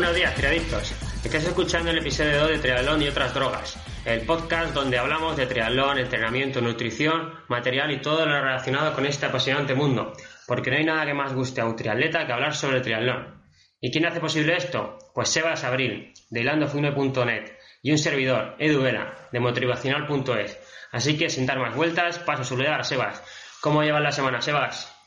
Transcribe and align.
Buenos 0.00 0.16
días, 0.16 0.34
triadictos. 0.34 0.94
Estás 1.22 1.44
escuchando 1.44 1.90
el 1.90 1.98
episodio 1.98 2.38
2 2.40 2.48
de 2.48 2.58
Triatlón 2.58 3.02
y 3.02 3.08
otras 3.08 3.34
drogas, 3.34 3.78
el 4.06 4.22
podcast 4.22 4.72
donde 4.72 4.96
hablamos 4.96 5.36
de 5.36 5.44
triatlón, 5.44 5.98
entrenamiento, 5.98 6.62
nutrición, 6.62 7.34
material 7.48 7.90
y 7.90 8.00
todo 8.00 8.24
lo 8.24 8.40
relacionado 8.40 8.94
con 8.94 9.04
este 9.04 9.26
apasionante 9.26 9.74
mundo, 9.74 10.14
porque 10.46 10.70
no 10.70 10.78
hay 10.78 10.84
nada 10.84 11.04
que 11.04 11.12
más 11.12 11.34
guste 11.34 11.60
a 11.60 11.66
un 11.66 11.76
triatleta 11.76 12.26
que 12.26 12.32
hablar 12.32 12.54
sobre 12.54 12.80
triatlón. 12.80 13.44
¿Y 13.78 13.90
quién 13.90 14.06
hace 14.06 14.20
posible 14.20 14.56
esto? 14.56 14.96
Pues 15.14 15.28
Sebas 15.28 15.64
Abril, 15.64 16.14
de 16.30 16.40
hilandofune.net, 16.40 17.52
y 17.82 17.92
un 17.92 17.98
servidor, 17.98 18.56
Edu 18.58 18.82
de 18.82 19.38
motivacional.es. 19.38 20.58
Así 20.92 21.18
que 21.18 21.28
sin 21.28 21.44
dar 21.44 21.58
más 21.58 21.76
vueltas, 21.76 22.20
paso 22.20 22.40
a 22.40 22.44
saludar 22.46 22.80
a 22.80 22.84
Sebas. 22.84 23.22
¿Cómo 23.60 23.82
llevas 23.82 24.02
la 24.02 24.12
semana, 24.12 24.40
Sebas? 24.40 24.99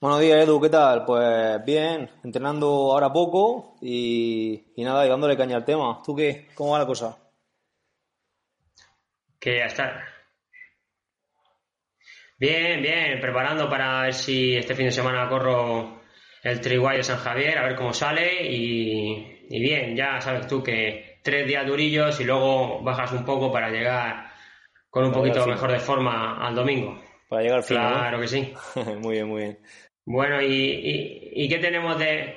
Buenos 0.00 0.20
días, 0.20 0.44
Edu, 0.44 0.60
¿qué 0.60 0.68
tal? 0.70 1.04
Pues 1.04 1.64
bien, 1.64 2.08
entrenando 2.24 2.66
ahora 2.92 3.12
poco 3.12 3.76
y, 3.80 4.72
y 4.76 4.84
nada, 4.84 5.04
y 5.04 5.08
dándole 5.08 5.36
caña 5.36 5.56
al 5.56 5.64
tema. 5.64 6.00
¿Tú 6.04 6.14
qué? 6.14 6.48
¿Cómo 6.54 6.72
va 6.72 6.78
la 6.80 6.86
cosa? 6.86 7.16
Que 9.40 9.58
ya 9.58 9.66
está. 9.66 10.04
Bien, 12.38 12.80
bien, 12.82 13.20
preparando 13.20 13.68
para 13.68 14.02
ver 14.02 14.14
si 14.14 14.56
este 14.56 14.74
fin 14.74 14.86
de 14.86 14.92
semana 14.92 15.28
corro 15.28 16.00
el 16.42 16.60
Triguay 16.60 16.98
de 16.98 17.02
San 17.04 17.18
Javier, 17.18 17.58
a 17.58 17.64
ver 17.64 17.74
cómo 17.76 17.92
sale 17.92 18.46
y, 18.48 19.46
y 19.48 19.60
bien, 19.60 19.96
ya 19.96 20.20
sabes 20.20 20.46
tú 20.46 20.62
que 20.62 21.18
tres 21.22 21.46
días 21.46 21.66
durillos 21.66 22.20
y 22.20 22.24
luego 22.24 22.80
bajas 22.82 23.12
un 23.12 23.24
poco 23.24 23.50
para 23.52 23.70
llegar 23.70 24.30
con 24.90 25.04
un 25.04 25.10
Para 25.10 25.22
poquito 25.22 25.46
mejor 25.46 25.72
de 25.72 25.80
forma 25.80 26.46
al 26.46 26.54
domingo. 26.54 27.00
Para 27.28 27.42
llegar 27.42 27.58
al 27.58 27.64
fin, 27.64 27.88
¿no? 27.88 27.88
Claro 27.90 28.20
que 28.20 28.28
sí. 28.28 28.54
muy 29.00 29.14
bien, 29.16 29.28
muy 29.28 29.42
bien. 29.42 29.58
Bueno, 30.10 30.40
¿y, 30.40 31.32
y, 31.34 31.48
qué 31.50 31.58
tenemos 31.58 31.98
de 31.98 32.34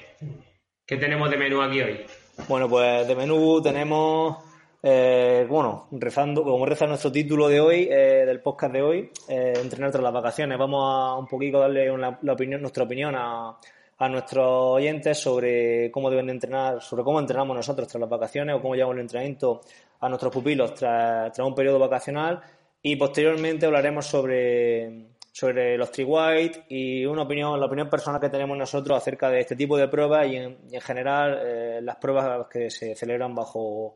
qué 0.85 0.97
tenemos 0.97 1.29
de 1.31 1.37
menú 1.37 1.61
aquí 1.61 1.79
hoy? 1.81 2.01
Bueno, 2.49 2.67
pues 2.67 3.07
de 3.07 3.15
menú 3.15 3.61
tenemos, 3.61 4.39
eh, 4.83 5.45
bueno, 5.47 5.87
rezando, 5.91 6.43
como 6.43 6.65
reza 6.65 6.85
nuestro 6.85 7.13
título 7.13 7.47
de 7.47 7.61
hoy, 7.61 7.87
eh, 7.89 8.25
del 8.25 8.41
podcast 8.41 8.73
de 8.73 8.81
hoy, 8.81 9.09
eh, 9.29 9.53
entrenar 9.55 9.89
tras 9.89 10.03
las 10.03 10.11
vacaciones. 10.11 10.57
Vamos 10.57 10.83
a 10.83 11.15
un 11.17 11.27
poquito 11.27 11.59
darle 11.59 11.89
una- 11.89 12.19
la 12.23 12.33
opinión, 12.33 12.59
nuestra 12.59 12.83
opinión 12.83 13.15
a, 13.15 13.57
a 13.99 14.09
nuestros 14.09 14.45
oyentes 14.47 15.17
sobre 15.17 15.89
cómo 15.91 16.09
deben 16.09 16.25
de 16.25 16.33
entrenar, 16.33 16.81
sobre 16.81 17.05
cómo 17.05 17.21
entrenamos 17.21 17.55
nosotros 17.55 17.87
tras 17.87 18.01
las 18.01 18.09
vacaciones 18.09 18.53
o 18.53 18.61
cómo 18.61 18.75
llevamos 18.75 18.95
el 18.95 19.01
entrenamiento 19.03 19.61
a 20.01 20.09
nuestros 20.09 20.33
pupilos 20.33 20.73
tras, 20.73 21.31
tras 21.31 21.47
un 21.47 21.55
periodo 21.55 21.79
vacacional. 21.79 22.41
Y 22.81 22.97
posteriormente 22.97 23.65
hablaremos 23.65 24.05
sobre, 24.07 25.10
sobre 25.31 25.77
los 25.77 25.91
tri 25.91 26.03
white 26.03 26.65
y 26.69 27.05
una 27.05 27.23
opinión, 27.23 27.59
la 27.59 27.65
opinión 27.65 27.89
personal 27.89 28.19
que 28.19 28.29
tenemos 28.29 28.57
nosotros 28.57 28.97
acerca 28.97 29.29
de 29.29 29.39
este 29.39 29.55
tipo 29.55 29.77
de 29.77 29.87
pruebas 29.87 30.27
y 30.27 30.35
en, 30.35 30.57
y 30.69 30.75
en 30.75 30.81
general 30.81 31.39
eh, 31.41 31.79
las 31.81 31.95
pruebas 31.95 32.47
que 32.49 32.69
se 32.69 32.95
celebran 32.95 33.33
bajo, 33.33 33.95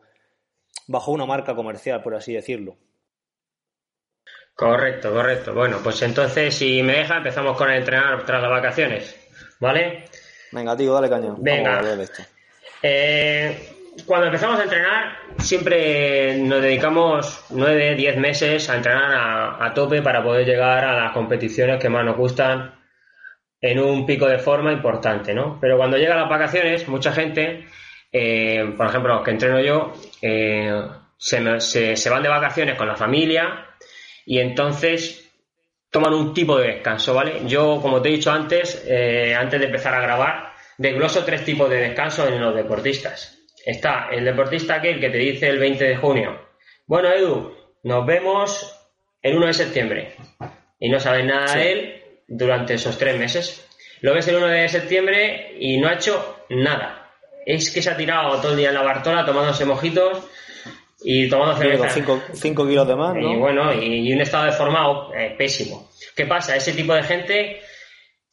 bajo 0.88 1.12
una 1.12 1.26
marca 1.26 1.54
comercial, 1.54 2.02
por 2.02 2.16
así 2.16 2.34
decirlo. 2.34 2.78
Correcto, 4.56 5.12
correcto. 5.12 5.54
Bueno, 5.54 5.80
pues 5.84 6.02
entonces, 6.02 6.56
si 6.56 6.82
me 6.82 7.00
deja, 7.00 7.18
empezamos 7.18 7.58
con 7.58 7.70
el 7.70 7.80
entrenar 7.80 8.26
tras 8.26 8.42
las 8.42 8.52
vacaciones. 8.52 9.16
¿Vale? 9.60 10.06
Venga, 10.54 10.78
tío, 10.78 10.94
dale 10.94 11.10
caña. 11.10 11.36
Venga. 11.38 11.82
Vamos 11.82 12.00
a 12.00 12.04
esto. 12.04 12.24
Eh, 12.82 13.75
cuando 14.06 14.28
empezamos 14.28 14.60
a 14.60 14.64
entrenar, 14.64 15.18
siempre 15.38 16.38
nos 16.38 16.62
dedicamos 16.62 17.46
9, 17.52 17.96
10 17.96 18.18
meses 18.18 18.70
a 18.70 18.76
entrenar 18.76 19.58
a, 19.62 19.74
tope 19.74 20.02
para 20.02 20.22
poder 20.24 20.46
llegar 20.46 20.84
a 20.84 21.04
las 21.04 21.12
competiciones 21.14 21.80
que 21.80 21.90
más 21.90 22.04
nos 22.06 22.18
gustan 22.18 22.76
en 23.62 23.80
un 23.80 24.06
pico 24.06 24.28
de 24.28 24.38
forma 24.40 24.72
importante, 24.74 25.34
¿no? 25.34 25.58
Pero 25.62 25.78
cuando 25.78 25.98
llegan 25.98 26.20
las 26.20 26.30
vacaciones, 26.30 26.88
mucha 26.88 27.12
gente, 27.14 27.66
eh, 28.12 28.74
por 28.78 28.88
ejemplo, 28.88 29.16
los 29.16 29.24
que 29.24 29.32
entreno 29.32 29.60
yo, 29.62 29.94
eh, 30.22 30.82
se, 31.18 31.60
se- 31.62 31.96
se 31.96 32.10
van 32.10 32.22
de 32.22 32.30
vacaciones 32.30 32.78
con 32.78 32.88
la 32.88 32.96
familia 32.96 33.66
y 34.26 34.40
entonces 34.40 35.32
toman 35.90 36.14
un 36.14 36.34
tipo 36.34 36.58
de 36.58 36.68
descanso, 36.74 37.14
¿vale? 37.14 37.42
Yo, 37.48 37.80
como 37.82 38.02
te 38.02 38.10
he 38.10 38.12
dicho 38.12 38.32
antes, 38.32 38.84
eh, 38.88 39.34
antes 39.34 39.60
de 39.60 39.68
empezar 39.68 39.94
a 39.96 40.02
grabar, 40.02 40.52
desgloso 40.78 41.24
tres 41.24 41.46
tipos 41.46 41.70
de 41.70 41.78
descanso 41.78 42.28
en 42.28 42.42
los 42.42 42.54
deportistas. 42.54 43.32
Está 43.66 44.10
el 44.12 44.24
deportista 44.24 44.76
aquel 44.76 45.00
que 45.00 45.10
te 45.10 45.18
dice 45.18 45.48
el 45.50 45.58
20 45.60 45.84
de 45.84 45.96
junio, 45.98 46.40
bueno, 46.86 47.12
Edu, 47.12 47.54
nos 47.84 48.06
vemos 48.06 48.80
el 49.22 49.36
1 49.38 49.48
de 49.48 49.54
septiembre. 49.54 50.16
Y 50.80 50.90
no 50.90 51.00
sabes 51.00 51.26
nada 51.26 51.48
Sí. 51.48 51.58
de 51.60 51.72
él 51.72 52.04
durante 52.28 52.76
esos 52.76 52.98
tres 52.98 53.18
meses. 53.18 53.68
Lo 54.02 54.14
ves 54.14 54.28
el 54.28 54.36
1 54.36 54.48
de 54.48 54.70
septiembre 54.70 55.56
y 55.60 55.78
no 55.78 55.88
ha 55.88 55.94
hecho 55.94 56.44
nada. 56.50 57.12
Es 57.46 57.72
que 57.72 57.82
se 57.82 57.90
ha 57.90 57.98
tirado 57.98 58.40
todo 58.40 58.52
el 58.52 58.58
día 58.58 58.70
en 58.70 58.76
la 58.76 58.84
Bartola 58.84 59.26
tomándose 59.26 59.66
mojitos 59.66 60.28
y 61.04 61.28
tomando 61.30 61.56
cerveza. 61.58 61.90
5 62.34 62.68
kilos 62.68 62.88
de 62.88 62.96
más, 62.96 63.16
¿no? 63.16 63.32
Y 63.34 63.36
bueno, 63.36 63.74
y, 63.74 64.08
y 64.10 64.14
un 64.14 64.22
estado 64.22 64.46
deformado 64.46 65.14
eh, 65.16 65.34
pésimo. 65.38 65.90
¿Qué 66.16 66.26
pasa? 66.26 66.56
Ese 66.56 66.74
tipo 66.74 66.94
de 66.94 67.04
gente 67.04 67.62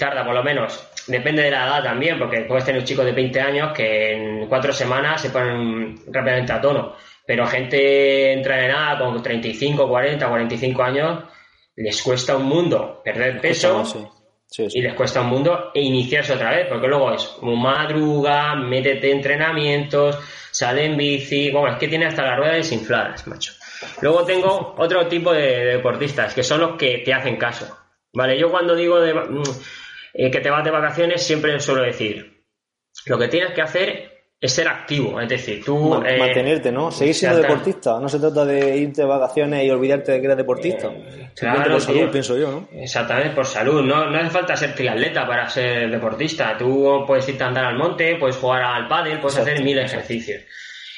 tarda 0.03 0.25
por 0.25 0.35
lo 0.35 0.43
menos, 0.43 0.85
depende 1.07 1.43
de 1.43 1.51
la 1.53 1.65
edad 1.65 1.85
también, 1.85 2.19
porque 2.19 2.41
puedes 2.41 2.65
tener 2.65 2.83
chicos 2.83 3.05
de 3.05 3.13
20 3.13 3.41
años 3.41 3.73
que 3.73 4.15
en 4.15 4.49
cuatro 4.49 4.73
semanas 4.73 5.21
se 5.21 5.31
ponen 5.31 5.95
rápidamente 6.09 6.53
a 6.53 6.61
tono. 6.61 6.97
Pero 7.25 7.47
gente 7.47 8.33
entrenada 8.33 8.99
con 8.99 9.23
35, 9.23 9.89
40, 9.89 10.29
45 10.29 10.83
años, 10.83 11.25
les 11.77 12.03
cuesta 12.03 12.37
un 12.37 12.47
mundo 12.47 13.01
perder 13.05 13.41
peso 13.41 13.85
Sí, 13.85 14.05
sí, 14.49 14.71
sí. 14.71 14.79
y 14.81 14.83
les 14.83 14.95
cuesta 14.95 15.21
un 15.21 15.29
mundo 15.29 15.71
e 15.73 15.81
iniciarse 15.81 16.33
otra 16.33 16.51
vez, 16.51 16.67
porque 16.69 16.89
luego 16.89 17.13
es 17.13 17.25
como 17.39 17.55
madruga, 17.55 18.57
métete 18.57 19.09
en 19.09 19.19
entrenamientos, 19.19 20.19
sale 20.51 20.87
en 20.87 20.97
bici, 20.97 21.53
bueno, 21.53 21.75
es 21.75 21.79
que 21.79 21.87
tiene 21.87 22.07
hasta 22.07 22.25
las 22.25 22.39
ruedas 22.39 22.57
desinfladas, 22.57 23.25
macho. 23.29 23.53
Luego 24.01 24.25
tengo 24.25 24.75
otro 24.79 25.07
tipo 25.07 25.33
de, 25.33 25.43
de 25.43 25.65
deportistas, 25.77 26.35
que 26.35 26.43
son 26.43 26.61
los 26.61 26.77
que 26.77 26.99
te 26.99 27.15
hacen 27.15 27.37
caso. 27.37 27.79
Vale, 28.15 28.39
yo 28.39 28.51
cuando 28.51 28.75
digo 28.75 29.01
de, 29.01 29.15
mm, 29.15 29.43
eh, 30.15 30.31
que 30.31 30.41
te 30.41 30.51
vas 30.51 30.65
de 30.65 30.71
vacaciones, 30.71 31.23
siempre 31.23 31.59
suelo 31.61 31.83
decir, 31.83 32.45
lo 33.07 33.19
que 33.19 33.29
tienes 33.29 33.53
que 33.53 33.63
hacer 33.63 34.13
es 34.43 34.53
ser 34.53 34.67
activo, 34.67 35.21
es 35.21 35.29
decir, 35.29 35.65
tú... 35.65 36.03
Eh, 36.05 36.19
Mantenerte, 36.19 36.73
¿no? 36.73 36.91
Seguir 36.91 37.15
siendo 37.15 37.39
deportista. 37.39 38.01
No 38.01 38.09
se 38.09 38.19
trata 38.19 38.45
de 38.45 38.77
irte 38.77 39.03
de 39.03 39.07
vacaciones 39.07 39.65
y 39.65 39.71
olvidarte 39.71 40.11
de 40.11 40.19
que 40.19 40.27
eres 40.27 40.37
deportista. 40.37 40.89
Simplemente 40.89 41.37
claro, 41.39 41.71
por 41.71 41.81
salud, 41.81 42.01
tío. 42.01 42.11
pienso 42.11 42.37
yo, 42.37 42.51
¿no? 42.51 42.69
Exactamente, 42.73 43.31
por 43.37 43.47
salud. 43.47 43.83
No, 43.85 44.11
no 44.11 44.19
hace 44.19 44.31
falta 44.31 44.57
ser 44.57 44.75
triatleta 44.75 45.25
para 45.29 45.49
ser 45.49 45.89
deportista. 45.89 46.59
Tú 46.59 47.05
puedes 47.07 47.29
irte 47.29 47.45
a 47.45 47.47
andar 47.47 47.67
al 47.67 47.79
monte, 47.79 48.17
puedes 48.17 48.35
jugar 48.35 48.63
al 48.65 48.89
pádel, 48.89 49.21
puedes 49.21 49.39
Exacto, 49.39 49.53
hacer 49.53 49.65
mil 49.65 49.79
ejercicios. 49.79 50.43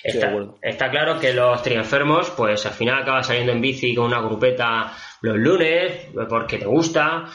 Está, 0.03 0.33
está 0.63 0.91
claro 0.91 1.21
que 1.21 1.35
los 1.35 1.63
trienfermos, 1.63 2.31
pues 2.31 2.65
al 2.65 2.73
final 2.73 3.03
acabas 3.03 3.27
saliendo 3.27 3.53
en 3.53 3.61
bici 3.61 3.95
con 3.95 4.07
una 4.07 4.23
grupeta 4.23 4.91
los 5.21 5.37
lunes, 5.37 6.09
porque 6.31 6.57
te 6.57 6.67
gusta. 6.67 7.27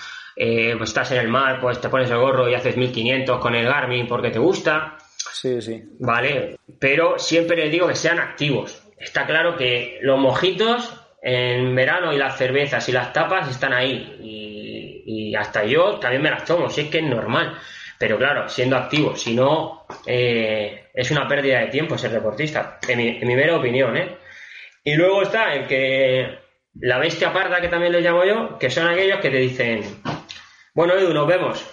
Eh, 0.41 0.75
pues 0.77 0.91
estás 0.91 1.11
en 1.11 1.17
el 1.17 1.27
mar, 1.27 1.59
pues 1.59 1.81
te 1.81 1.89
pones 1.89 2.09
el 2.09 2.17
gorro 2.17 2.47
y 2.47 2.53
haces 2.53 2.77
1500 2.77 3.39
con 3.39 3.55
el 3.55 3.65
Garmin 3.65 4.07
porque 4.07 4.31
te 4.31 4.39
gusta. 4.39 4.95
Sí, 5.33 5.61
sí. 5.61 5.83
Vale, 5.99 6.57
pero 6.79 7.19
siempre 7.19 7.57
les 7.57 7.69
digo 7.69 7.89
que 7.89 7.95
sean 7.95 8.19
activos. 8.19 8.81
Está 8.97 9.25
claro 9.25 9.57
que 9.57 9.99
los 10.01 10.17
mojitos 10.17 10.93
en 11.21 11.75
verano 11.75 12.13
y 12.13 12.17
las 12.17 12.37
cervezas 12.37 12.87
y 12.87 12.93
las 12.93 13.11
tapas 13.11 13.49
están 13.49 13.73
ahí. 13.73 14.17
Y, 14.21 15.03
y 15.05 15.35
hasta 15.35 15.65
yo 15.65 15.99
también 15.99 16.21
me 16.21 16.31
las 16.31 16.45
tomo, 16.45 16.69
si 16.69 16.81
es 16.81 16.87
que 16.87 16.99
es 16.99 17.03
normal. 17.03 17.57
Pero 17.97 18.17
claro, 18.17 18.47
siendo 18.47 18.77
activo, 18.77 19.17
si 19.17 19.35
no, 19.35 19.85
eh, 20.05 20.85
es 20.93 21.11
una 21.11 21.27
pérdida 21.27 21.59
de 21.59 21.67
tiempo 21.67 21.97
ser 21.97 22.11
deportista, 22.11 22.79
en 22.87 22.97
mi, 22.97 23.07
en 23.09 23.27
mi 23.27 23.35
mera 23.35 23.57
opinión, 23.57 23.97
¿eh? 23.97 24.15
Y 24.85 24.95
luego 24.95 25.23
está 25.23 25.53
el 25.53 25.67
que, 25.67 26.39
la 26.81 26.97
bestia 26.97 27.33
parda 27.33 27.59
que 27.59 27.67
también 27.67 27.91
le 27.91 28.01
llamo 28.01 28.23
yo, 28.23 28.57
que 28.57 28.69
son 28.69 28.87
aquellos 28.87 29.19
que 29.19 29.29
te 29.29 29.37
dicen, 29.37 29.81
bueno, 30.73 30.93
Edu, 30.95 31.13
nos 31.13 31.27
vemos. 31.27 31.65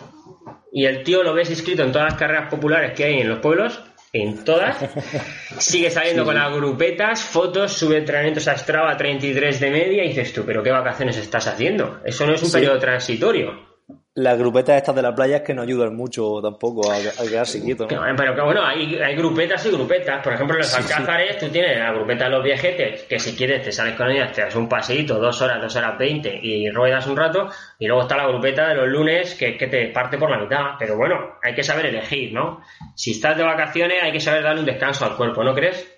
Y 0.72 0.84
el 0.86 1.02
tío 1.02 1.22
lo 1.22 1.32
ves 1.34 1.50
inscrito 1.50 1.82
en 1.82 1.92
todas 1.92 2.10
las 2.12 2.18
carreras 2.18 2.50
populares 2.50 2.92
que 2.94 3.04
hay 3.04 3.20
en 3.20 3.28
los 3.28 3.38
pueblos, 3.38 3.82
en 4.12 4.44
todas. 4.44 4.76
Sigue 5.58 5.90
saliendo 5.90 6.24
con 6.24 6.34
las 6.34 6.52
grupetas, 6.54 7.22
fotos, 7.22 7.72
sube 7.72 7.98
entrenamientos 7.98 8.46
a 8.48 8.56
Strava 8.56 8.96
33 8.96 9.60
de 9.60 9.70
media 9.70 10.04
y 10.04 10.08
dices 10.08 10.32
tú, 10.32 10.44
pero 10.44 10.62
¿qué 10.62 10.70
vacaciones 10.70 11.16
estás 11.16 11.46
haciendo? 11.46 12.00
Eso 12.04 12.26
no 12.26 12.34
es 12.34 12.42
un 12.42 12.48
Sí. 12.48 12.54
periodo 12.54 12.78
transitorio. 12.78 13.75
Las 14.14 14.38
grupetas 14.38 14.76
estas 14.78 14.96
de 14.96 15.02
la 15.02 15.14
playa 15.14 15.36
es 15.36 15.42
que 15.42 15.54
no 15.54 15.62
ayudan 15.62 15.94
mucho 15.94 16.40
tampoco 16.42 16.90
a, 16.90 16.96
a 16.96 17.28
quedarse 17.28 17.62
quieto, 17.62 17.86
¿no? 17.88 18.02
Pero 18.16 18.34
que 18.34 18.40
bueno, 18.40 18.64
hay, 18.64 18.96
hay 18.96 19.14
grupetas 19.14 19.64
y 19.66 19.70
grupetas. 19.70 20.22
Por 20.24 20.32
ejemplo, 20.32 20.56
en 20.56 20.60
los 20.62 20.68
Sí, 20.68 20.82
sí. 20.82 20.92
alcázares 20.92 21.38
tú 21.38 21.48
tienes 21.50 21.78
la 21.78 21.92
grupeta 21.92 22.24
de 22.24 22.30
los 22.30 22.42
viejetes, 22.42 23.02
que 23.02 23.18
si 23.20 23.36
quieres 23.36 23.62
te 23.62 23.70
sales 23.70 23.94
con 23.94 24.10
ellas, 24.10 24.32
te 24.32 24.40
das 24.40 24.56
un 24.56 24.68
paseíto, 24.68 25.20
dos 25.20 25.40
horas, 25.42 25.60
dos 25.60 25.76
horas 25.76 25.98
veinte 25.98 26.36
y 26.42 26.68
ruedas 26.70 27.06
un 27.06 27.16
rato. 27.16 27.48
Y 27.78 27.86
luego 27.86 28.02
está 28.02 28.16
la 28.16 28.26
grupeta 28.26 28.68
de 28.68 28.74
los 28.74 28.88
lunes, 28.88 29.34
que, 29.34 29.56
que 29.56 29.66
te 29.68 29.88
parte 29.88 30.18
por 30.18 30.30
la 30.30 30.38
mitad. 30.38 30.76
Pero 30.78 30.96
bueno, 30.96 31.34
hay 31.42 31.54
que 31.54 31.62
saber 31.62 31.86
elegir, 31.86 32.32
¿no? 32.32 32.62
Si 32.96 33.12
estás 33.12 33.36
de 33.36 33.44
vacaciones 33.44 34.02
hay 34.02 34.10
que 34.12 34.20
saber 34.20 34.42
darle 34.42 34.60
un 34.60 34.66
descanso 34.66 35.04
al 35.04 35.14
cuerpo, 35.16 35.44
¿no 35.44 35.54
crees? 35.54 35.92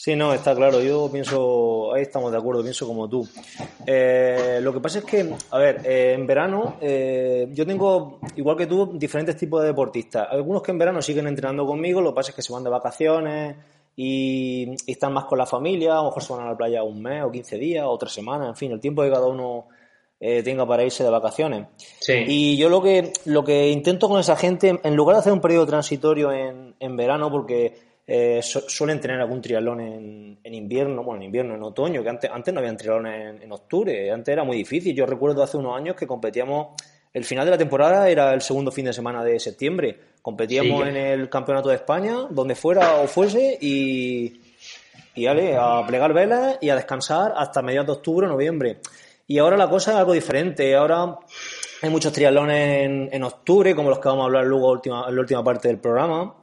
Sí, 0.00 0.14
no, 0.14 0.32
está 0.32 0.54
claro. 0.54 0.80
Yo 0.80 1.10
pienso, 1.10 1.92
ahí 1.92 2.02
estamos 2.02 2.30
de 2.30 2.38
acuerdo, 2.38 2.62
pienso 2.62 2.86
como 2.86 3.08
tú. 3.08 3.28
Eh, 3.84 4.60
lo 4.62 4.72
que 4.72 4.78
pasa 4.78 5.00
es 5.00 5.04
que, 5.04 5.28
a 5.50 5.58
ver, 5.58 5.80
eh, 5.84 6.12
en 6.12 6.24
verano 6.24 6.76
eh, 6.80 7.48
yo 7.50 7.66
tengo, 7.66 8.20
igual 8.36 8.56
que 8.56 8.68
tú, 8.68 8.92
diferentes 8.96 9.36
tipos 9.36 9.60
de 9.60 9.66
deportistas. 9.66 10.28
Algunos 10.30 10.62
que 10.62 10.70
en 10.70 10.78
verano 10.78 11.02
siguen 11.02 11.26
entrenando 11.26 11.66
conmigo, 11.66 12.00
lo 12.00 12.12
que 12.12 12.14
pasa 12.14 12.30
es 12.30 12.36
que 12.36 12.42
se 12.42 12.52
van 12.52 12.62
de 12.62 12.70
vacaciones 12.70 13.56
y, 13.96 14.70
están 14.86 15.12
más 15.12 15.24
con 15.24 15.36
la 15.36 15.46
familia, 15.46 15.94
a 15.94 15.96
lo 15.96 16.04
mejor 16.04 16.22
se 16.22 16.32
van 16.32 16.46
a 16.46 16.50
la 16.50 16.56
playa 16.56 16.84
un 16.84 17.02
mes 17.02 17.24
o 17.24 17.32
15 17.32 17.58
días 17.58 17.84
o 17.84 17.98
tres 17.98 18.12
semanas, 18.12 18.50
en 18.50 18.56
fin, 18.56 18.70
el 18.70 18.78
tiempo 18.78 19.02
que 19.02 19.10
cada 19.10 19.26
uno 19.26 19.66
tenga 20.20 20.64
para 20.66 20.84
irse 20.84 21.02
de 21.02 21.10
vacaciones. 21.10 21.66
Sí. 22.00 22.24
Y 22.26 22.56
yo 22.56 22.68
lo 22.68 22.80
que, 22.82 23.12
lo 23.24 23.42
que 23.42 23.68
intento 23.68 24.08
con 24.08 24.20
esa 24.20 24.36
gente, 24.36 24.78
en 24.80 24.96
lugar 24.96 25.16
de 25.16 25.20
hacer 25.20 25.32
un 25.32 25.40
periodo 25.40 25.66
transitorio 25.66 26.30
en, 26.30 26.76
en 26.78 26.96
verano, 26.96 27.30
porque 27.32 27.87
eh, 28.10 28.40
suelen 28.42 29.00
tener 29.00 29.20
algún 29.20 29.42
triatlón 29.42 29.82
en, 29.82 30.38
en, 30.42 30.54
invierno, 30.54 31.04
bueno, 31.04 31.20
en 31.20 31.26
invierno, 31.26 31.54
en 31.56 31.62
otoño, 31.62 32.02
que 32.02 32.08
antes, 32.08 32.30
antes 32.32 32.54
no 32.54 32.60
habían 32.60 32.74
triatlón 32.74 33.06
en, 33.06 33.42
en, 33.42 33.52
octubre, 33.52 34.10
antes 34.10 34.32
era 34.32 34.44
muy 34.44 34.56
difícil. 34.56 34.96
Yo 34.96 35.04
recuerdo 35.04 35.42
hace 35.42 35.58
unos 35.58 35.76
años 35.76 35.94
que 35.94 36.06
competíamos, 36.06 36.68
el 37.12 37.24
final 37.26 37.44
de 37.44 37.50
la 37.50 37.58
temporada 37.58 38.08
era 38.08 38.32
el 38.32 38.40
segundo 38.40 38.72
fin 38.72 38.86
de 38.86 38.94
semana 38.94 39.22
de 39.22 39.38
septiembre, 39.38 39.98
competíamos 40.22 40.88
en 40.88 40.96
el 40.96 41.28
Campeonato 41.28 41.68
de 41.68 41.74
España, 41.74 42.26
donde 42.30 42.54
fuera 42.54 42.94
o 43.02 43.06
fuese, 43.06 43.58
y, 43.60 44.40
y 45.14 45.26
a 45.26 45.84
plegar 45.86 46.14
velas 46.14 46.56
y 46.62 46.70
a 46.70 46.76
descansar 46.76 47.34
hasta 47.36 47.60
mediados 47.60 47.88
de 47.88 47.92
octubre 47.92 48.26
o 48.26 48.30
noviembre. 48.30 48.78
Y 49.26 49.36
ahora 49.36 49.58
la 49.58 49.68
cosa 49.68 49.90
es 49.90 49.98
algo 49.98 50.14
diferente, 50.14 50.74
ahora 50.74 51.18
hay 51.82 51.90
muchos 51.90 52.10
triatlones 52.14 52.86
en, 52.86 53.10
en 53.12 53.22
octubre, 53.22 53.74
como 53.74 53.90
los 53.90 53.98
que 53.98 54.08
vamos 54.08 54.22
a 54.22 54.26
hablar 54.28 54.46
luego 54.46 54.80
en 54.82 55.14
la 55.14 55.20
última 55.20 55.44
parte 55.44 55.68
del 55.68 55.78
programa. 55.78 56.36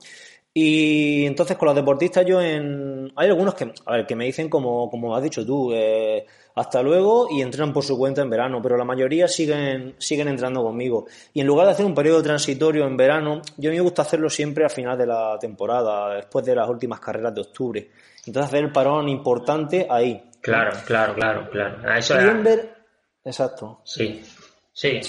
Y 0.57 1.25
entonces 1.25 1.57
con 1.57 1.65
los 1.65 1.75
deportistas 1.75 2.25
yo 2.25 2.41
en... 2.41 3.11
Hay 3.17 3.27
algunos 3.27 3.55
que, 3.55 3.73
a 3.85 3.91
ver, 3.91 4.05
que 4.05 4.15
me 4.15 4.23
dicen 4.23 4.47
como, 4.47 4.89
como 4.89 5.13
has 5.13 5.21
dicho 5.21 5.45
tú, 5.45 5.73
eh, 5.73 6.25
hasta 6.55 6.81
luego 6.81 7.27
y 7.29 7.41
entrenan 7.41 7.73
por 7.73 7.83
su 7.83 7.97
cuenta 7.97 8.21
en 8.21 8.29
verano, 8.29 8.61
pero 8.61 8.77
la 8.77 8.85
mayoría 8.85 9.27
siguen, 9.27 9.95
siguen 9.97 10.29
entrando 10.29 10.63
conmigo. 10.63 11.07
Y 11.33 11.41
en 11.41 11.47
lugar 11.47 11.65
de 11.65 11.73
hacer 11.73 11.85
un 11.85 11.93
periodo 11.93 12.23
transitorio 12.23 12.87
en 12.87 12.95
verano, 12.95 13.41
yo 13.57 13.69
a 13.69 13.71
mí 13.71 13.77
me 13.77 13.83
gusta 13.83 14.03
hacerlo 14.03 14.29
siempre 14.29 14.63
al 14.63 14.69
final 14.69 14.97
de 14.97 15.07
la 15.07 15.37
temporada, 15.37 16.15
después 16.15 16.45
de 16.45 16.55
las 16.55 16.69
últimas 16.69 17.01
carreras 17.01 17.35
de 17.35 17.41
octubre. 17.41 17.89
Entonces 18.25 18.47
hacer 18.47 18.63
el 18.63 18.71
parón 18.71 19.09
importante 19.09 19.85
ahí. 19.89 20.23
Claro, 20.39 20.71
claro, 20.85 21.15
claro, 21.15 21.49
claro. 21.49 21.77
A 21.85 21.97
eso 21.97 22.15
Exacto. 23.25 23.81
Sí. 23.83 24.23
Sí. 24.71 24.99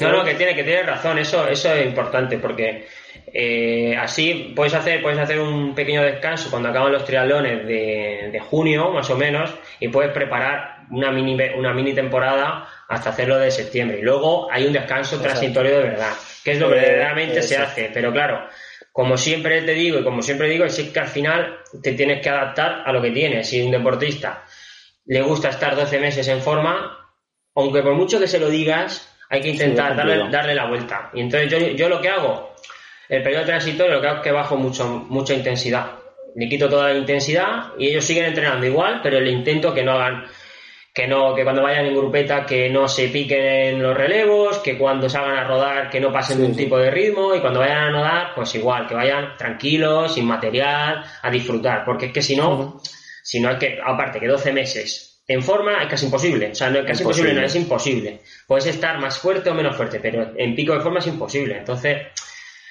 No, 0.00 0.12
no, 0.12 0.24
que 0.24 0.34
tiene, 0.34 0.54
que 0.54 0.64
tiene 0.64 0.82
razón, 0.82 1.18
eso, 1.18 1.46
eso 1.46 1.72
es 1.72 1.86
importante, 1.86 2.38
porque 2.38 2.86
eh, 3.32 3.96
así 3.96 4.52
puedes 4.56 4.74
hacer, 4.74 5.02
puedes 5.02 5.18
hacer 5.18 5.40
un 5.40 5.74
pequeño 5.74 6.02
descanso 6.02 6.50
cuando 6.50 6.68
acaban 6.68 6.92
los 6.92 7.04
triatlones 7.04 7.66
de, 7.66 8.42
junio, 8.48 8.90
más 8.90 9.08
o 9.10 9.16
menos, 9.16 9.54
y 9.78 9.88
puedes 9.88 10.12
preparar 10.12 10.86
una 10.90 11.12
mini, 11.12 11.36
una 11.56 11.72
mini 11.72 11.92
temporada 11.92 12.68
hasta 12.88 13.10
hacerlo 13.10 13.38
de 13.38 13.50
septiembre. 13.50 13.98
Y 14.00 14.02
luego 14.02 14.50
hay 14.50 14.66
un 14.66 14.72
descanso 14.72 15.20
transitorio 15.20 15.76
de 15.76 15.82
verdad, 15.82 16.12
que 16.44 16.52
es 16.52 16.58
lo 16.58 16.68
que 16.70 16.78
eh, 16.78 16.96
realmente 16.96 17.42
se 17.42 17.56
hace. 17.56 17.90
Pero 17.94 18.12
claro, 18.12 18.48
como 18.92 19.16
siempre 19.16 19.62
te 19.62 19.74
digo 19.74 20.00
y 20.00 20.04
como 20.04 20.22
siempre 20.22 20.48
digo, 20.48 20.64
es 20.64 20.78
que 20.78 21.00
al 21.00 21.08
final 21.08 21.60
te 21.82 21.92
tienes 21.92 22.20
que 22.20 22.30
adaptar 22.30 22.82
a 22.84 22.92
lo 22.92 23.00
que 23.00 23.12
tienes. 23.12 23.48
Si 23.48 23.62
un 23.62 23.70
deportista 23.70 24.44
le 25.06 25.22
gusta 25.22 25.50
estar 25.50 25.76
12 25.76 26.00
meses 26.00 26.26
en 26.26 26.40
forma, 26.40 26.98
aunque 27.54 27.82
por 27.82 27.94
mucho 27.94 28.18
que 28.18 28.26
se 28.26 28.40
lo 28.40 28.48
digas, 28.48 29.06
hay 29.28 29.40
que 29.40 29.50
intentar 29.50 29.94
darle, 29.94 30.28
darle, 30.28 30.54
la 30.56 30.66
vuelta. 30.66 31.10
Y 31.14 31.20
entonces 31.20 31.50
yo, 31.50 31.58
yo 31.58 31.88
lo 31.88 32.00
que 32.00 32.08
hago, 32.08 32.49
el 33.10 33.24
periodo 33.24 33.44
transitorio 33.44 33.94
lo 33.94 34.00
que 34.00 34.06
hago 34.06 34.16
es 34.18 34.22
que 34.22 34.30
bajo 34.30 34.56
mucho, 34.56 34.86
mucha 35.08 35.34
intensidad. 35.34 35.98
Le 36.36 36.48
quito 36.48 36.68
toda 36.68 36.92
la 36.92 36.98
intensidad 36.98 37.72
y 37.76 37.88
ellos 37.88 38.04
siguen 38.04 38.26
entrenando 38.26 38.64
igual, 38.64 39.00
pero 39.02 39.18
le 39.18 39.32
intento 39.32 39.74
que 39.74 39.82
no 39.82 39.92
hagan, 39.92 40.26
que 40.94 41.08
no, 41.08 41.34
que 41.34 41.42
cuando 41.42 41.62
vayan 41.62 41.86
en 41.86 41.96
grupeta 41.96 42.46
que 42.46 42.70
no 42.70 42.86
se 42.86 43.08
piquen 43.08 43.44
en 43.44 43.82
los 43.82 43.96
relevos, 43.96 44.58
que 44.58 44.78
cuando 44.78 45.08
salgan 45.08 45.38
a 45.38 45.44
rodar 45.44 45.90
que 45.90 45.98
no 45.98 46.12
pasen 46.12 46.38
de 46.38 46.46
un 46.46 46.56
tipo 46.56 46.78
de 46.78 46.92
ritmo 46.92 47.34
y 47.34 47.40
cuando 47.40 47.58
vayan 47.58 47.78
a 47.78 47.90
nadar, 47.90 48.34
pues 48.36 48.54
igual, 48.54 48.86
que 48.86 48.94
vayan 48.94 49.36
tranquilos, 49.36 50.14
sin 50.14 50.24
material, 50.24 51.04
a 51.20 51.30
disfrutar, 51.30 51.84
porque 51.84 52.06
es 52.06 52.12
que 52.12 52.22
si 52.22 52.36
no, 52.36 52.80
si 53.24 53.40
no 53.40 53.50
es 53.50 53.58
que, 53.58 53.80
aparte 53.84 54.20
que 54.20 54.28
12 54.28 54.52
meses 54.52 55.22
en 55.26 55.42
forma 55.42 55.82
es 55.82 55.88
casi 55.88 56.04
imposible, 56.06 56.50
o 56.52 56.54
sea, 56.54 56.70
no 56.70 56.78
es 56.78 56.86
casi 56.86 57.02
imposible, 57.02 57.34
no 57.34 57.42
es 57.42 57.56
imposible. 57.56 58.20
Puedes 58.46 58.66
estar 58.66 59.00
más 59.00 59.18
fuerte 59.18 59.50
o 59.50 59.54
menos 59.54 59.76
fuerte, 59.76 59.98
pero 59.98 60.32
en 60.36 60.54
pico 60.54 60.74
de 60.74 60.80
forma 60.80 61.00
es 61.00 61.08
imposible. 61.08 61.58
Entonces, 61.58 61.98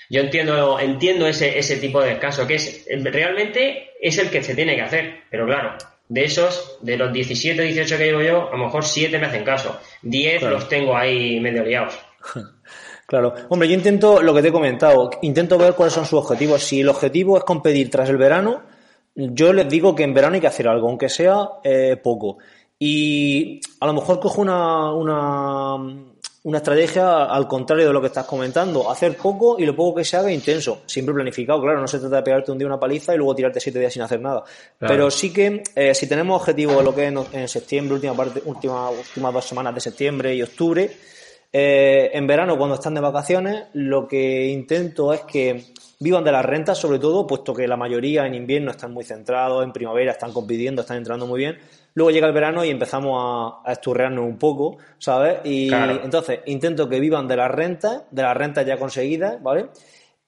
yo 0.09 0.21
entiendo, 0.21 0.79
entiendo 0.79 1.27
ese, 1.27 1.57
ese 1.59 1.77
tipo 1.77 2.01
de 2.01 2.09
descanso, 2.09 2.47
que 2.47 2.55
es 2.55 2.85
realmente 3.03 3.91
es 4.01 4.17
el 4.17 4.29
que 4.29 4.43
se 4.43 4.55
tiene 4.55 4.75
que 4.75 4.81
hacer, 4.81 5.21
pero 5.29 5.45
claro, 5.45 5.77
de 6.07 6.23
esos, 6.23 6.77
de 6.81 6.97
los 6.97 7.13
17, 7.13 7.61
18 7.61 7.97
que 7.97 8.05
llevo 8.05 8.21
yo, 8.21 8.49
a 8.49 8.57
lo 8.57 8.65
mejor 8.65 8.83
7 8.83 9.17
me 9.19 9.27
hacen 9.27 9.43
caso, 9.43 9.79
10 10.01 10.41
los 10.43 10.67
tengo 10.67 10.97
ahí 10.97 11.39
medio 11.39 11.63
liados. 11.63 11.97
Claro, 13.09 13.33
hombre, 13.49 13.67
yo 13.67 13.73
intento, 13.73 14.21
lo 14.21 14.35
que 14.35 14.43
te 14.43 14.49
he 14.49 14.51
comentado, 14.51 15.09
intento 15.23 15.57
ver 15.57 15.73
cuáles 15.73 15.95
son 15.95 16.05
sus 16.05 16.19
objetivos. 16.19 16.63
Si 16.63 16.81
el 16.81 16.89
objetivo 16.89 17.39
es 17.39 17.43
competir 17.43 17.89
tras 17.89 18.07
el 18.07 18.17
verano, 18.17 18.61
yo 19.15 19.51
les 19.51 19.67
digo 19.67 19.95
que 19.95 20.03
en 20.03 20.13
verano 20.13 20.35
hay 20.35 20.41
que 20.41 20.45
hacer 20.45 20.67
algo, 20.67 20.87
aunque 20.87 21.09
sea 21.09 21.49
eh, 21.63 21.97
poco. 22.03 22.37
Y 22.77 23.61
a 23.79 23.87
lo 23.87 23.93
mejor 23.93 24.19
cojo 24.19 24.43
una, 24.43 24.93
una, 24.93 25.75
una 26.49 26.57
estrategia 26.57 27.25
al 27.25 27.47
contrario 27.47 27.85
de 27.85 27.93
lo 27.93 28.01
que 28.01 28.07
estás 28.07 28.25
comentando, 28.25 28.89
hacer 28.89 29.15
poco 29.15 29.57
y 29.59 29.65
lo 29.67 29.75
poco 29.75 29.97
que 29.97 30.03
se 30.03 30.17
haga 30.17 30.31
intenso, 30.31 30.81
siempre 30.87 31.13
planificado, 31.13 31.61
claro, 31.61 31.79
no 31.79 31.87
se 31.87 31.99
trata 31.99 32.15
de 32.17 32.23
pegarte 32.23 32.51
un 32.51 32.57
día 32.57 32.65
una 32.65 32.79
paliza 32.79 33.13
y 33.13 33.17
luego 33.17 33.35
tirarte 33.35 33.59
siete 33.59 33.77
días 33.77 33.93
sin 33.93 34.01
hacer 34.01 34.19
nada. 34.19 34.43
Pero 34.79 35.11
sí 35.11 35.31
que 35.31 35.61
eh, 35.75 35.93
si 35.93 36.07
tenemos 36.07 36.41
objetivos 36.41 36.83
lo 36.83 36.93
que 36.95 37.07
es 37.07 37.13
en, 37.33 37.47
septiembre, 37.47 37.93
última 37.93 38.15
parte, 38.15 38.41
última, 38.45 38.89
últimas 38.89 39.33
dos 39.33 39.45
semanas 39.45 39.75
de 39.75 39.81
septiembre 39.81 40.33
y 40.33 40.41
octubre, 40.41 40.89
eh, 41.51 42.11
en 42.13 42.27
verano 42.27 42.57
cuando 42.57 42.75
están 42.75 42.93
de 42.93 43.01
vacaciones, 43.01 43.65
lo 43.73 44.07
que 44.07 44.47
intento 44.47 45.13
es 45.13 45.21
que 45.21 45.63
vivan 45.99 46.23
de 46.23 46.31
las 46.31 46.45
rentas, 46.45 46.77
sobre 46.77 46.99
todo, 46.99 47.27
puesto 47.27 47.53
que 47.53 47.67
la 47.67 47.77
mayoría 47.77 48.25
en 48.25 48.35
invierno 48.35 48.71
están 48.71 48.93
muy 48.93 49.03
centrados, 49.03 49.63
en 49.63 49.71
primavera 49.71 50.11
están 50.11 50.31
compitiendo, 50.31 50.81
están 50.81 50.97
entrando 50.97 51.27
muy 51.27 51.39
bien, 51.39 51.57
Luego 51.99 52.11
llega 52.11 52.27
el 52.27 52.33
verano 52.33 52.63
y 52.63 52.69
empezamos 52.69 53.17
a, 53.19 53.69
a 53.69 53.73
esturrearnos 53.73 54.23
un 54.23 54.37
poco, 54.37 54.77
¿sabes? 54.99 55.39
Y 55.43 55.69
entonces 55.73 56.39
intento 56.45 56.87
que 56.87 56.99
vivan 56.99 57.27
de 57.27 57.35
las 57.35 57.51
rentas, 57.51 58.03
de 58.11 58.21
las 58.21 58.37
rentas 58.37 58.65
ya 58.65 58.77
conseguidas, 58.77 59.41
¿vale? 59.41 59.67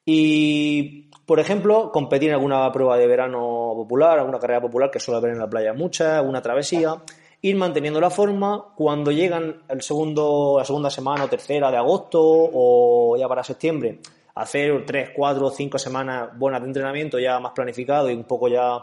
Y, 0.03 1.09
por 1.25 1.39
ejemplo, 1.39 1.91
competir 1.91 2.29
en 2.29 2.35
alguna 2.35 2.69
prueba 2.71 2.97
de 2.97 3.07
verano 3.07 3.71
popular, 3.75 4.19
alguna 4.19 4.39
carrera 4.39 4.59
popular 4.59 4.89
que 4.89 4.99
suele 4.99 5.19
haber 5.19 5.31
en 5.31 5.39
la 5.39 5.49
playa 5.49 5.73
mucha, 5.73 6.17
alguna 6.17 6.41
travesía, 6.41 6.95
ir 7.41 7.55
manteniendo 7.55 7.99
la 7.99 8.09
forma 8.09 8.73
cuando 8.75 9.11
llegan 9.11 9.63
el 9.67 9.81
segundo, 9.81 10.55
la 10.59 10.65
segunda 10.65 10.89
semana 10.89 11.25
o 11.25 11.27
tercera 11.27 11.71
de 11.71 11.77
agosto 11.77 12.21
o 12.23 13.17
ya 13.17 13.27
para 13.27 13.43
septiembre, 13.43 13.99
hacer 14.35 14.85
tres, 14.85 15.09
cuatro, 15.15 15.49
cinco 15.49 15.79
semanas 15.79 16.29
buenas 16.37 16.61
de 16.61 16.67
entrenamiento 16.67 17.19
ya 17.19 17.39
más 17.39 17.53
planificado 17.53 18.09
y 18.09 18.13
un 18.13 18.25
poco 18.25 18.47
ya 18.47 18.79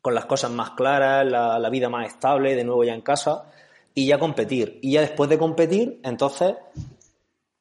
con 0.00 0.14
las 0.14 0.24
cosas 0.26 0.50
más 0.50 0.70
claras, 0.70 1.26
la, 1.26 1.70
vida 1.70 1.88
más 1.88 2.06
estable, 2.06 2.54
de 2.54 2.64
nuevo 2.64 2.84
ya 2.84 2.94
en 2.94 3.02
casa, 3.02 3.44
y 3.94 4.06
ya 4.06 4.18
competir. 4.18 4.78
Y 4.82 4.92
ya 4.92 5.02
después 5.02 5.28
de 5.28 5.38
competir, 5.38 6.00
entonces, 6.02 6.54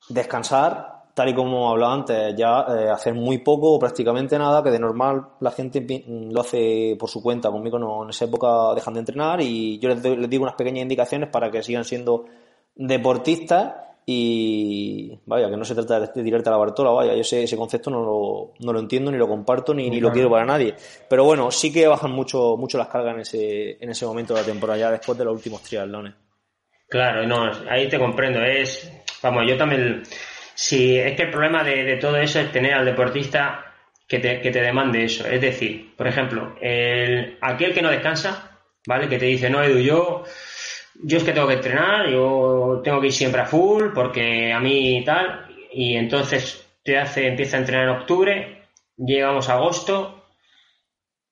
descansar, 0.07 0.98
tal 1.19 1.27
y 1.27 1.33
como 1.33 1.69
hablaba 1.69 1.93
antes, 1.95 2.33
ya 2.37 2.65
eh, 2.69 2.89
hacer 2.89 3.13
muy 3.13 3.39
poco 3.39 3.73
o 3.73 3.77
prácticamente 3.77 4.39
nada, 4.39 4.63
que 4.63 4.71
de 4.71 4.79
normal 4.79 5.21
la 5.41 5.51
gente 5.51 5.85
lo 6.07 6.39
hace 6.39 6.95
por 6.97 7.09
su 7.09 7.21
cuenta. 7.21 7.51
Conmigo 7.51 7.77
no, 7.77 8.05
en 8.05 8.11
esa 8.11 8.23
época 8.23 8.73
dejan 8.73 8.93
de 8.93 9.01
entrenar 9.01 9.41
y 9.41 9.77
yo 9.79 9.89
les, 9.89 10.01
les 10.01 10.29
digo 10.29 10.43
unas 10.43 10.55
pequeñas 10.55 10.83
indicaciones 10.83 11.27
para 11.27 11.51
que 11.51 11.61
sigan 11.61 11.83
siendo 11.83 12.23
deportistas 12.73 13.73
y 14.05 15.19
vaya, 15.25 15.49
que 15.49 15.57
no 15.57 15.65
se 15.65 15.75
trata 15.75 15.99
de 15.99 16.23
tirarte 16.23 16.47
a 16.47 16.53
la 16.53 16.57
Bartola, 16.57 16.91
vaya, 16.91 17.13
yo 17.13 17.19
ese, 17.19 17.43
ese 17.43 17.57
concepto 17.57 17.91
no 17.91 18.01
lo, 18.01 18.53
no 18.59 18.71
lo 18.71 18.79
entiendo, 18.79 19.11
ni 19.11 19.17
lo 19.17 19.27
comparto, 19.27 19.73
ni, 19.73 19.89
ni 19.89 19.99
lo 19.99 20.13
quiero 20.13 20.29
para 20.29 20.45
nadie. 20.45 20.73
Pero 21.09 21.25
bueno, 21.25 21.51
sí 21.51 21.73
que 21.73 21.85
bajan 21.85 22.11
mucho, 22.11 22.55
mucho 22.55 22.77
las 22.77 22.87
cargas 22.87 23.15
en 23.15 23.19
ese, 23.19 23.83
en 23.83 23.89
ese 23.89 24.05
momento 24.05 24.33
de 24.33 24.39
la 24.39 24.45
temporada, 24.45 24.79
ya 24.79 24.91
después 24.91 25.17
de 25.17 25.25
los 25.25 25.35
últimos 25.35 25.61
triatlones. 25.63 26.13
Claro, 26.87 27.27
no, 27.27 27.51
ahí 27.69 27.89
te 27.89 27.99
comprendo, 27.99 28.41
es, 28.41 28.89
vamos, 29.21 29.43
yo 29.45 29.57
también, 29.57 30.01
si 30.61 30.99
es 30.99 31.15
que 31.15 31.23
el 31.23 31.29
problema 31.29 31.63
de, 31.63 31.85
de 31.85 31.95
todo 31.95 32.17
eso 32.17 32.37
es 32.37 32.51
tener 32.51 32.73
al 32.73 32.83
deportista 32.83 33.73
que 34.05 34.19
te, 34.19 34.41
que 34.41 34.51
te 34.51 34.59
demande 34.61 35.05
eso, 35.05 35.25
es 35.25 35.39
decir, 35.39 35.95
por 35.95 36.05
ejemplo, 36.05 36.57
el, 36.59 37.37
aquel 37.39 37.73
que 37.73 37.81
no 37.81 37.89
descansa, 37.89 38.59
¿vale? 38.85 39.07
Que 39.07 39.17
te 39.17 39.25
dice, 39.25 39.49
no, 39.49 39.63
Edu, 39.63 39.79
yo 39.79 40.25
yo 41.01 41.17
es 41.17 41.23
que 41.23 41.31
tengo 41.31 41.47
que 41.47 41.53
entrenar, 41.53 42.09
yo 42.09 42.81
tengo 42.83 42.99
que 42.99 43.07
ir 43.07 43.13
siempre 43.13 43.39
a 43.39 43.45
full 43.45 43.93
porque 43.95 44.51
a 44.51 44.59
mí 44.59 45.01
tal, 45.05 45.47
y 45.71 45.95
entonces 45.95 46.69
te 46.83 46.97
hace, 46.97 47.27
empieza 47.27 47.55
a 47.55 47.61
entrenar 47.61 47.87
en 47.87 47.95
octubre, 47.95 48.63
llegamos 48.97 49.47
a 49.47 49.53
agosto, 49.53 50.25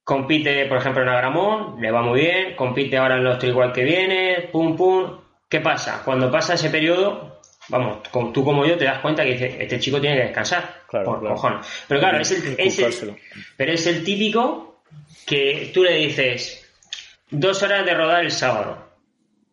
compite, 0.06 0.68
por 0.68 0.78
ejemplo, 0.78 1.04
en 1.04 1.10
Agramón, 1.10 1.82
le 1.82 1.92
va 1.92 2.02
muy 2.02 2.22
bien, 2.22 2.56
compite 2.56 2.96
ahora 2.96 3.18
en 3.18 3.26
los 3.26 3.44
igual 3.44 3.74
que 3.74 3.84
viene, 3.84 4.48
pum, 4.54 4.78
pum. 4.78 5.20
¿Qué 5.50 5.60
pasa? 5.60 6.02
Cuando 6.06 6.32
pasa 6.32 6.54
ese 6.54 6.70
periodo, 6.70 7.37
vamos, 7.70 8.04
tú 8.34 8.44
como 8.44 8.66
yo 8.66 8.78
te 8.78 8.86
das 8.86 9.00
cuenta 9.00 9.24
que 9.24 9.58
este 9.60 9.80
chico 9.80 10.00
tiene 10.00 10.18
que 10.18 10.24
descansar. 10.24 10.84
Claro, 10.88 11.20
por 11.20 11.62
Pero 11.88 12.00
claro, 12.00 12.20
es 12.20 12.32
el, 12.32 12.56
es 12.58 12.80
el, 12.80 13.16
pero 13.56 13.74
es 13.74 13.88
el 13.88 14.04
típico 14.04 14.82
que 15.26 15.72
tú 15.74 15.84
le 15.84 15.96
dices 15.96 16.66
dos 17.30 17.62
horas 17.64 17.86
de 17.86 17.94
rodar 17.94 18.24
el 18.24 18.32
sábado. 18.32 18.86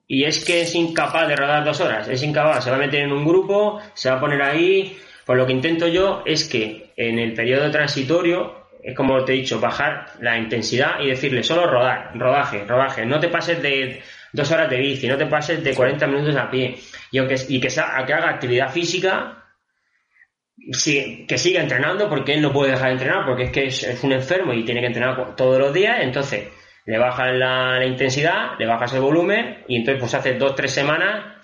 Y 0.06 0.24
es 0.24 0.44
que 0.44 0.62
es 0.62 0.74
incapaz 0.74 1.28
de 1.28 1.36
rodar 1.36 1.64
dos 1.64 1.80
horas, 1.80 2.08
es 2.08 2.22
incapaz, 2.22 2.64
se 2.64 2.70
va 2.70 2.76
a 2.76 2.78
meter 2.78 3.00
en 3.00 3.12
un 3.12 3.24
grupo, 3.24 3.80
se 3.94 4.10
va 4.10 4.16
a 4.16 4.20
poner 4.20 4.42
ahí. 4.42 4.98
Pues 5.24 5.38
lo 5.38 5.46
que 5.46 5.52
intento 5.52 5.88
yo 5.88 6.22
es 6.26 6.44
que 6.44 6.92
en 6.96 7.18
el 7.18 7.32
periodo 7.32 7.70
transitorio, 7.70 8.68
es 8.82 8.94
como 8.94 9.24
te 9.24 9.32
he 9.32 9.36
dicho, 9.36 9.58
bajar 9.58 10.12
la 10.20 10.36
intensidad 10.36 11.00
y 11.00 11.08
decirle 11.08 11.42
solo 11.42 11.66
rodar, 11.66 12.10
rodaje, 12.14 12.64
rodaje. 12.66 13.06
No 13.06 13.18
te 13.18 13.28
pases 13.28 13.62
de 13.62 14.02
dos 14.34 14.50
horas 14.50 14.68
de 14.68 14.78
bici, 14.78 15.06
no 15.06 15.16
te 15.16 15.26
pases 15.26 15.62
de 15.62 15.74
40 15.74 16.06
minutos 16.08 16.36
a 16.36 16.50
pie. 16.50 16.76
Y, 17.12 17.18
aunque, 17.18 17.36
y 17.48 17.60
que, 17.60 17.70
sea, 17.70 18.02
que 18.04 18.12
haga 18.12 18.30
actividad 18.30 18.70
física, 18.70 19.44
sí, 20.72 21.24
que 21.28 21.38
siga 21.38 21.62
entrenando 21.62 22.08
porque 22.08 22.34
él 22.34 22.42
no 22.42 22.52
puede 22.52 22.72
dejar 22.72 22.88
de 22.88 22.92
entrenar 22.94 23.24
porque 23.24 23.44
es 23.44 23.50
que 23.52 23.66
es, 23.66 24.02
un 24.02 24.12
enfermo 24.12 24.52
y 24.52 24.64
tiene 24.64 24.80
que 24.80 24.88
entrenar 24.88 25.36
todos 25.36 25.58
los 25.58 25.72
días. 25.72 25.98
Entonces, 26.00 26.48
le 26.84 26.98
bajas 26.98 27.32
la, 27.32 27.86
intensidad, 27.86 28.58
le 28.58 28.66
bajas 28.66 28.92
el 28.94 29.02
volumen 29.02 29.64
y 29.68 29.76
entonces 29.76 30.00
pues 30.00 30.14
hace 30.14 30.34
dos, 30.34 30.56
tres 30.56 30.72
semanas 30.72 31.40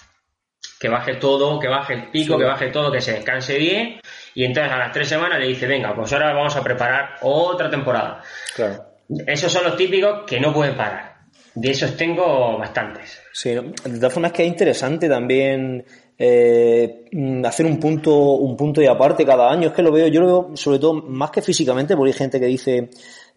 que 0.81 0.89
baje 0.89 1.15
todo, 1.15 1.61
que 1.61 1.69
baje 1.69 1.95
el 1.95 2.11
pico, 2.11 2.37
que 2.37 2.45
baje 2.45 2.71
todo, 2.71 2.91
que 2.91 3.01
se 3.01 3.13
descanse 3.13 3.57
bien 3.57 4.01
y 4.35 4.45
entonces 4.45 4.73
a 4.73 4.79
las 4.79 4.93
tres 4.93 5.09
semanas 5.09 5.39
le 5.39 5.47
dice, 5.47 5.69
venga, 5.69 5.95
pues 5.95 6.13
ahora 6.13 6.33
vamos 6.33 6.57
a 6.57 6.65
preparar 6.65 7.19
otra 7.23 7.71
temporada. 7.71 8.21
Claro. 8.57 8.85
Esos 9.27 9.53
son 9.53 9.65
los 9.65 9.77
típicos 9.77 10.25
que 10.27 10.41
no 10.41 10.53
pueden 10.53 10.77
parar. 10.77 11.10
De 11.55 11.71
esos 11.71 11.97
tengo 11.97 12.59
bastantes. 12.59 13.19
Sí, 13.33 13.51
de 13.51 13.99
todas 13.99 14.13
formas 14.13 14.31
es 14.31 14.37
que 14.37 14.43
es 14.45 14.49
interesante 14.49 15.09
también 15.09 15.85
eh, 16.17 17.07
hacer 17.45 17.67
un 17.67 17.81
punto, 17.81 18.15
un 18.35 18.57
punto 18.57 18.83
y 18.83 18.87
aparte 18.87 19.25
cada 19.25 19.51
año. 19.51 19.69
Es 19.69 19.75
que 19.75 19.83
lo 19.83 19.91
veo, 19.91 20.07
yo 20.09 20.21
lo 20.21 20.27
veo 20.27 20.57
sobre 20.57 20.79
todo 20.79 20.95
más 20.95 21.31
que 21.31 21.43
físicamente, 21.43 21.97
porque 21.97 22.13
hay 22.13 22.19
gente 22.19 22.39
que 22.39 22.47
dice, 22.47 22.91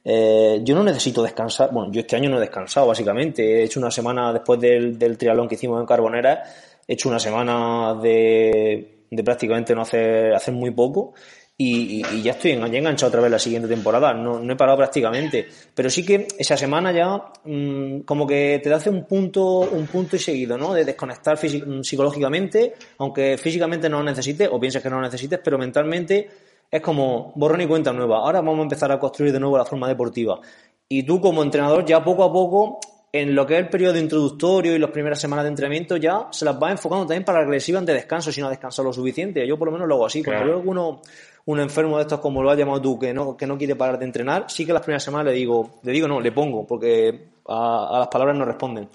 eh, 0.03 0.59
yo 0.63 0.75
no 0.75 0.83
necesito 0.83 1.23
descansar. 1.23 1.71
Bueno, 1.71 1.91
yo 1.91 2.01
este 2.01 2.15
año 2.15 2.29
no 2.29 2.37
he 2.37 2.41
descansado, 2.41 2.87
básicamente. 2.87 3.61
He 3.61 3.63
hecho 3.63 3.79
una 3.79 3.91
semana 3.91 4.33
después 4.33 4.59
del, 4.59 4.99
del 4.99 5.17
triatlón 5.17 5.47
que 5.47 5.55
hicimos 5.55 5.79
en 5.79 5.85
Carbonera, 5.85 6.43
he 6.87 6.93
hecho 6.93 7.09
una 7.09 7.19
semana 7.19 7.95
de, 8.01 9.05
de 9.09 9.23
prácticamente 9.23 9.73
no 9.73 9.81
hacer, 9.81 10.33
hacer 10.33 10.53
muy 10.53 10.71
poco. 10.71 11.13
Y, 11.55 12.01
ya 12.23 12.31
estoy 12.31 12.51
enganchado 12.51 13.09
otra 13.09 13.21
vez 13.21 13.31
la 13.31 13.39
siguiente 13.39 13.67
temporada. 13.67 14.13
No, 14.13 14.39
no, 14.39 14.53
he 14.53 14.55
parado 14.55 14.77
prácticamente. 14.77 15.47
Pero 15.73 15.89
sí 15.89 16.03
que 16.03 16.27
esa 16.37 16.57
semana 16.57 16.91
ya 16.91 17.31
mm, 17.45 18.01
como 18.01 18.25
que 18.25 18.59
te 18.63 18.73
hace 18.73 18.89
un 18.89 19.05
punto, 19.05 19.59
un 19.59 19.85
punto 19.87 20.15
y 20.15 20.19
seguido, 20.19 20.57
¿no? 20.57 20.73
De 20.73 20.83
desconectar 20.83 21.37
psicológicamente, 21.37 22.73
aunque 22.97 23.37
físicamente 23.37 23.87
no 23.87 23.99
lo 23.99 24.03
necesites 24.03 24.49
o 24.51 24.59
pienses 24.59 24.81
que 24.81 24.89
no 24.89 24.95
lo 24.97 25.03
necesites, 25.03 25.39
pero 25.43 25.57
mentalmente 25.57 26.29
es 26.71 26.81
como 26.81 27.31
borrón 27.35 27.61
y 27.61 27.67
cuenta 27.67 27.93
nueva. 27.93 28.17
Ahora 28.17 28.41
vamos 28.41 28.59
a 28.59 28.63
empezar 28.63 28.91
a 28.91 28.99
construir 28.99 29.31
de 29.31 29.39
nuevo 29.39 29.57
la 29.57 29.65
forma 29.65 29.87
deportiva. 29.87 30.39
Y 30.89 31.03
tú 31.03 31.21
como 31.21 31.43
entrenador 31.43 31.85
ya 31.85 32.03
poco 32.03 32.23
a 32.23 32.33
poco, 32.33 32.79
en 33.11 33.35
lo 33.35 33.45
que 33.45 33.53
es 33.53 33.59
el 33.59 33.69
periodo 33.69 33.99
introductorio 33.99 34.75
y 34.75 34.79
las 34.79 34.89
primeras 34.89 35.21
semanas 35.21 35.45
de 35.45 35.49
entrenamiento, 35.49 35.97
ya 35.97 36.29
se 36.31 36.45
las 36.45 36.55
va 36.61 36.71
enfocando 36.71 37.05
también 37.05 37.23
para 37.23 37.45
que 37.45 37.51
les 37.51 37.67
de 37.67 37.93
descanso 37.93 38.31
si 38.31 38.41
no 38.41 38.47
ha 38.47 38.49
descansado 38.49 38.87
lo 38.87 38.93
suficiente. 38.93 39.45
Yo 39.47 39.55
por 39.55 39.67
lo 39.67 39.71
menos 39.71 39.87
lo 39.87 39.93
hago 39.93 40.07
así. 40.07 40.23
Cuando 40.23 40.45
veo 40.45 40.55
alguno, 40.55 41.01
un 41.45 41.59
enfermo 41.59 41.97
de 41.97 42.03
estos 42.03 42.19
como 42.19 42.41
lo 42.41 42.51
has 42.51 42.57
llamado 42.57 42.81
tú, 42.81 42.97
que 42.97 43.13
no, 43.13 43.35
que 43.35 43.45
no 43.45 43.57
quiere 43.57 43.75
parar 43.75 43.99
de 43.99 44.05
entrenar, 44.05 44.45
sí 44.47 44.65
que 44.65 44.73
las 44.73 44.81
primeras 44.81 45.03
semanas 45.03 45.27
le 45.27 45.33
digo, 45.33 45.79
le 45.83 45.91
digo 45.91 46.07
no, 46.07 46.21
le 46.21 46.31
pongo, 46.31 46.65
porque 46.65 47.31
a, 47.47 47.97
las 47.99 48.07
palabras 48.07 48.37
no 48.37 48.45
responden. 48.45 48.87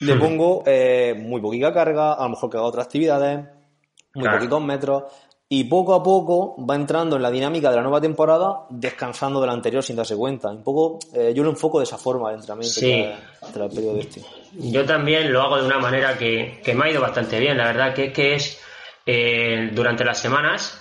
Le 0.00 0.14
pongo 0.14 0.62
eh, 0.64 1.14
muy 1.18 1.40
poquita 1.40 1.72
carga, 1.72 2.14
a 2.14 2.22
lo 2.22 2.30
mejor 2.30 2.50
que 2.50 2.56
haga 2.56 2.66
otras 2.66 2.86
actividades, 2.86 3.44
muy 4.14 4.28
poquitos 4.28 4.62
metros, 4.62 5.04
y 5.48 5.64
poco 5.64 5.94
a 5.94 6.02
poco 6.02 6.54
va 6.64 6.76
entrando 6.76 7.16
en 7.16 7.22
la 7.22 7.30
dinámica 7.30 7.70
de 7.70 7.76
la 7.76 7.82
nueva 7.82 8.00
temporada 8.00 8.66
descansando 8.68 9.40
de 9.40 9.46
la 9.46 9.54
anterior 9.54 9.82
sin 9.82 9.96
darse 9.96 10.14
cuenta. 10.14 10.50
Un 10.50 10.62
poco, 10.62 10.98
eh, 11.14 11.32
yo 11.34 11.42
lo 11.42 11.50
enfoco 11.50 11.78
de 11.78 11.84
esa 11.84 11.96
forma 11.96 12.28
el 12.30 12.36
entrenamiento 12.36 12.78
sí. 12.78 12.92
el 12.92 13.68
periodo 13.70 13.98
este. 13.98 14.22
Yo 14.52 14.84
también 14.84 15.32
lo 15.32 15.40
hago 15.40 15.56
de 15.56 15.66
una 15.66 15.78
manera 15.78 16.18
que, 16.18 16.60
que 16.62 16.74
me 16.74 16.84
ha 16.84 16.90
ido 16.90 17.00
bastante 17.00 17.40
bien, 17.40 17.56
la 17.56 17.64
verdad, 17.64 17.94
que, 17.94 18.12
que 18.12 18.34
es 18.34 18.60
eh, 19.06 19.70
durante 19.72 20.04
las 20.04 20.18
semanas 20.18 20.78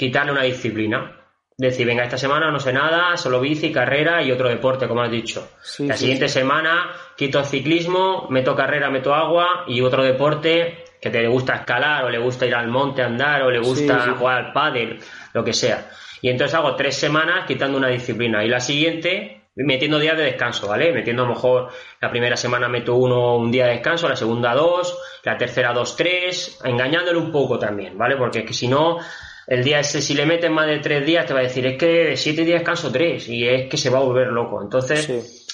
quitarle 0.00 0.32
una 0.32 0.44
disciplina. 0.44 1.14
Decir, 1.58 1.86
venga, 1.86 2.04
esta 2.04 2.16
semana 2.16 2.50
no 2.50 2.58
sé 2.58 2.72
nada, 2.72 3.18
solo 3.18 3.38
bici, 3.38 3.70
carrera 3.70 4.22
y 4.22 4.32
otro 4.32 4.48
deporte, 4.48 4.88
como 4.88 5.02
has 5.02 5.10
dicho. 5.10 5.46
la 5.80 5.94
siguiente 5.94 6.26
semana 6.26 6.90
quito 7.18 7.44
ciclismo, 7.44 8.26
meto 8.30 8.56
carrera, 8.56 8.88
meto 8.88 9.14
agua 9.14 9.64
y 9.66 9.82
otro 9.82 10.02
deporte 10.02 10.84
que 11.02 11.10
te 11.10 11.20
le 11.20 11.28
gusta 11.28 11.56
escalar 11.56 12.06
o 12.06 12.08
le 12.08 12.16
gusta 12.16 12.46
ir 12.46 12.54
al 12.54 12.68
monte 12.68 13.02
a 13.02 13.06
andar 13.08 13.42
o 13.42 13.50
le 13.50 13.58
gusta 13.58 14.14
jugar 14.18 14.38
al 14.38 14.52
pádel, 14.54 15.00
lo 15.34 15.44
que 15.44 15.52
sea. 15.52 15.90
Y 16.22 16.30
entonces 16.30 16.54
hago 16.54 16.76
tres 16.76 16.96
semanas 16.96 17.44
quitando 17.46 17.76
una 17.76 17.88
disciplina 17.88 18.42
y 18.42 18.48
la 18.48 18.60
siguiente 18.60 19.42
metiendo 19.54 19.98
días 19.98 20.16
de 20.16 20.24
descanso, 20.24 20.66
¿vale? 20.68 20.94
Metiendo 20.94 21.24
a 21.24 21.26
lo 21.26 21.34
mejor 21.34 21.68
la 22.00 22.10
primera 22.10 22.38
semana 22.38 22.70
meto 22.70 22.94
uno 22.94 23.36
un 23.36 23.50
día 23.50 23.66
de 23.66 23.72
descanso, 23.72 24.08
la 24.08 24.16
segunda 24.16 24.54
dos, 24.54 24.96
la 25.24 25.36
tercera 25.36 25.74
dos, 25.74 25.94
tres, 25.94 26.58
engañándole 26.64 27.18
un 27.18 27.30
poco 27.30 27.58
también, 27.58 27.98
¿vale? 27.98 28.16
Porque 28.16 28.38
es 28.38 28.46
que 28.46 28.54
si 28.54 28.66
no, 28.66 28.98
el 29.46 29.64
día 29.64 29.80
ese, 29.80 30.00
si 30.00 30.14
le 30.14 30.26
metes 30.26 30.50
más 30.50 30.66
de 30.66 30.78
tres 30.78 31.04
días, 31.04 31.26
te 31.26 31.34
va 31.34 31.40
a 31.40 31.44
decir, 31.44 31.66
es 31.66 31.78
que 31.78 31.86
de 31.86 32.16
siete 32.16 32.44
días 32.44 32.60
descanso 32.60 32.92
tres, 32.92 33.28
y 33.28 33.46
es 33.46 33.68
que 33.68 33.76
se 33.76 33.90
va 33.90 33.98
a 33.98 34.02
volver 34.02 34.28
loco. 34.28 34.62
Entonces, 34.62 35.46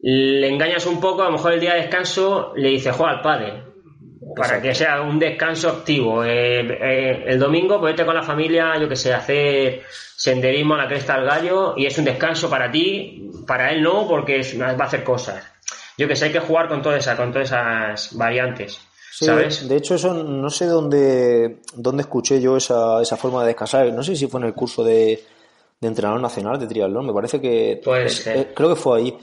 le 0.00 0.48
engañas 0.48 0.86
un 0.86 1.00
poco, 1.00 1.22
a 1.22 1.26
lo 1.26 1.32
mejor 1.32 1.52
el 1.52 1.60
día 1.60 1.74
de 1.74 1.82
descanso 1.82 2.52
le 2.56 2.70
dices, 2.70 2.94
juega 2.94 3.12
al 3.12 3.22
padre, 3.22 3.70
para 4.36 4.60
que 4.60 4.74
sea 4.74 5.02
un 5.02 5.18
descanso 5.18 5.68
activo. 5.68 6.24
Eh, 6.24 6.60
eh, 6.60 7.24
el 7.26 7.38
domingo, 7.38 7.80
pues 7.80 8.00
con 8.00 8.14
la 8.14 8.22
familia, 8.22 8.78
yo 8.78 8.88
que 8.88 8.96
sé, 8.96 9.12
hacer 9.12 9.82
senderismo 9.90 10.74
a 10.74 10.78
la 10.78 10.88
cresta 10.88 11.16
del 11.16 11.26
gallo 11.26 11.74
y 11.76 11.86
es 11.86 11.96
un 11.98 12.04
descanso 12.04 12.48
para 12.48 12.70
ti, 12.70 13.30
para 13.46 13.70
él 13.70 13.82
no, 13.82 14.06
porque 14.06 14.42
va 14.60 14.84
a 14.84 14.86
hacer 14.86 15.02
cosas. 15.02 15.46
Yo 15.96 16.08
que 16.08 16.16
sé, 16.16 16.26
hay 16.26 16.32
que 16.32 16.40
jugar 16.40 16.68
con 16.68 16.82
todas 16.82 16.98
esas, 16.98 17.16
con 17.16 17.32
todas 17.32 17.48
esas 17.48 18.16
variantes. 18.16 18.80
¿Sabes? 19.10 19.68
De 19.68 19.76
hecho, 19.76 19.96
eso 19.96 20.14
no 20.14 20.48
sé 20.50 20.66
dónde, 20.66 21.60
dónde 21.74 22.02
escuché 22.02 22.40
yo 22.40 22.56
esa, 22.56 23.02
esa 23.02 23.16
forma 23.16 23.42
de 23.42 23.48
descansar. 23.48 23.92
No 23.92 24.02
sé 24.02 24.14
si 24.14 24.28
fue 24.28 24.40
en 24.40 24.46
el 24.46 24.54
curso 24.54 24.84
de, 24.84 25.22
de 25.80 25.88
entrenador 25.88 26.20
nacional 26.20 26.58
de 26.58 26.66
triatlón. 26.66 27.06
Me 27.06 27.12
parece 27.12 27.40
que. 27.40 27.80
Eh, 27.84 28.52
creo 28.54 28.68
que 28.68 28.76
fue 28.76 28.98
ahí. 28.98 29.18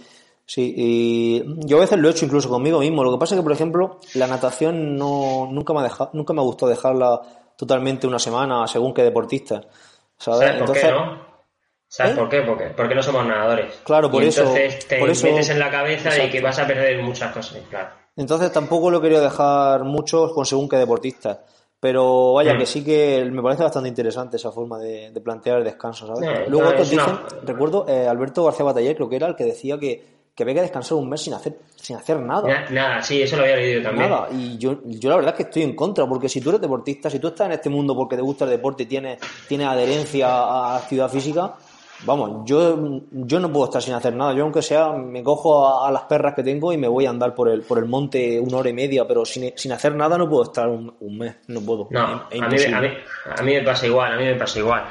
Sí, 0.46 0.74
y 0.78 1.44
yo 1.68 1.78
a 1.78 1.82
veces 1.82 2.00
lo 2.00 2.08
he 2.08 2.12
hecho 2.12 2.26
incluso 2.26 2.50
conmigo 2.50 2.80
mismo. 2.80 3.04
Lo 3.04 3.12
que 3.12 3.18
pasa 3.18 3.36
es 3.36 3.40
que, 3.40 3.44
por 3.44 3.52
ejemplo, 3.52 4.00
la 4.14 4.28
natación 4.28 4.96
no, 4.96 5.50
nunca 5.52 5.74
me 5.74 5.82
ha 5.82 5.84
dejado, 5.84 6.12
nunca 6.14 6.34
me 6.34 6.42
gustó 6.42 6.68
dejarla 6.68 7.22
totalmente 7.58 8.08
una 8.08 8.20
semana 8.20 8.66
según 8.68 8.94
qué 8.94 9.04
deportista. 9.04 9.62
¿Sabes? 10.18 10.62
por 10.62 10.74
qué 10.74 10.92
no? 10.92 11.28
¿Sabes 11.88 12.14
¿Eh? 12.14 12.16
por 12.16 12.30
qué? 12.30 12.42
Porque, 12.42 12.66
porque 12.76 12.96
no 12.96 13.04
somos 13.04 13.26
nadadores. 13.26 13.74
Claro, 13.84 14.10
por 14.10 14.24
eso. 14.24 14.42
Entonces 14.42 14.88
te 14.88 15.02
metes 15.02 15.50
en 15.50 15.60
la 15.60 15.70
cabeza 15.70 16.10
de 16.10 16.30
que 16.30 16.42
vas 16.42 16.60
a 16.60 16.68
perder 16.68 17.02
muchas 17.02 17.32
cosas, 17.34 17.62
claro. 17.70 18.07
Entonces 18.18 18.52
tampoco 18.52 18.92
lo 18.92 19.00
quería 19.00 19.22
dejar 19.22 19.84
mucho 19.84 20.34
con 20.34 20.46
según 20.46 20.68
qué 20.68 20.78
deportista. 20.78 21.42
Pero 21.80 22.34
vaya, 22.34 22.56
mm. 22.56 22.58
que 22.58 22.66
sí 22.66 22.84
que 22.84 23.24
me 23.32 23.42
parece 23.42 23.64
bastante 23.64 23.88
interesante 23.88 24.38
esa 24.38 24.52
forma 24.52 24.80
de, 24.80 25.12
plantear 25.24 25.60
el 25.60 25.64
descanso, 25.64 26.08
¿sabes? 26.08 26.50
Luego 26.50 26.70
otros 26.70 26.90
dicen, 26.90 27.20
recuerdo, 27.44 27.86
eh, 27.88 28.08
Alberto 28.08 28.44
García 28.44 28.66
Bataller 28.66 28.96
creo 28.96 29.08
que 29.08 29.16
era 29.16 29.28
el 29.28 29.36
que 29.36 29.46
decía 29.46 29.78
que 29.78 30.18
que 30.38 30.44
había 30.44 30.54
que 30.54 30.62
descansar 30.62 31.00
un 31.00 31.10
mes 31.10 31.22
sin 31.22 31.34
hacer, 31.34 31.58
sin 31.76 31.96
hacer 31.96 32.20
nada. 32.20 32.68
Nada, 32.70 33.02
sí, 33.02 33.24
eso 33.24 33.38
lo 33.38 33.42
había 33.42 33.56
leído 33.56 33.82
también. 33.82 34.08
Nada, 34.08 34.30
y 34.32 34.56
yo, 34.60 34.82
yo 34.86 35.10
la 35.10 35.16
verdad 35.16 35.34
es 35.34 35.38
que 35.38 35.44
estoy 35.50 35.64
en 35.64 35.76
contra, 35.76 36.06
porque 36.06 36.30
si 36.30 36.40
tú 36.40 36.50
eres 36.50 36.62
deportista, 36.62 37.10
si 37.10 37.18
tú 37.18 37.30
estás 37.30 37.48
en 37.48 37.54
este 37.54 37.72
mundo 37.72 37.96
porque 37.96 38.16
te 38.16 38.22
gusta 38.22 38.46
el 38.46 38.52
deporte 38.52 38.84
y 38.84 38.86
tienes, 38.86 39.18
tienes 39.48 39.66
adherencia 39.66 40.28
a 40.28 40.78
actividad 40.78 41.10
física, 41.10 41.56
vamos, 42.06 42.44
yo, 42.46 43.02
yo 43.12 43.40
no 43.40 43.52
puedo 43.52 43.66
estar 43.66 43.82
sin 43.82 43.94
hacer 43.94 44.14
nada. 44.16 44.34
Yo, 44.34 44.44
aunque 44.44 44.62
sea, 44.62 44.92
me 44.92 45.24
cojo 45.24 45.86
a, 45.86 45.92
las 45.92 46.04
perras 46.04 46.34
que 46.36 46.44
tengo 46.44 46.72
y 46.74 46.78
me 46.78 46.88
voy 46.88 47.06
a 47.06 47.10
andar 47.10 47.34
por 47.34 47.50
el, 47.50 47.62
por 47.62 47.80
el 47.80 47.86
monte 47.86 48.40
una 48.40 48.58
hora 48.58 48.70
y 48.70 48.74
media, 48.74 49.08
pero 49.08 49.26
sin, 49.26 49.52
sin 49.58 49.72
hacer 49.72 49.96
nada 49.96 50.18
no 50.18 50.30
puedo 50.30 50.44
estar 50.44 50.68
un, 50.68 51.18
mes, 51.18 51.36
no 51.48 51.62
puedo. 51.62 51.88
No, 51.92 52.02
a, 52.02 52.28
mí, 52.32 52.40
a, 52.40 52.82
mí, 52.82 52.88
a 53.38 53.42
mí 53.42 53.54
me 53.54 53.62
pasa 53.62 53.88
igual, 53.88 54.14
a 54.14 54.18
mí 54.18 54.24
me 54.24 54.36
pasa 54.36 54.60
igual. 54.60 54.86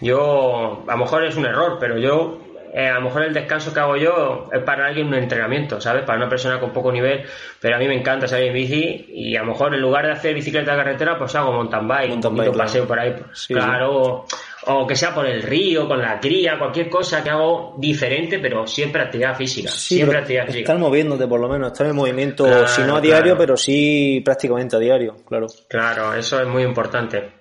Yo, 0.00 0.84
a 0.86 0.92
lo 0.92 0.98
mejor 0.98 1.24
es 1.24 1.36
un 1.36 1.46
error, 1.46 1.76
pero 1.80 1.98
yo 1.98 2.38
eh, 2.72 2.86
a 2.86 2.94
lo 2.94 3.02
mejor 3.02 3.22
el 3.22 3.32
descanso 3.32 3.72
que 3.72 3.80
hago 3.80 3.96
yo 3.96 4.48
es 4.52 4.62
para 4.62 4.86
alguien 4.86 5.06
un 5.06 5.14
entrenamiento, 5.14 5.80
¿sabes? 5.80 6.04
Para 6.04 6.18
una 6.18 6.28
persona 6.28 6.60
con 6.60 6.70
poco 6.70 6.92
nivel, 6.92 7.24
pero 7.60 7.76
a 7.76 7.78
mí 7.78 7.88
me 7.88 7.94
encanta 7.94 8.28
salir 8.28 8.48
en 8.48 8.54
bici 8.54 9.06
y 9.08 9.36
a 9.36 9.40
lo 9.40 9.52
mejor 9.52 9.74
en 9.74 9.80
lugar 9.80 10.06
de 10.06 10.12
hacer 10.12 10.34
bicicleta 10.34 10.72
de 10.72 10.78
carretera, 10.78 11.18
pues 11.18 11.34
hago 11.34 11.52
mountain 11.52 11.88
bike, 11.88 12.12
un 12.12 12.20
poquito 12.20 12.52
paseo 12.52 12.86
por 12.86 12.98
ahí, 12.98 13.14
claro, 13.48 14.26
O, 14.70 14.86
que 14.86 14.96
sea 14.96 15.14
por 15.14 15.26
el 15.26 15.42
río, 15.42 15.88
con 15.88 16.00
la 16.00 16.20
cría, 16.20 16.58
cualquier 16.58 16.90
cosa 16.90 17.22
que 17.24 17.30
hago 17.30 17.74
diferente, 17.78 18.38
pero 18.38 18.66
siempre 18.66 19.02
actividad 19.02 19.34
física, 19.34 19.70
siempre 19.70 20.18
actividad 20.18 20.44
física. 20.44 20.60
Estar 20.60 20.78
moviéndote 20.78 21.26
por 21.26 21.40
lo 21.40 21.48
menos, 21.48 21.72
estar 21.72 21.86
en 21.86 21.96
movimiento, 21.96 22.66
si 22.68 22.82
no 22.82 22.96
a 22.96 23.00
diario, 23.00 23.36
pero 23.36 23.56
sí 23.56 24.20
prácticamente 24.24 24.76
a 24.76 24.78
diario, 24.78 25.16
claro. 25.26 25.46
Claro, 25.68 26.14
eso 26.14 26.40
es 26.40 26.46
muy 26.46 26.62
importante. 26.64 27.32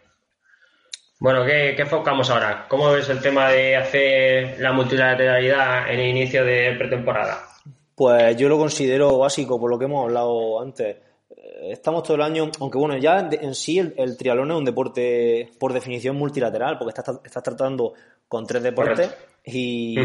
Bueno, 1.20 1.44
¿qué, 1.44 1.74
¿qué, 1.76 1.82
enfocamos 1.82 2.30
ahora? 2.30 2.66
¿Cómo 2.70 2.92
ves 2.92 3.10
el 3.10 3.20
tema 3.20 3.50
de 3.50 3.76
hacer 3.76 4.60
la 4.60 4.72
multilateralidad 4.72 5.92
en 5.92 6.00
el 6.00 6.10
inicio 6.10 6.46
de 6.46 6.76
pretemporada? 6.78 7.48
Pues 7.96 8.38
yo 8.38 8.48
lo 8.48 8.58
considero 8.58 9.18
básico 9.18 9.60
por 9.60 9.72
lo 9.72 9.80
que 9.80 9.86
hemos 9.86 10.06
hablado 10.06 10.62
antes. 10.62 10.98
Estamos 11.62 12.04
todo 12.04 12.16
el 12.16 12.22
año, 12.22 12.50
aunque 12.60 12.78
bueno, 12.78 12.98
ya 12.98 13.30
en 13.32 13.56
sí 13.56 13.80
el, 13.80 14.18
triatlón 14.18 14.52
es 14.52 14.58
un 14.58 14.66
deporte 14.66 15.50
por 15.60 15.74
definición 15.74 16.16
multilateral, 16.16 16.78
porque 16.78 17.00
estás, 17.00 17.20
estás 17.24 17.44
tratando 17.44 17.94
con 18.28 18.46
tres 18.46 18.64
deportes 18.64 19.14
y, 19.46 19.96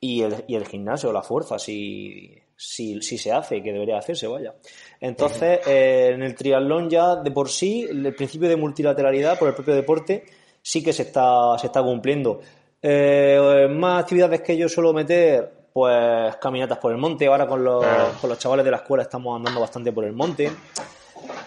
y, 0.00 0.22
el, 0.22 0.44
y 0.46 0.54
el 0.54 0.66
gimnasio, 0.66 1.12
la 1.12 1.22
fuerza, 1.22 1.58
si, 1.58 2.32
si, 2.56 3.00
si 3.02 3.18
se 3.18 3.32
hace, 3.32 3.62
que 3.62 3.72
debería 3.72 3.98
hacerse, 3.98 4.26
vaya. 4.26 4.54
Entonces, 5.00 5.60
eh, 5.66 6.12
en 6.14 6.22
el 6.22 6.34
triatlón 6.34 6.88
ya 6.88 7.16
de 7.16 7.30
por 7.30 7.48
sí, 7.48 7.86
el 7.88 8.14
principio 8.14 8.48
de 8.48 8.56
multilateralidad 8.56 9.38
por 9.38 9.48
el 9.48 9.54
propio 9.54 9.74
deporte 9.74 10.24
sí 10.62 10.82
que 10.82 10.92
se 10.92 11.02
está, 11.02 11.58
se 11.58 11.66
está 11.66 11.82
cumpliendo. 11.82 12.40
Eh, 12.80 13.66
más 13.70 14.02
actividades 14.02 14.40
que 14.42 14.56
yo 14.56 14.68
suelo 14.68 14.92
meter, 14.92 15.55
pues 15.76 16.36
caminatas 16.36 16.78
por 16.78 16.90
el 16.90 16.96
monte. 16.96 17.26
Ahora 17.26 17.46
con 17.46 17.62
los, 17.62 17.84
con 18.18 18.30
los 18.30 18.38
chavales 18.38 18.64
de 18.64 18.70
la 18.70 18.78
escuela 18.78 19.02
estamos 19.02 19.36
andando 19.36 19.60
bastante 19.60 19.92
por 19.92 20.06
el 20.06 20.14
monte. 20.14 20.50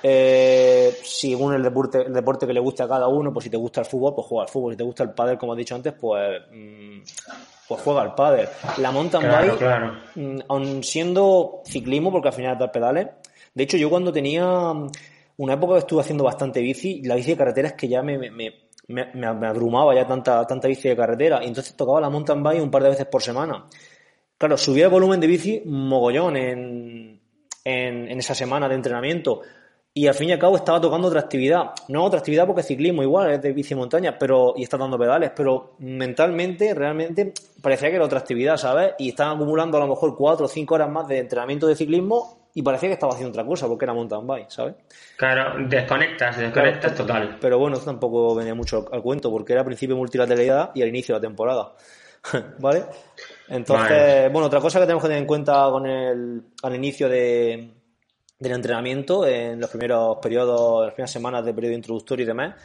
Eh, 0.04 1.00
según 1.04 1.56
el 1.56 1.64
deporte, 1.64 2.04
el 2.04 2.14
deporte 2.14 2.46
que 2.46 2.54
le 2.54 2.60
guste 2.60 2.84
a 2.84 2.88
cada 2.88 3.08
uno, 3.08 3.34
pues 3.34 3.46
si 3.46 3.50
te 3.50 3.58
gusta 3.58 3.82
el 3.82 3.88
fútbol, 3.88 4.14
pues 4.14 4.28
juega 4.28 4.44
al 4.44 4.50
fútbol. 4.50 4.74
Si 4.74 4.78
te 4.78 4.84
gusta 4.84 5.02
el 5.02 5.14
pádel, 5.16 5.40
como 5.40 5.56
he 5.56 5.58
dicho 5.58 5.74
antes, 5.74 5.94
pues, 6.00 6.44
mm, 6.54 7.00
pues 7.70 7.82
juega 7.82 8.02
al 8.04 8.14
pádel. 8.14 8.48
La 8.78 8.92
mountain 8.92 9.24
bike, 9.24 10.14
mm, 10.14 10.40
aun 10.48 10.84
siendo 10.84 11.64
ciclismo, 11.66 12.12
porque 12.12 12.28
al 12.28 12.36
final 12.36 12.54
es 12.54 12.60
dar 12.60 12.72
pedales. 12.72 13.08
De 13.52 13.64
hecho, 13.64 13.78
yo 13.78 13.90
cuando 13.90 14.14
tenía 14.14 14.46
una 15.38 15.54
época 15.54 15.74
que 15.74 15.80
estuve 15.80 16.02
haciendo 16.02 16.24
bastante 16.24 16.62
bici, 16.62 17.02
la 17.02 17.16
bici 17.16 17.32
de 17.32 17.38
carretera 17.38 17.70
es 17.70 17.74
que 17.74 17.88
ya 17.88 18.04
me, 18.04 18.20
me, 18.20 18.30
me, 18.30 19.08
me, 19.12 19.48
abrumaba 19.48 19.96
ya 19.96 20.06
tanta, 20.06 20.46
tanta 20.46 20.68
bici 20.68 20.88
de 20.88 20.96
carretera. 20.96 21.44
Y 21.44 21.48
entonces 21.48 21.76
tocaba 21.76 22.00
la 22.00 22.12
mountain 22.12 22.44
bike 22.44 22.62
un 22.62 22.70
par 22.70 22.84
de 22.84 22.90
veces 22.90 23.08
por 23.08 23.24
semana. 23.24 23.66
Claro, 24.40 24.58
subía 24.58 24.86
el 24.86 24.92
volumen 24.92 25.20
de 25.20 25.28
bici 25.28 25.62
mogollón 25.66 26.36
en, 26.36 27.22
en, 27.64 28.10
en 28.10 28.20
esa 28.20 28.34
semana 28.34 28.68
de 28.68 28.76
entrenamiento 28.76 29.42
y 29.94 30.08
al 30.08 30.14
fin 30.14 30.30
y 30.30 30.32
al 30.32 30.40
cabo 30.40 30.56
estaba 30.56 30.80
tocando 30.80 31.10
otra 31.10 31.20
actividad. 31.20 31.72
No 31.90 32.06
otra 32.06 32.20
actividad 32.20 32.48
porque 32.48 32.64
ciclismo 32.64 33.04
igual, 33.04 33.32
es 33.32 33.42
de 33.42 33.52
bici 33.52 33.76
montaña, 33.76 34.18
pero, 34.18 34.54
y 34.56 34.64
está 34.64 34.78
dando 34.78 34.98
pedales, 34.98 35.32
pero 35.36 35.76
mentalmente 35.80 36.74
realmente 36.74 37.34
parecía 37.62 37.90
que 37.90 37.96
era 37.96 38.06
otra 38.06 38.20
actividad, 38.20 38.56
¿sabes? 38.56 38.94
Y 38.98 39.10
estaban 39.10 39.36
acumulando 39.36 39.76
a 39.76 39.82
lo 39.82 39.88
mejor 39.88 40.16
cuatro 40.16 40.46
o 40.46 40.48
cinco 40.48 40.76
horas 40.76 40.90
más 40.90 41.06
de 41.10 41.20
entrenamiento 41.20 41.68
de 41.68 41.76
ciclismo 41.76 42.48
y 42.54 42.62
parecía 42.62 42.88
que 42.88 42.94
estaba 42.94 43.12
haciendo 43.14 43.32
otra 43.32 43.46
cosa 43.46 43.68
porque 43.68 43.84
era 43.84 43.94
mountain 43.94 44.26
bike, 44.26 44.50
¿sabes? 44.52 44.76
Claro, 45.18 45.68
desconectas, 45.68 46.38
desconectas 46.38 46.96
total. 46.96 47.38
Pero 47.42 47.60
bueno, 47.60 47.76
esto 47.76 47.90
tampoco 47.90 48.36
venía 48.36 48.56
mucho 48.56 48.88
al 48.92 49.02
cuento 49.02 49.32
porque 49.32 49.54
era 49.54 49.64
al 49.64 49.66
principio 49.66 49.98
multilateralidad 49.98 50.72
y 50.76 50.82
al 50.82 50.88
inicio 50.88 51.16
de 51.16 51.20
la 51.20 51.28
temporada. 51.28 51.74
¿Vale? 52.60 52.84
Entonces, 53.50 54.32
bueno, 54.32 54.48
otra 54.48 54.62
cosa 54.62 54.80
que 54.80 54.86
tenemos 54.86 55.02
que 55.02 55.10
tener 55.10 55.22
en 55.22 55.28
cuenta 55.28 55.70
con 55.72 55.88
el, 55.88 56.44
al 56.62 56.76
inicio 56.76 57.10
de, 57.10 57.72
del 58.38 58.52
entrenamiento 58.52 59.26
en 59.26 59.60
los 59.60 59.70
primeros 59.70 60.18
periodos, 60.22 60.86
las 60.86 60.94
primeras 60.94 61.12
semanas 61.12 61.44
de 61.44 61.54
periodo 61.54 61.74
introductorio 61.74 62.24
y 62.24 62.28
demás, 62.28 62.56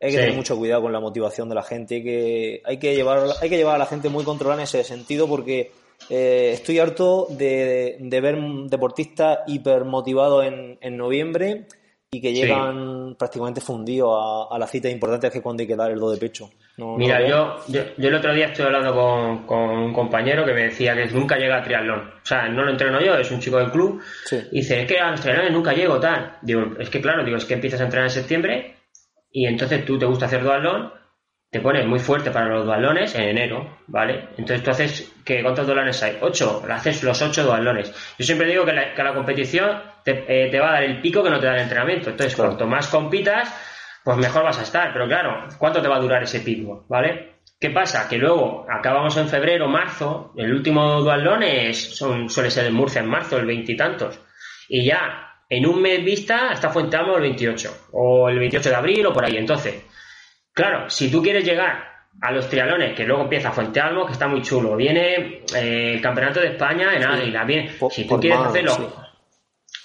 hay 0.00 0.10
que 0.10 0.18
tener 0.18 0.34
mucho 0.34 0.56
cuidado 0.56 0.82
con 0.82 0.92
la 0.92 1.00
motivación 1.00 1.48
de 1.48 1.54
la 1.54 1.62
gente, 1.62 2.02
que 2.02 2.60
hay 2.64 2.78
que 2.78 2.94
llevar, 2.94 3.26
hay 3.40 3.48
que 3.48 3.56
llevar 3.56 3.76
a 3.76 3.78
la 3.78 3.86
gente 3.86 4.10
muy 4.10 4.24
controlada 4.24 4.60
en 4.60 4.64
ese 4.64 4.84
sentido 4.84 5.26
porque 5.26 5.72
eh, 6.10 6.50
estoy 6.52 6.78
harto 6.78 7.26
de, 7.30 7.96
de, 7.98 8.20
ver 8.20 8.36
deportistas 8.68 9.38
hipermotivados 9.46 10.44
en, 10.44 10.78
en 10.82 10.96
noviembre 10.98 11.66
y 12.10 12.20
que 12.20 12.34
llegan 12.34 13.16
prácticamente 13.18 13.62
fundidos 13.62 14.10
a, 14.12 14.54
a, 14.54 14.58
las 14.58 14.70
citas 14.70 14.92
importantes 14.92 15.32
que 15.32 15.40
cuando 15.40 15.62
hay 15.62 15.66
que 15.66 15.76
dar 15.76 15.90
el 15.90 15.98
do 15.98 16.10
de 16.10 16.18
pecho. 16.18 16.50
Mira, 16.78 17.26
yo, 17.26 17.64
yo, 17.68 17.82
el 17.96 18.14
otro 18.14 18.34
día 18.34 18.46
estoy 18.46 18.66
hablando 18.66 18.94
con, 18.94 19.46
con, 19.46 19.70
un 19.70 19.92
compañero 19.94 20.44
que 20.44 20.52
me 20.52 20.64
decía 20.64 20.94
que 20.94 21.06
nunca 21.06 21.36
llega 21.36 21.56
a 21.56 21.62
triatlón. 21.62 22.00
O 22.00 22.26
sea, 22.26 22.48
no 22.48 22.64
lo 22.64 22.70
entreno 22.70 23.00
yo, 23.00 23.14
es 23.14 23.30
un 23.30 23.40
chico 23.40 23.56
del 23.56 23.70
club. 23.70 24.02
Y 24.52 24.56
dice, 24.56 24.82
es 24.82 24.86
que 24.86 24.98
a 24.98 25.10
los 25.10 25.20
triatlones 25.20 25.52
nunca 25.52 25.72
llego, 25.72 25.98
tal. 25.98 26.36
Digo, 26.42 26.74
es 26.78 26.90
que 26.90 27.00
claro, 27.00 27.24
digo, 27.24 27.38
es 27.38 27.46
que 27.46 27.54
empiezas 27.54 27.80
a 27.80 27.84
entrenar 27.84 28.08
en 28.08 28.14
septiembre 28.14 28.76
y 29.30 29.46
entonces 29.46 29.84
tú 29.86 29.98
te 29.98 30.06
gusta 30.06 30.26
hacer 30.26 30.42
duatlón 30.42 30.92
te 31.50 31.60
pones 31.60 31.86
muy 31.86 31.98
fuerte 31.98 32.30
para 32.30 32.48
los 32.48 32.64
dualones 32.66 33.14
en 33.14 33.22
enero, 33.22 33.78
¿vale? 33.86 34.28
Entonces 34.36 34.62
tú 34.62 34.70
haces, 34.70 35.12
que 35.24 35.42
¿cuántos 35.42 35.66
dualones 35.66 36.02
hay? 36.02 36.18
Ocho, 36.20 36.62
haces 36.68 37.02
los 37.02 37.22
ocho 37.22 37.44
dualones. 37.44 37.92
Yo 38.18 38.26
siempre 38.26 38.48
digo 38.48 38.64
que 38.64 38.72
la, 38.72 38.94
que 38.94 39.02
la 39.02 39.14
competición 39.14 39.80
te, 40.04 40.24
eh, 40.28 40.50
te, 40.50 40.58
va 40.58 40.68
a 40.68 40.72
dar 40.72 40.84
el 40.84 41.00
pico 41.00 41.22
que 41.22 41.30
no 41.30 41.38
te 41.38 41.46
da 41.46 41.54
el 41.54 41.62
entrenamiento. 41.62 42.10
Entonces, 42.10 42.34
claro. 42.34 42.50
cuanto 42.50 42.66
más 42.66 42.88
compitas, 42.88 43.54
pues 44.06 44.16
mejor 44.16 44.44
vas 44.44 44.58
a 44.58 44.62
estar. 44.62 44.92
Pero 44.94 45.06
claro, 45.06 45.48
¿cuánto 45.58 45.82
te 45.82 45.88
va 45.88 45.96
a 45.96 46.00
durar 46.00 46.22
ese 46.22 46.40
pico, 46.40 46.86
¿vale? 46.88 47.40
¿Qué 47.60 47.70
pasa? 47.70 48.08
Que 48.08 48.16
luego 48.16 48.64
acabamos 48.70 49.16
en 49.16 49.28
febrero, 49.28 49.68
marzo, 49.68 50.32
el 50.36 50.52
último 50.52 51.02
dualón 51.02 51.42
es, 51.42 51.96
son, 51.96 52.30
suele 52.30 52.50
ser 52.50 52.66
en 52.66 52.74
Murcia 52.74 53.02
en 53.02 53.08
marzo, 53.08 53.36
el 53.36 53.46
veintitantos. 53.46 54.20
Y, 54.68 54.80
y 54.80 54.84
ya 54.86 55.42
en 55.48 55.66
un 55.66 55.82
mes 55.82 56.04
vista 56.04 56.50
hasta 56.50 56.70
Fuente 56.70 56.96
el 56.96 57.20
28, 57.20 57.88
o 57.92 58.28
el 58.28 58.38
28 58.38 58.70
de 58.70 58.74
abril, 58.74 59.06
o 59.06 59.12
por 59.12 59.24
ahí. 59.24 59.36
Entonces, 59.36 59.84
Claro, 60.56 60.88
si 60.88 61.10
tú 61.10 61.22
quieres 61.22 61.44
llegar 61.44 61.84
a 62.22 62.32
los 62.32 62.48
trialones, 62.48 62.96
que 62.96 63.04
luego 63.04 63.24
empieza 63.24 63.52
Fuente 63.52 63.78
Almo, 63.78 64.06
que 64.06 64.12
está 64.12 64.26
muy 64.26 64.40
chulo, 64.40 64.74
viene 64.74 65.42
eh, 65.54 65.92
el 65.92 66.00
Campeonato 66.00 66.40
de 66.40 66.46
España 66.46 66.94
en 66.94 67.04
Águila, 67.04 67.46
sí, 67.46 67.68
si 67.90 68.08
tú 68.08 68.18
quieres 68.18 68.40
hacer 68.40 68.64
los, 68.64 68.76
sí. 68.76 68.84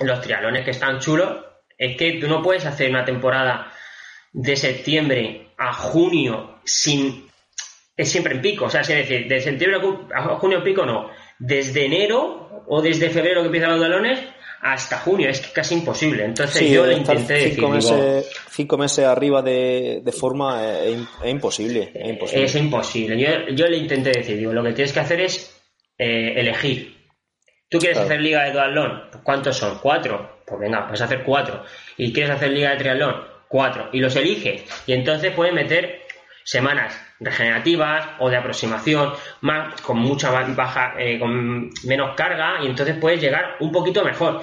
los 0.06 0.22
trialones 0.22 0.64
que 0.64 0.72
están 0.72 1.00
chulos, 1.00 1.44
es 1.78 1.98
que 1.98 2.14
tú 2.22 2.30
no 2.30 2.42
puedes 2.42 2.66
hacer 2.66 2.90
una 2.90 3.04
temporada 3.04 3.70
de 4.32 4.56
septiembre 4.56 5.52
a 5.58 5.74
junio 5.74 6.60
sin 6.64 7.30
es 7.96 8.10
siempre 8.10 8.34
en 8.34 8.42
pico, 8.42 8.66
o 8.66 8.70
sea, 8.70 8.82
es 8.82 8.88
decir, 8.88 9.28
de 9.28 9.40
septiembre 9.40 9.80
a 10.16 10.36
junio 10.38 10.60
en 10.60 10.64
pico 10.64 10.86
no, 10.86 11.10
desde 11.38 11.86
enero 11.86 12.64
o 12.68 12.82
desde 12.82 13.10
febrero 13.10 13.42
que 13.42 13.48
empiezan 13.48 13.72
los 13.72 13.80
balones 13.80 14.20
hasta 14.62 15.00
junio, 15.00 15.30
es 15.30 15.42
casi 15.48 15.76
imposible. 15.76 16.24
Entonces 16.24 16.60
sí, 16.60 16.72
yo 16.72 16.86
le 16.86 16.94
intenté 16.94 17.50
cinco 17.52 17.74
decir, 17.74 17.94
meses, 17.94 18.30
digo, 18.30 18.42
cinco 18.50 18.78
meses 18.78 19.06
arriba 19.06 19.42
de, 19.42 20.02
de 20.04 20.12
forma 20.12 20.64
es, 20.86 21.00
es, 21.24 21.32
imposible, 21.32 21.92
es, 21.94 22.10
imposible. 22.10 22.46
Es 22.46 22.56
imposible. 22.56 23.20
Yo, 23.20 23.56
yo, 23.56 23.66
le 23.68 23.78
intenté 23.78 24.12
decir, 24.12 24.38
digo, 24.38 24.54
lo 24.54 24.64
que 24.64 24.74
tienes 24.74 24.94
que 24.94 25.00
hacer 25.00 25.22
es 25.22 25.60
eh, 25.98 26.34
elegir. 26.38 26.96
¿Tú 27.70 27.80
quieres 27.80 27.98
claro. 27.98 28.10
hacer 28.10 28.22
liga 28.22 28.44
de 28.44 28.52
duatlón? 28.52 29.04
Pues 29.12 29.24
¿Cuántos 29.24 29.58
son? 29.58 29.80
¿Cuatro? 29.80 30.42
Pues 30.46 30.60
venga, 30.60 30.86
puedes 30.86 31.02
hacer 31.02 31.24
cuatro. 31.24 31.64
¿Y 31.98 32.14
quieres 32.14 32.32
hacer 32.32 32.52
liga 32.52 32.72
de 32.72 32.78
triatlón? 32.78 33.31
Cuatro. 33.52 33.90
Y 33.92 34.00
los 34.00 34.16
eliges. 34.16 34.64
Y 34.88 34.94
entonces 34.94 35.34
puedes 35.34 35.54
meter 35.54 36.04
semanas 36.46 36.98
regenerativas 37.20 38.12
o 38.20 38.30
de 38.30 38.38
aproximación, 38.38 39.12
más 39.42 39.82
con 39.82 39.98
mucha 40.00 40.32
baja, 40.32 40.96
eh, 40.98 41.20
con 41.20 41.70
menos 41.84 42.16
carga 42.16 42.64
y 42.64 42.68
entonces 42.68 42.96
puedes 42.96 43.20
llegar 43.20 43.58
un 43.60 43.74
poquito 43.74 44.06
mejor. 44.06 44.42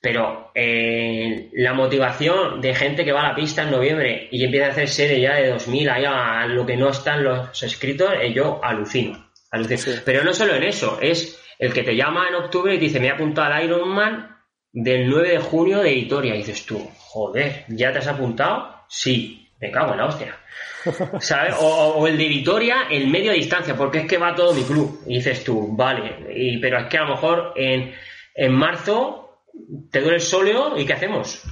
Pero 0.00 0.50
eh, 0.56 1.50
la 1.52 1.72
motivación 1.72 2.60
de 2.60 2.74
gente 2.74 3.04
que 3.04 3.12
va 3.12 3.20
a 3.20 3.28
la 3.28 3.34
pista 3.36 3.62
en 3.62 3.70
noviembre 3.70 4.28
y 4.32 4.44
empieza 4.44 4.66
a 4.66 4.70
hacer 4.70 4.88
serie 4.88 5.20
ya 5.20 5.34
de 5.36 5.50
2000 5.50 5.90
ahí 5.90 6.04
a 6.04 6.46
lo 6.46 6.66
que 6.66 6.76
no 6.76 6.88
están 6.88 7.22
los 7.22 7.62
escritos, 7.62 8.12
eh, 8.20 8.32
yo 8.32 8.60
alucino. 8.62 9.30
alucino. 9.52 9.78
Sí. 9.78 10.02
Pero 10.04 10.24
no 10.24 10.34
solo 10.34 10.56
en 10.56 10.64
eso, 10.64 10.98
es 11.00 11.40
el 11.60 11.72
que 11.72 11.84
te 11.84 11.94
llama 11.94 12.26
en 12.28 12.34
octubre 12.34 12.74
y 12.74 12.78
te 12.78 12.86
dice, 12.86 12.98
me 12.98 13.06
he 13.06 13.10
apuntado 13.10 13.52
al 13.54 13.64
Ironman 13.64 14.37
del 14.82 15.08
9 15.08 15.30
de 15.30 15.38
junio 15.38 15.80
de 15.80 15.92
Vitoria. 15.92 16.34
Y 16.34 16.38
dices 16.38 16.64
tú, 16.64 16.88
joder, 16.98 17.64
¿ya 17.68 17.92
te 17.92 17.98
has 17.98 18.06
apuntado? 18.06 18.84
Sí, 18.88 19.48
me 19.60 19.70
cago 19.70 19.92
en 19.92 19.98
la 19.98 20.06
hostia. 20.06 20.36
¿Sabes? 21.20 21.54
O, 21.60 21.66
o, 21.66 22.06
el 22.06 22.16
de 22.16 22.28
Vitoria 22.28 22.86
en 22.90 23.10
medio 23.10 23.32
distancia, 23.32 23.76
porque 23.76 23.98
es 23.98 24.06
que 24.06 24.18
va 24.18 24.34
todo 24.34 24.54
mi 24.54 24.62
club. 24.62 25.00
Y 25.06 25.16
dices 25.16 25.42
tú, 25.42 25.68
vale, 25.76 26.32
y, 26.34 26.58
pero 26.58 26.78
es 26.78 26.86
que 26.86 26.98
a 26.98 27.04
lo 27.04 27.10
mejor 27.10 27.52
en, 27.56 27.92
en 28.34 28.52
marzo 28.52 29.42
te 29.90 30.00
duele 30.00 30.16
el 30.16 30.22
sóleo 30.22 30.78
y 30.78 30.86
¿qué 30.86 30.92
hacemos? 30.92 31.42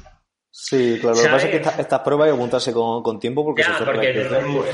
Sí, 0.59 0.97
claro. 0.99 1.16
¿Sabes? 1.16 1.23
Lo 1.23 1.23
que 1.23 1.35
pasa 1.35 1.47
es 1.47 1.51
que 1.51 1.57
estas 1.59 1.79
esta 1.79 2.03
pruebas 2.03 2.25
hay 2.25 2.33
que 2.33 2.37
apuntarse 2.37 2.73
con, 2.73 3.03
con 3.03 3.21
tiempo 3.21 3.45
porque 3.45 3.62
ya, 3.62 3.77
se 3.77 3.85
porque 3.85 4.11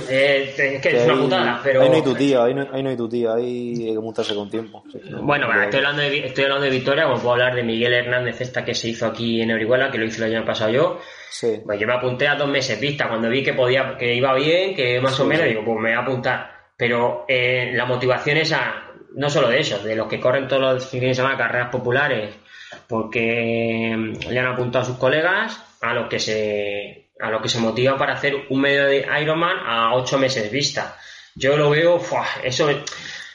eh, 0.09 0.55
es 0.57 0.81
que 0.81 0.97
es 0.97 1.07
una 1.07 1.21
putada, 1.21 1.61
pero... 1.65 1.83
Ahí 1.83 1.89
no 1.89 1.97
hay 1.97 2.03
tu 2.03 2.15
tía, 2.15 2.45
ahí 2.45 2.55
no, 2.55 2.69
ahí 2.73 2.83
no 2.85 2.91
hay 2.91 2.97
tu 2.97 3.09
tía, 3.09 3.35
ahí 3.35 3.75
hay 3.81 3.93
que 3.93 3.99
apuntarse 3.99 4.33
con 4.33 4.49
tiempo. 4.49 4.85
Sí, 4.93 5.01
no, 5.11 5.23
bueno, 5.23 5.53
no, 5.53 5.61
estoy, 5.61 5.79
hablando 5.79 6.03
de, 6.03 6.25
estoy 6.25 6.45
hablando 6.45 6.65
de 6.67 6.71
Victoria, 6.71 7.05
como 7.05 7.17
puedo 7.17 7.33
hablar 7.33 7.57
de 7.57 7.65
Miguel 7.65 7.95
Hernández, 7.95 8.41
esta 8.41 8.65
que 8.65 8.77
se 8.77 8.91
hizo 8.91 9.07
aquí 9.07 9.43
en 9.43 9.51
Orihuela, 9.51 9.91
que 9.91 9.99
lo 9.99 10.05
hice 10.05 10.25
el 10.25 10.33
año 10.33 10.47
pasado 10.47 10.71
yo. 10.71 11.01
Sí. 11.31 11.61
Pues 11.65 11.81
yo 11.81 11.89
me 11.89 11.95
apunté 11.95 12.29
a 12.29 12.37
dos 12.37 12.49
meses 12.49 12.79
vista, 12.79 13.09
cuando 13.09 13.29
vi 13.29 13.43
que 13.43 13.53
podía, 13.53 13.97
que 13.99 14.15
iba 14.15 14.33
bien, 14.35 14.77
que 14.77 15.01
más 15.01 15.17
sí, 15.17 15.23
o 15.23 15.25
menos, 15.25 15.47
digo, 15.47 15.65
pues 15.65 15.79
me 15.79 15.91
voy 15.91 15.99
a 15.99 16.03
apuntar. 16.03 16.53
Pero 16.77 17.25
eh, 17.27 17.73
la 17.75 17.87
motivación 17.87 18.37
es 18.37 18.53
a, 18.53 18.85
no 19.17 19.29
solo 19.29 19.49
de 19.49 19.59
eso, 19.59 19.83
de 19.83 19.97
los 19.97 20.07
que 20.07 20.21
corren 20.21 20.47
todos 20.47 20.63
los 20.63 20.87
fines 20.87 21.09
de 21.09 21.15
semana 21.15 21.37
carreras 21.37 21.71
populares, 21.71 22.37
porque 22.87 24.15
le 24.31 24.39
han 24.39 24.47
apuntado 24.47 24.85
a 24.85 24.87
sus 24.87 24.97
colegas, 24.97 25.72
a 25.83 25.93
lo 25.93 26.09
que 26.09 26.19
se 26.19 27.11
a 27.21 27.31
lo 27.31 27.41
que 27.43 27.49
se 27.49 27.61
motiva 27.61 27.97
para 27.97 28.15
hacer 28.15 28.35
un 28.51 28.61
medio 28.61 28.87
de 28.87 29.07
Ironman 29.21 29.57
a 29.65 29.95
ocho 29.95 30.19
meses 30.19 30.51
vista. 30.51 30.97
Yo 31.35 31.57
lo 31.57 31.71
veo, 31.71 31.99
¡fua! 32.01 32.27
eso 32.43 32.69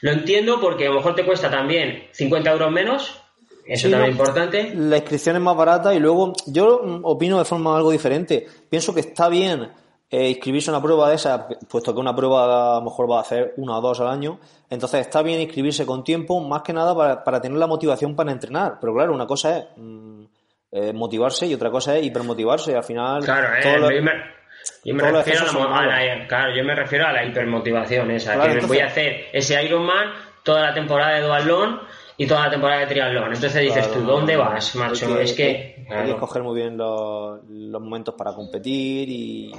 lo 0.01 0.11
entiendo 0.11 0.59
porque 0.59 0.87
a 0.87 0.89
lo 0.89 0.95
mejor 0.95 1.15
te 1.15 1.25
cuesta 1.25 1.49
también 1.49 2.07
50 2.11 2.51
euros 2.51 2.71
menos, 2.71 3.21
eso 3.65 3.87
sí, 3.87 3.91
también 3.91 4.11
es 4.11 4.17
no, 4.17 4.23
importante. 4.23 4.73
La 4.75 4.97
inscripción 4.97 5.35
es 5.37 5.41
más 5.41 5.55
barata 5.55 5.93
y 5.93 5.99
luego 5.99 6.33
yo 6.45 6.81
opino 7.03 7.39
de 7.39 7.45
forma 7.45 7.75
algo 7.75 7.91
diferente. 7.91 8.45
Pienso 8.69 8.93
que 8.93 8.99
está 8.99 9.29
bien 9.29 9.69
eh, 10.09 10.29
inscribirse 10.29 10.69
a 10.69 10.73
una 10.73 10.81
prueba 10.81 11.09
de 11.09 11.15
esa, 11.15 11.47
puesto 11.47 11.93
que 11.93 11.99
una 11.99 12.15
prueba 12.15 12.75
a 12.75 12.79
lo 12.79 12.85
mejor 12.85 13.09
va 13.09 13.19
a 13.19 13.21
hacer 13.21 13.53
una 13.57 13.77
o 13.77 13.81
dos 13.81 13.99
al 13.99 14.07
año, 14.07 14.39
entonces 14.69 15.01
está 15.01 15.21
bien 15.21 15.41
inscribirse 15.41 15.85
con 15.85 16.03
tiempo, 16.03 16.39
más 16.39 16.61
que 16.61 16.73
nada 16.73 16.95
para, 16.95 17.23
para 17.23 17.41
tener 17.41 17.57
la 17.57 17.67
motivación 17.67 18.15
para 18.15 18.31
entrenar. 18.31 18.79
Pero 18.79 18.93
claro, 18.93 19.13
una 19.13 19.25
cosa 19.25 19.57
es 19.57 19.65
mmm, 19.75 20.23
eh, 20.71 20.93
motivarse 20.93 21.47
y 21.47 21.53
otra 21.53 21.69
cosa 21.69 21.97
es 21.97 22.05
hipermotivarse. 22.05 22.71
Y 22.71 22.75
al 22.75 22.83
final. 22.83 23.23
Claro, 23.23 23.55
eh, 23.55 23.79
lo, 23.79 23.91
yo 23.91 24.01
me, 24.01 24.11
yo 24.83 24.93
me 24.95 25.11
refiero 25.11 25.41
a 25.41 25.53
la, 25.53 25.79
a 25.79 26.05
la, 26.05 26.27
claro, 26.27 26.55
yo 26.55 26.63
me 26.63 26.75
refiero 26.75 27.07
a 27.07 27.11
la 27.11 27.25
hipermotivación 27.25 28.11
esa. 28.11 28.33
Claro, 28.33 28.47
que 28.47 28.53
entonces, 28.53 28.69
voy 28.69 28.79
a 28.79 28.87
hacer 28.87 29.25
ese 29.33 29.63
Ironman 29.63 30.13
toda 30.43 30.61
la 30.61 30.73
temporada 30.73 31.15
de 31.15 31.21
duatlón 31.21 31.81
y 32.17 32.25
toda 32.25 32.45
la 32.45 32.49
temporada 32.49 32.81
de 32.81 32.87
triatlón. 32.87 33.33
Entonces 33.33 33.61
dices 33.61 33.91
tú, 33.91 34.01
¿dónde 34.01 34.35
vas, 34.35 34.75
macho? 34.75 35.19
es 35.19 35.33
que... 35.33 35.85
Hay, 35.89 36.05
que 36.05 36.11
escoger 36.11 36.41
muy 36.41 36.55
bien 36.55 36.75
los, 36.75 37.39
los 37.47 37.81
momentos 37.81 38.15
para 38.15 38.33
competir 38.33 39.07
y... 39.09 39.51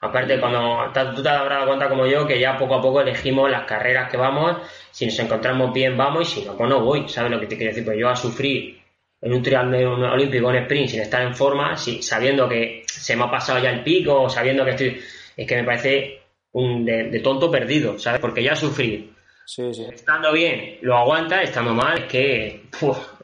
Aparte, 0.00 0.38
cuando 0.38 0.90
tú 1.14 1.22
te 1.22 1.28
habrás 1.30 1.60
dado 1.60 1.66
cuenta 1.66 1.88
como 1.88 2.06
yo 2.06 2.26
que 2.26 2.38
ya 2.38 2.58
poco 2.58 2.74
a 2.74 2.82
poco 2.82 3.00
elegimos 3.00 3.50
las 3.50 3.64
carreras 3.64 4.10
que 4.10 4.18
vamos, 4.18 4.58
si 4.90 5.06
nos 5.06 5.18
encontramos 5.18 5.72
bien 5.72 5.96
vamos 5.96 6.22
y 6.36 6.40
si 6.40 6.46
no, 6.46 6.56
pues 6.58 6.68
no 6.68 6.84
voy, 6.84 7.08
¿sabes 7.08 7.30
lo 7.30 7.40
que 7.40 7.46
te 7.46 7.56
quiero 7.56 7.70
decir? 7.70 7.86
Pues 7.86 7.98
yo 7.98 8.10
a 8.10 8.16
sufrir 8.16 8.83
en 9.24 9.32
un 9.32 9.42
triatlón 9.42 10.04
olímpico 10.04 10.50
en 10.50 10.56
sprint 10.64 10.90
sin 10.90 11.00
estar 11.00 11.22
en 11.22 11.34
forma, 11.34 11.78
si, 11.78 12.02
sabiendo 12.02 12.46
que 12.46 12.82
se 12.86 13.16
me 13.16 13.24
ha 13.24 13.30
pasado 13.30 13.58
ya 13.58 13.70
el 13.70 13.82
pico, 13.82 14.28
sabiendo 14.28 14.64
que 14.64 14.70
estoy... 14.70 15.00
Es 15.34 15.48
que 15.48 15.56
me 15.56 15.64
parece 15.64 16.20
un 16.52 16.84
de, 16.84 17.18
tonto 17.20 17.50
perdido, 17.50 17.98
¿sabes? 17.98 18.20
Porque 18.20 18.42
ya 18.42 18.54
sufrir 18.54 19.12
sí, 19.46 19.74
sí. 19.74 19.86
estando 19.92 20.30
bien 20.32 20.78
lo 20.82 20.96
aguanta, 20.96 21.42
estando 21.42 21.72
mal 21.74 21.98
es 21.98 22.04
que 22.04 22.66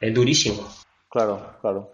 es 0.00 0.14
durísimo. 0.14 0.68
Claro, 1.08 1.54
claro. 1.60 1.92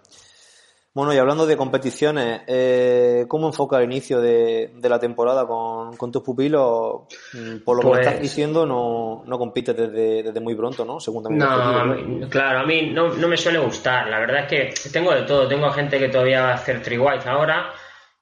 Bueno, 0.97 1.13
y 1.13 1.19
hablando 1.19 1.45
de 1.45 1.59
competiciones, 1.59 2.41
eh, 2.47 3.27
¿cómo 3.29 3.49
enfoca 3.49 3.77
el 3.77 3.85
inicio 3.85 4.19
de, 4.19 4.71
la 4.81 4.99
temporada 4.99 5.47
con, 5.47 6.11
tus 6.11 6.23
pupilos? 6.23 7.03
Mm, 7.35 7.59
por 7.67 7.85
lo 7.85 7.93
que 7.93 7.99
estás 7.99 8.15
pues 8.15 8.23
diciendo, 8.23 8.65
no, 8.65 9.23
no 9.27 9.39
compites 9.39 9.77
desde, 9.77 10.41
muy 10.41 10.55
pronto, 10.55 10.87
¿no? 10.87 10.99
Según 10.99 11.25
no, 11.37 12.29
claro, 12.31 12.61
a 12.61 12.65
mí 12.65 12.93
no, 12.95 13.11
me 13.11 13.37
suele 13.37 13.59
gustar. 13.59 14.09
La 14.09 14.21
verdad 14.21 14.47
es 14.51 14.81
que 14.81 14.89
tengo 14.89 15.13
de 15.13 15.25
todo. 15.25 15.47
Tengo 15.47 15.71
gente 15.71 15.99
que 15.99 16.09
todavía 16.09 16.41
va 16.41 16.51
a 16.53 16.55
hacer 16.55 16.81
tri 16.81 16.97
ahora, 16.97 17.75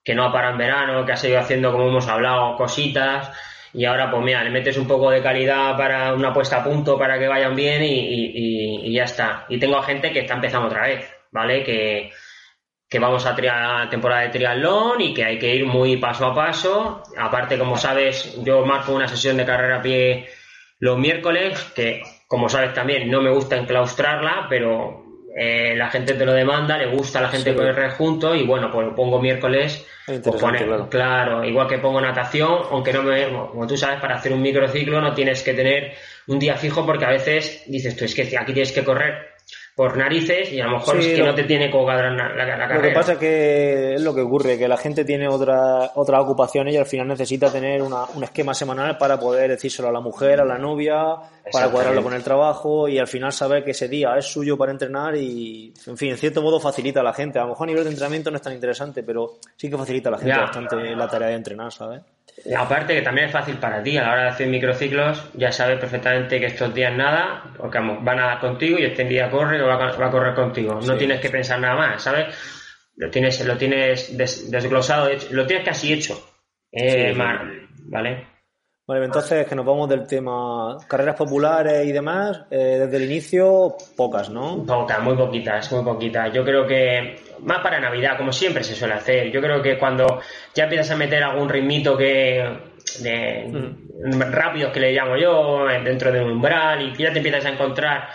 que 0.02 0.12
no 0.16 0.24
ha 0.24 0.32
parado 0.32 0.54
en 0.54 0.58
verano, 0.58 1.06
que 1.06 1.12
ha 1.12 1.16
seguido 1.16 1.38
haciendo, 1.38 1.70
como 1.70 1.86
hemos 1.86 2.08
hablado, 2.08 2.56
cositas. 2.56 3.30
Y 3.72 3.84
ahora, 3.84 4.10
pues 4.10 4.24
mira, 4.24 4.42
le 4.42 4.50
metes 4.50 4.76
un 4.78 4.88
poco 4.88 5.10
de 5.10 5.22
calidad 5.22 5.76
para 5.76 6.12
una 6.12 6.32
puesta 6.32 6.56
a 6.56 6.64
punto 6.64 6.98
para 6.98 7.20
que 7.20 7.28
vayan 7.28 7.54
bien 7.54 7.84
y, 7.84 8.88
y 8.88 8.92
ya 8.92 9.04
está. 9.04 9.46
Y 9.48 9.60
tengo 9.60 9.76
a 9.76 9.84
gente 9.84 10.10
que 10.10 10.22
está 10.22 10.34
empezando 10.34 10.66
otra 10.66 10.88
vez, 10.88 11.08
¿vale? 11.30 11.62
Que 11.62 12.10
que 12.94 13.00
vamos 13.00 13.26
a 13.26 13.34
la 13.36 13.88
temporada 13.90 14.22
de 14.22 14.28
triatlón 14.28 15.00
y 15.00 15.12
que 15.12 15.24
hay 15.24 15.36
que 15.36 15.52
ir 15.52 15.66
muy 15.66 15.96
paso 15.96 16.26
a 16.26 16.32
paso. 16.32 17.02
Aparte, 17.18 17.58
como 17.58 17.76
sabes, 17.76 18.40
yo 18.44 18.64
marco 18.64 18.92
una 18.92 19.08
sesión 19.08 19.36
de 19.36 19.44
carrera 19.44 19.78
a 19.78 19.82
pie 19.82 20.28
los 20.78 20.96
miércoles, 20.96 21.72
que 21.74 22.04
como 22.28 22.48
sabes 22.48 22.72
también 22.72 23.10
no 23.10 23.20
me 23.20 23.32
gusta 23.32 23.56
enclaustrarla, 23.56 24.46
pero 24.48 25.06
eh, 25.36 25.74
la 25.76 25.90
gente 25.90 26.14
te 26.14 26.24
lo 26.24 26.34
demanda, 26.34 26.78
le 26.78 26.86
gusta 26.86 27.18
a 27.18 27.22
la 27.22 27.30
gente 27.30 27.52
correr 27.52 27.90
juntos 27.90 28.36
y 28.40 28.44
bueno, 28.44 28.70
pues 28.70 28.86
lo 28.86 28.94
pongo 28.94 29.20
miércoles. 29.20 29.84
Pues 30.06 30.44
claro. 30.88 31.44
igual 31.44 31.66
que 31.66 31.78
pongo 31.78 32.00
natación, 32.00 32.60
aunque 32.70 32.92
no 32.92 33.02
me, 33.02 33.28
como 33.28 33.66
tú 33.66 33.76
sabes, 33.76 34.00
para 34.00 34.18
hacer 34.18 34.32
un 34.32 34.40
microciclo 34.40 35.00
no 35.00 35.14
tienes 35.14 35.42
que 35.42 35.54
tener 35.54 35.94
un 36.28 36.38
día 36.38 36.54
fijo 36.54 36.86
porque 36.86 37.06
a 37.06 37.10
veces 37.10 37.64
dices 37.66 37.96
tú, 37.96 38.04
es 38.04 38.14
que 38.14 38.38
aquí 38.38 38.52
tienes 38.52 38.70
que 38.70 38.84
correr 38.84 39.33
por 39.74 39.96
narices 39.96 40.52
y 40.52 40.60
a 40.60 40.66
lo 40.66 40.78
mejor 40.78 41.00
es 41.00 41.06
que 41.08 41.22
no 41.22 41.34
te 41.34 41.42
tiene 41.44 41.68
que 41.68 41.76
la, 41.76 42.10
la, 42.10 42.56
carrera. 42.56 42.74
Lo 42.76 42.82
que 42.82 42.90
pasa 42.90 43.12
es 43.14 43.18
que 43.18 43.94
es 43.94 44.02
lo 44.02 44.14
que 44.14 44.20
ocurre, 44.20 44.56
que 44.56 44.68
la 44.68 44.76
gente 44.76 45.04
tiene 45.04 45.26
otra, 45.26 45.90
otras 45.96 46.22
ocupaciones 46.22 46.74
y 46.74 46.76
al 46.76 46.86
final 46.86 47.08
necesita 47.08 47.50
tener 47.50 47.82
una, 47.82 48.04
un 48.14 48.22
esquema 48.22 48.54
semanal 48.54 48.96
para 48.98 49.18
poder 49.18 49.50
decírselo 49.50 49.88
a 49.88 49.92
la 49.92 50.00
mujer, 50.00 50.40
a 50.40 50.44
la 50.44 50.58
novia, 50.58 51.16
para 51.50 51.70
cuadrarlo 51.70 52.04
con 52.04 52.14
el 52.14 52.22
trabajo 52.22 52.88
y 52.88 52.98
al 52.98 53.08
final 53.08 53.32
saber 53.32 53.64
que 53.64 53.72
ese 53.72 53.88
día 53.88 54.16
es 54.16 54.26
suyo 54.26 54.56
para 54.56 54.70
entrenar 54.70 55.16
y, 55.16 55.74
en 55.86 55.96
fin, 55.96 56.10
en 56.10 56.18
cierto 56.18 56.40
modo 56.40 56.60
facilita 56.60 57.00
a 57.00 57.04
la 57.04 57.12
gente. 57.12 57.40
A 57.40 57.42
lo 57.42 57.48
mejor 57.48 57.66
a 57.66 57.70
nivel 57.70 57.82
de 57.82 57.90
entrenamiento 57.90 58.30
no 58.30 58.36
es 58.36 58.42
tan 58.42 58.52
interesante, 58.52 59.02
pero 59.02 59.38
sí 59.56 59.68
que 59.68 59.76
facilita 59.76 60.08
a 60.08 60.12
la 60.12 60.18
gente 60.18 60.36
bastante 60.36 60.94
la 60.94 61.08
tarea 61.08 61.28
de 61.28 61.34
entrenar, 61.34 61.72
¿sabes? 61.72 62.00
Aparte 62.56 62.94
que 62.94 63.02
también 63.02 63.28
es 63.28 63.32
fácil 63.32 63.56
para 63.56 63.82
ti, 63.82 63.96
a 63.96 64.02
la 64.02 64.12
hora 64.12 64.22
de 64.24 64.28
hacer 64.28 64.48
microciclos, 64.48 65.30
ya 65.34 65.52
sabes 65.52 65.78
perfectamente 65.78 66.40
que 66.40 66.46
estos 66.46 66.74
días 66.74 66.92
nada, 66.94 67.44
porque 67.56 67.78
van 67.78 68.18
a 68.18 68.38
contigo 68.40 68.78
y 68.78 68.84
este 68.84 69.04
día 69.04 69.30
corre 69.30 69.62
o 69.62 69.66
va 69.66 69.88
a, 69.88 70.10
correr 70.10 70.34
contigo. 70.34 70.80
No 70.84 70.96
tienes 70.96 71.20
que 71.20 71.30
pensar 71.30 71.60
nada 71.60 71.76
más, 71.76 72.02
¿sabes? 72.02 72.34
Lo 72.96 73.10
tienes, 73.10 73.44
lo 73.46 73.56
tienes 73.56 74.16
desglosado, 74.16 75.10
lo 75.30 75.46
tienes 75.46 75.64
casi 75.64 75.92
hecho. 75.92 76.20
Eh, 76.70 77.14
¿Vale? 77.86 78.33
Vale, 78.86 79.06
entonces 79.06 79.46
que 79.46 79.54
nos 79.54 79.64
vamos 79.64 79.88
del 79.88 80.06
tema 80.06 80.76
carreras 80.86 81.16
populares 81.16 81.86
y 81.86 81.92
demás, 81.92 82.42
eh, 82.50 82.80
desde 82.80 82.98
el 82.98 83.04
inicio, 83.04 83.76
pocas, 83.96 84.28
¿no? 84.28 84.62
Pocas, 84.66 85.00
muy 85.00 85.16
poquitas, 85.16 85.72
muy 85.72 85.82
poquitas. 85.82 86.30
Yo 86.34 86.44
creo 86.44 86.66
que 86.66 87.16
más 87.40 87.60
para 87.60 87.80
Navidad, 87.80 88.18
como 88.18 88.30
siempre 88.30 88.62
se 88.62 88.74
suele 88.74 88.92
hacer. 88.92 89.30
Yo 89.30 89.40
creo 89.40 89.62
que 89.62 89.78
cuando 89.78 90.20
ya 90.54 90.64
empiezas 90.64 90.90
a 90.90 90.96
meter 90.96 91.22
algún 91.22 91.48
ritmito 91.48 91.96
que 91.96 92.46
de, 93.00 93.48
mm. 93.50 94.20
rápidos 94.30 94.70
que 94.70 94.80
le 94.80 94.92
llamo 94.92 95.16
yo, 95.16 95.64
dentro 95.82 96.12
de 96.12 96.22
un 96.22 96.32
umbral, 96.32 96.82
y 96.82 97.02
ya 97.02 97.10
te 97.10 97.20
empiezas 97.20 97.46
a 97.46 97.50
encontrar 97.50 98.08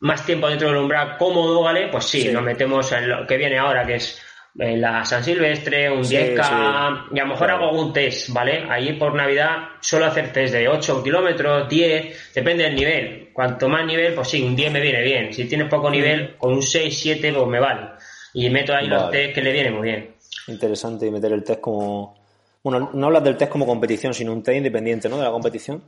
más 0.00 0.26
tiempo 0.26 0.48
dentro 0.48 0.68
del 0.68 0.78
umbral 0.78 1.16
cómodo, 1.16 1.62
¿vale? 1.62 1.86
Pues 1.86 2.06
sí, 2.06 2.32
nos 2.32 2.42
metemos 2.42 2.90
en 2.90 3.08
lo 3.08 3.26
que 3.28 3.36
viene 3.36 3.58
ahora, 3.58 3.86
que 3.86 3.94
es 3.94 4.20
en 4.58 4.80
la 4.80 5.04
San 5.04 5.24
Silvestre, 5.24 5.90
un 5.90 6.02
10K, 6.02 7.08
y 7.12 7.18
a 7.18 7.22
lo 7.24 7.28
mejor 7.28 7.50
hago 7.50 7.64
algún 7.70 7.92
test, 7.92 8.30
¿vale? 8.32 8.64
Ahí 8.70 8.92
por 8.92 9.14
Navidad 9.14 9.70
suelo 9.80 10.06
hacer 10.06 10.32
test 10.32 10.54
de 10.54 10.68
8 10.68 11.02
kilómetros, 11.02 11.68
10, 11.68 12.32
depende 12.34 12.64
del 12.64 12.74
nivel. 12.74 13.30
Cuanto 13.32 13.68
más 13.68 13.84
nivel, 13.84 14.14
pues 14.14 14.28
sí, 14.28 14.42
un 14.42 14.54
10 14.54 14.72
me 14.72 14.80
viene 14.80 15.02
bien. 15.02 15.32
Si 15.32 15.46
tienes 15.46 15.68
poco 15.68 15.90
nivel, 15.90 16.36
con 16.36 16.52
un 16.52 16.62
6, 16.62 16.96
7, 16.96 17.32
pues 17.32 17.46
me 17.48 17.58
vale. 17.58 17.88
Y 18.32 18.48
meto 18.50 18.74
ahí 18.74 18.86
los 18.86 19.10
test 19.10 19.34
que 19.34 19.42
le 19.42 19.52
vienen 19.52 19.74
muy 19.74 19.88
bien. 19.88 20.14
Interesante 20.46 21.10
meter 21.10 21.32
el 21.32 21.42
test 21.42 21.60
como... 21.60 22.22
Bueno, 22.62 22.90
no 22.94 23.06
hablas 23.06 23.24
del 23.24 23.36
test 23.36 23.50
como 23.50 23.66
competición, 23.66 24.14
sino 24.14 24.32
un 24.32 24.42
test 24.42 24.56
independiente, 24.56 25.08
¿no? 25.08 25.18
De 25.18 25.24
la 25.24 25.30
competición. 25.30 25.82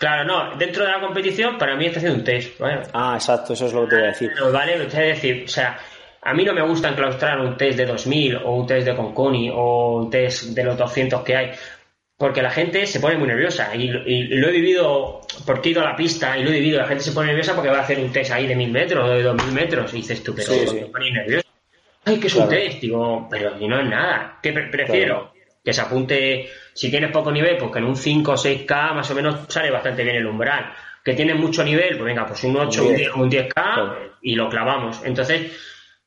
Claro, 0.00 0.24
no, 0.24 0.56
dentro 0.56 0.84
de 0.84 0.92
la 0.92 1.00
competición 1.00 1.58
para 1.58 1.76
mí 1.76 1.84
está 1.84 1.98
haciendo 1.98 2.18
un 2.18 2.24
test. 2.24 2.58
Ah, 2.94 3.12
exacto, 3.16 3.52
eso 3.52 3.66
es 3.66 3.72
lo 3.74 3.82
que 3.82 3.88
te 3.90 3.96
voy 3.96 4.04
a 4.04 4.08
decir. 4.08 4.30
vale, 4.50 4.78
lo 4.78 4.88
que 4.88 4.96
decir, 4.96 5.44
o 5.44 5.48
sea, 5.48 5.78
a 6.22 6.34
mí 6.34 6.44
no 6.44 6.52
me 6.52 6.62
gusta 6.62 6.88
enclaustrar 6.88 7.40
un 7.40 7.56
test 7.56 7.78
de 7.78 7.86
2000 7.86 8.36
o 8.36 8.54
un 8.54 8.66
test 8.66 8.86
de 8.86 8.96
Conconi 8.96 9.50
o 9.52 9.96
un 10.02 10.10
test 10.10 10.54
de 10.54 10.64
los 10.64 10.76
200 10.76 11.22
que 11.22 11.36
hay, 11.36 11.50
porque 12.16 12.42
la 12.42 12.50
gente 12.50 12.86
se 12.86 13.00
pone 13.00 13.16
muy 13.16 13.28
nerviosa 13.28 13.74
y, 13.74 13.88
lo 13.88 14.48
he 14.48 14.52
vivido 14.52 15.20
porque 15.46 15.70
he 15.70 15.72
ido 15.72 15.80
a 15.80 15.86
la 15.86 15.96
pista 15.96 16.36
y 16.36 16.44
lo 16.44 16.50
he 16.50 16.54
vivido, 16.54 16.78
la 16.78 16.86
gente 16.86 17.04
se 17.04 17.12
pone 17.12 17.28
nerviosa 17.28 17.54
porque 17.54 17.70
va 17.70 17.78
a 17.78 17.82
hacer 17.82 17.98
un 17.98 18.12
test 18.12 18.32
ahí 18.32 18.46
de 18.46 18.54
1000 18.54 18.70
metros 18.70 19.08
o 19.08 19.12
de 19.12 19.22
2000 19.22 19.52
metros 19.54 19.94
y 19.94 19.96
dices 19.96 20.22
tú, 20.22 20.34
pero 20.34 20.52
sí, 20.52 20.80
pones 20.92 21.12
nervioso. 21.12 21.48
Ay, 22.04 22.18
que 22.18 22.26
es 22.26 22.34
un 22.34 22.48
test, 22.48 22.80
digo, 22.80 23.26
pero 23.30 23.56
no 23.58 23.80
es 23.80 23.88
nada. 23.88 24.38
¿Qué 24.42 24.52
prefiero? 24.52 25.32
Que 25.62 25.72
se 25.72 25.80
apunte, 25.82 26.48
si 26.72 26.90
tienes 26.90 27.10
poco 27.10 27.30
nivel, 27.30 27.56
pues 27.58 27.70
que 27.70 27.78
en 27.78 27.84
un 27.84 27.96
5 27.96 28.32
o 28.32 28.36
6K 28.36 28.94
más 28.94 29.10
o 29.10 29.14
menos 29.14 29.40
sale 29.48 29.70
bastante 29.70 30.02
bien 30.02 30.16
el 30.16 30.26
umbral. 30.26 30.72
Que 31.04 31.14
tienes 31.14 31.36
mucho 31.36 31.62
nivel, 31.62 31.96
pues 31.96 32.04
venga, 32.04 32.26
pues 32.26 32.42
un 32.44 32.56
8 32.56 32.84
o 33.14 33.20
un 33.20 33.30
10K 33.30 33.96
y 34.22 34.34
lo 34.34 34.48
clavamos. 34.48 35.02
Entonces, 35.04 35.52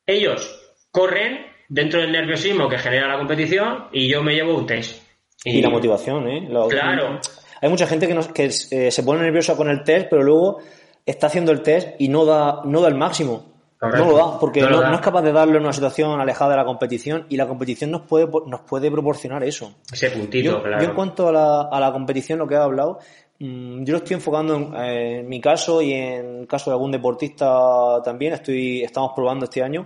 ellos 0.05 0.59
corren 0.91 1.45
dentro 1.69 2.01
del 2.01 2.11
nerviosismo 2.11 2.69
que 2.69 2.77
genera 2.77 3.07
la 3.07 3.17
competición 3.17 3.85
y 3.91 4.07
yo 4.07 4.21
me 4.21 4.35
llevo 4.35 4.55
un 4.55 4.65
test. 4.65 5.01
Y, 5.43 5.61
la 5.61 5.69
motivación, 5.69 6.27
¿eh? 6.27 6.47
claro. 6.69 7.19
Hay 7.61 7.69
mucha 7.69 7.87
gente 7.87 8.07
que, 8.07 8.19
que 8.33 8.45
eh, 8.45 8.91
se 8.91 9.03
pone 9.03 9.21
nerviosa 9.21 9.55
con 9.55 9.69
el 9.69 9.83
test, 9.83 10.07
pero 10.09 10.23
luego 10.23 10.59
está 11.05 11.27
haciendo 11.27 11.51
el 11.51 11.61
test 11.61 11.89
y 11.99 12.07
no 12.09 12.25
da, 12.25 12.61
no 12.65 12.81
da 12.81 12.87
el 12.87 12.95
máximo. 12.95 13.53
No 13.81 14.05
lo 14.05 14.17
da, 14.17 14.39
porque 14.39 14.61
no, 14.61 14.93
es 14.93 15.01
capaz 15.01 15.23
de 15.23 15.33
darlo 15.33 15.57
en 15.57 15.63
una 15.63 15.73
situación 15.73 16.19
alejada 16.21 16.51
de 16.51 16.57
la 16.57 16.63
competición 16.63 17.25
y 17.27 17.35
la 17.35 17.47
competición 17.47 17.91
nos 17.91 18.03
puede, 18.03 18.27
nos 18.47 18.61
puede 18.61 18.89
proporcionar 18.89 19.43
eso. 19.43 19.75
Ese 19.91 20.09
puntito, 20.09 20.51
yo, 20.51 20.63
claro. 20.63 20.81
Yo 20.81 20.89
en 20.89 20.95
cuanto 20.95 21.27
a 21.27 21.31
la, 21.33 21.61
a 21.63 21.79
la 21.81 21.91
competición, 21.91 22.39
lo 22.39 22.47
que 22.47 22.55
he 22.55 22.57
hablado, 22.57 22.99
yo 23.43 23.91
lo 23.91 23.97
estoy 23.97 24.15
enfocando 24.15 24.55
en, 24.55 24.75
en, 24.75 25.29
mi 25.29 25.41
caso 25.41 25.81
y 25.81 25.93
en 25.93 26.39
el 26.41 26.47
caso 26.47 26.69
de 26.69 26.75
algún 26.75 26.91
deportista 26.91 28.01
también. 28.03 28.33
Estoy, 28.33 28.83
estamos 28.83 29.11
probando 29.15 29.45
este 29.45 29.61
año 29.61 29.85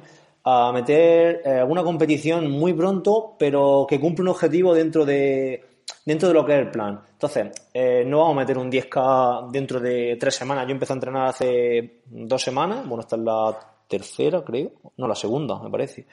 a 0.50 0.72
meter 0.72 1.42
eh, 1.44 1.60
alguna 1.60 1.84
competición 1.84 2.50
muy 2.50 2.74
pronto, 2.74 3.36
pero 3.38 3.86
que 3.90 4.00
cumple 4.00 4.24
un 4.24 4.30
objetivo 4.30 4.74
dentro 4.74 5.06
de, 5.06 5.62
dentro 6.06 6.30
de 6.30 6.34
lo 6.34 6.46
que 6.46 6.54
es 6.54 6.60
el 6.60 6.72
plan. 6.72 7.02
Entonces, 7.12 7.50
eh, 7.74 8.06
no 8.06 8.20
vamos 8.20 8.38
a 8.38 8.40
meter 8.40 8.58
un 8.58 8.72
10K 8.72 9.52
dentro 9.52 9.82
de 9.82 10.16
tres 10.18 10.36
semanas. 10.36 10.66
Yo 10.66 10.72
empecé 10.72 10.94
a 10.94 10.96
entrenar 10.96 11.28
hace 11.28 12.02
dos 12.06 12.42
semanas, 12.42 12.88
bueno, 12.88 13.02
esta 13.02 13.18
es 13.18 13.22
la 13.24 13.60
tercera, 13.90 14.42
creo, 14.42 14.72
no, 14.96 15.06
la 15.06 15.16
segunda, 15.16 15.60
me 15.62 15.70
parece. 15.70 16.08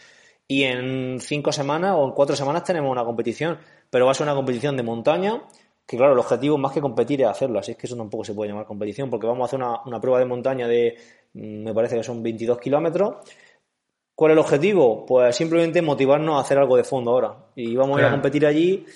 Y 0.49 0.65
en 0.65 1.21
cinco 1.21 1.53
semanas 1.53 1.95
o 1.97 2.05
en 2.05 2.11
cuatro 2.11 2.35
semanas 2.35 2.65
tenemos 2.65 2.91
una 2.91 3.05
competición, 3.05 3.57
pero 3.89 4.07
va 4.07 4.11
a 4.11 4.15
ser 4.15 4.27
una 4.27 4.35
competición 4.35 4.77
de 4.77 4.83
montaña, 4.83 5.43
que 5.87 5.97
claro, 5.97 6.13
el 6.13 6.19
objetivo 6.19 6.59
más 6.59 6.73
que 6.73 6.81
competir 6.81 7.23
es 7.23 7.29
hacerlo, 7.29 7.59
así 7.59 7.73
es 7.73 7.77
que 7.77 7.87
eso 7.87 7.97
tampoco 7.97 8.25
se 8.25 8.35
puede 8.35 8.51
llamar 8.51 8.67
competición, 8.67 9.11
porque 9.11 9.27
vamos 9.27 9.43
a 9.43 9.47
hacer 9.47 9.59
una, 9.59 9.83
una 9.85 10.01
prueba 10.01 10.19
de 10.19 10.25
montaña 10.25 10.67
de, 10.67 10.97
mm, 11.35 11.65
me 11.65 11.75
parece 11.75 11.97
que 11.97 12.03
son 12.03 12.23
22 12.23 12.59
kilómetros, 12.59 13.17
¿Cuál 14.15 14.31
es 14.31 14.35
el 14.35 14.39
objetivo? 14.39 15.05
Pues 15.05 15.35
simplemente 15.35 15.83
motivarnos 15.83 16.37
a 16.37 16.41
hacer 16.41 16.59
algo 16.59 16.77
de 16.77 16.85
fondo 16.85 17.11
ahora. 17.11 17.35
Y 17.57 17.75
vamos 17.75 17.99
a 17.99 18.01
ir 18.03 18.07
a 18.07 18.11
competir 18.13 18.47
allí, 18.47 18.87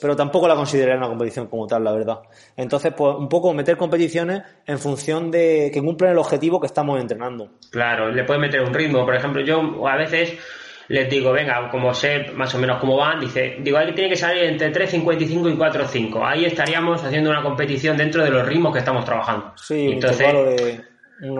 pero 0.00 0.16
tampoco 0.16 0.48
la 0.48 0.54
consideraré 0.54 0.96
una 0.96 1.08
competición 1.08 1.46
como 1.46 1.66
tal, 1.66 1.84
la 1.84 1.92
verdad. 1.92 2.20
Entonces, 2.56 2.94
pues 2.96 3.16
un 3.16 3.28
poco 3.28 3.52
meter 3.52 3.76
competiciones 3.76 4.42
en 4.66 4.78
función 4.78 5.30
de 5.30 5.70
que 5.72 5.82
cumplan 5.82 6.12
el 6.12 6.18
objetivo 6.18 6.58
que 6.58 6.66
estamos 6.66 6.98
entrenando. 6.98 7.50
Claro, 7.70 8.10
le 8.10 8.24
puedes 8.24 8.40
meter 8.40 8.62
un 8.62 8.72
ritmo. 8.72 9.04
Por 9.04 9.14
ejemplo, 9.14 9.42
yo 9.42 9.86
a 9.86 9.96
veces 9.96 10.38
les 10.92 11.08
digo, 11.08 11.32
venga, 11.32 11.70
como 11.70 11.94
sé 11.94 12.32
más 12.34 12.54
o 12.54 12.58
menos 12.58 12.78
cómo 12.78 12.98
van, 12.98 13.18
dice, 13.18 13.56
digo, 13.60 13.78
ahí 13.78 13.94
tiene 13.94 14.10
que 14.10 14.16
salir 14.16 14.44
entre 14.44 14.70
3.55 14.70 15.50
y 15.50 15.56
4.5. 15.56 16.20
Ahí 16.22 16.44
estaríamos 16.44 17.02
haciendo 17.02 17.30
una 17.30 17.42
competición 17.42 17.96
dentro 17.96 18.22
de 18.22 18.30
los 18.30 18.46
ritmos 18.46 18.74
que 18.74 18.80
estamos 18.80 19.02
trabajando. 19.02 19.54
Sí, 19.56 19.92
entonces 19.92 20.28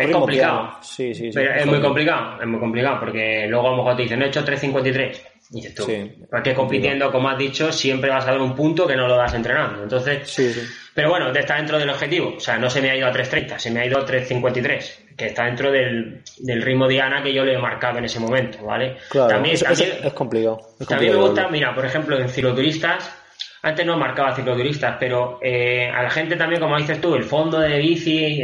es 0.00 0.10
complicado. 0.10 0.78
Sí, 0.80 1.12
sí, 1.12 1.30
sí, 1.30 1.30
Pero 1.34 1.54
es 1.54 1.66
muy 1.66 1.82
complicado, 1.82 2.40
es 2.40 2.48
muy 2.48 2.58
complicado, 2.58 3.00
porque 3.00 3.46
luego 3.46 3.68
a 3.68 3.70
lo 3.72 3.76
mejor 3.76 3.96
te 3.96 4.02
dicen, 4.04 4.20
no 4.20 4.24
he 4.24 4.28
hecho 4.28 4.42
3.53. 4.42 5.20
Y 5.52 5.56
dices 5.56 5.74
tú, 5.74 5.86
porque 6.30 6.54
compitiendo, 6.54 7.12
como 7.12 7.28
has 7.28 7.36
dicho, 7.36 7.70
siempre 7.72 8.08
vas 8.08 8.26
a 8.26 8.32
ver 8.32 8.40
un 8.40 8.54
punto 8.54 8.86
que 8.86 8.96
no 8.96 9.06
lo 9.06 9.16
das 9.16 9.34
entrenando. 9.34 9.82
Entonces, 9.82 10.30
sí, 10.30 10.50
sí. 10.50 10.62
pero 10.94 11.10
bueno, 11.10 11.30
está 11.30 11.56
dentro 11.56 11.78
del 11.78 11.90
objetivo. 11.90 12.34
O 12.36 12.40
sea, 12.40 12.56
no 12.56 12.70
se 12.70 12.80
me 12.80 12.90
ha 12.90 12.96
ido 12.96 13.06
a 13.06 13.12
3.30, 13.12 13.58
se 13.58 13.70
me 13.70 13.80
ha 13.80 13.86
ido 13.86 13.98
a 13.98 14.06
3.53, 14.06 15.14
que 15.14 15.26
está 15.26 15.44
dentro 15.44 15.70
del, 15.70 16.22
del, 16.38 16.62
ritmo 16.62 16.88
diana 16.88 17.22
que 17.22 17.34
yo 17.34 17.44
le 17.44 17.54
he 17.54 17.58
marcado 17.58 17.98
en 17.98 18.06
ese 18.06 18.18
momento, 18.18 18.64
¿vale? 18.64 18.96
Claro, 19.10 19.28
también, 19.28 19.54
es, 19.56 19.62
también, 19.62 19.90
es, 20.02 20.12
complicado. 20.14 20.60
también 20.88 21.12
me 21.12 21.20
gusta, 21.20 21.48
mira, 21.48 21.74
por 21.74 21.84
ejemplo, 21.84 22.18
en 22.18 22.30
cicloturistas, 22.30 23.14
antes 23.60 23.84
no 23.84 23.98
marcaba 23.98 24.34
cicloturistas, 24.34 24.96
pero 24.98 25.38
eh, 25.42 25.90
a 25.94 26.02
la 26.02 26.10
gente 26.10 26.36
también, 26.36 26.62
como 26.62 26.78
dices 26.78 26.98
tú, 26.98 27.14
el 27.14 27.24
fondo 27.24 27.60
de 27.60 27.76
bici, 27.76 28.42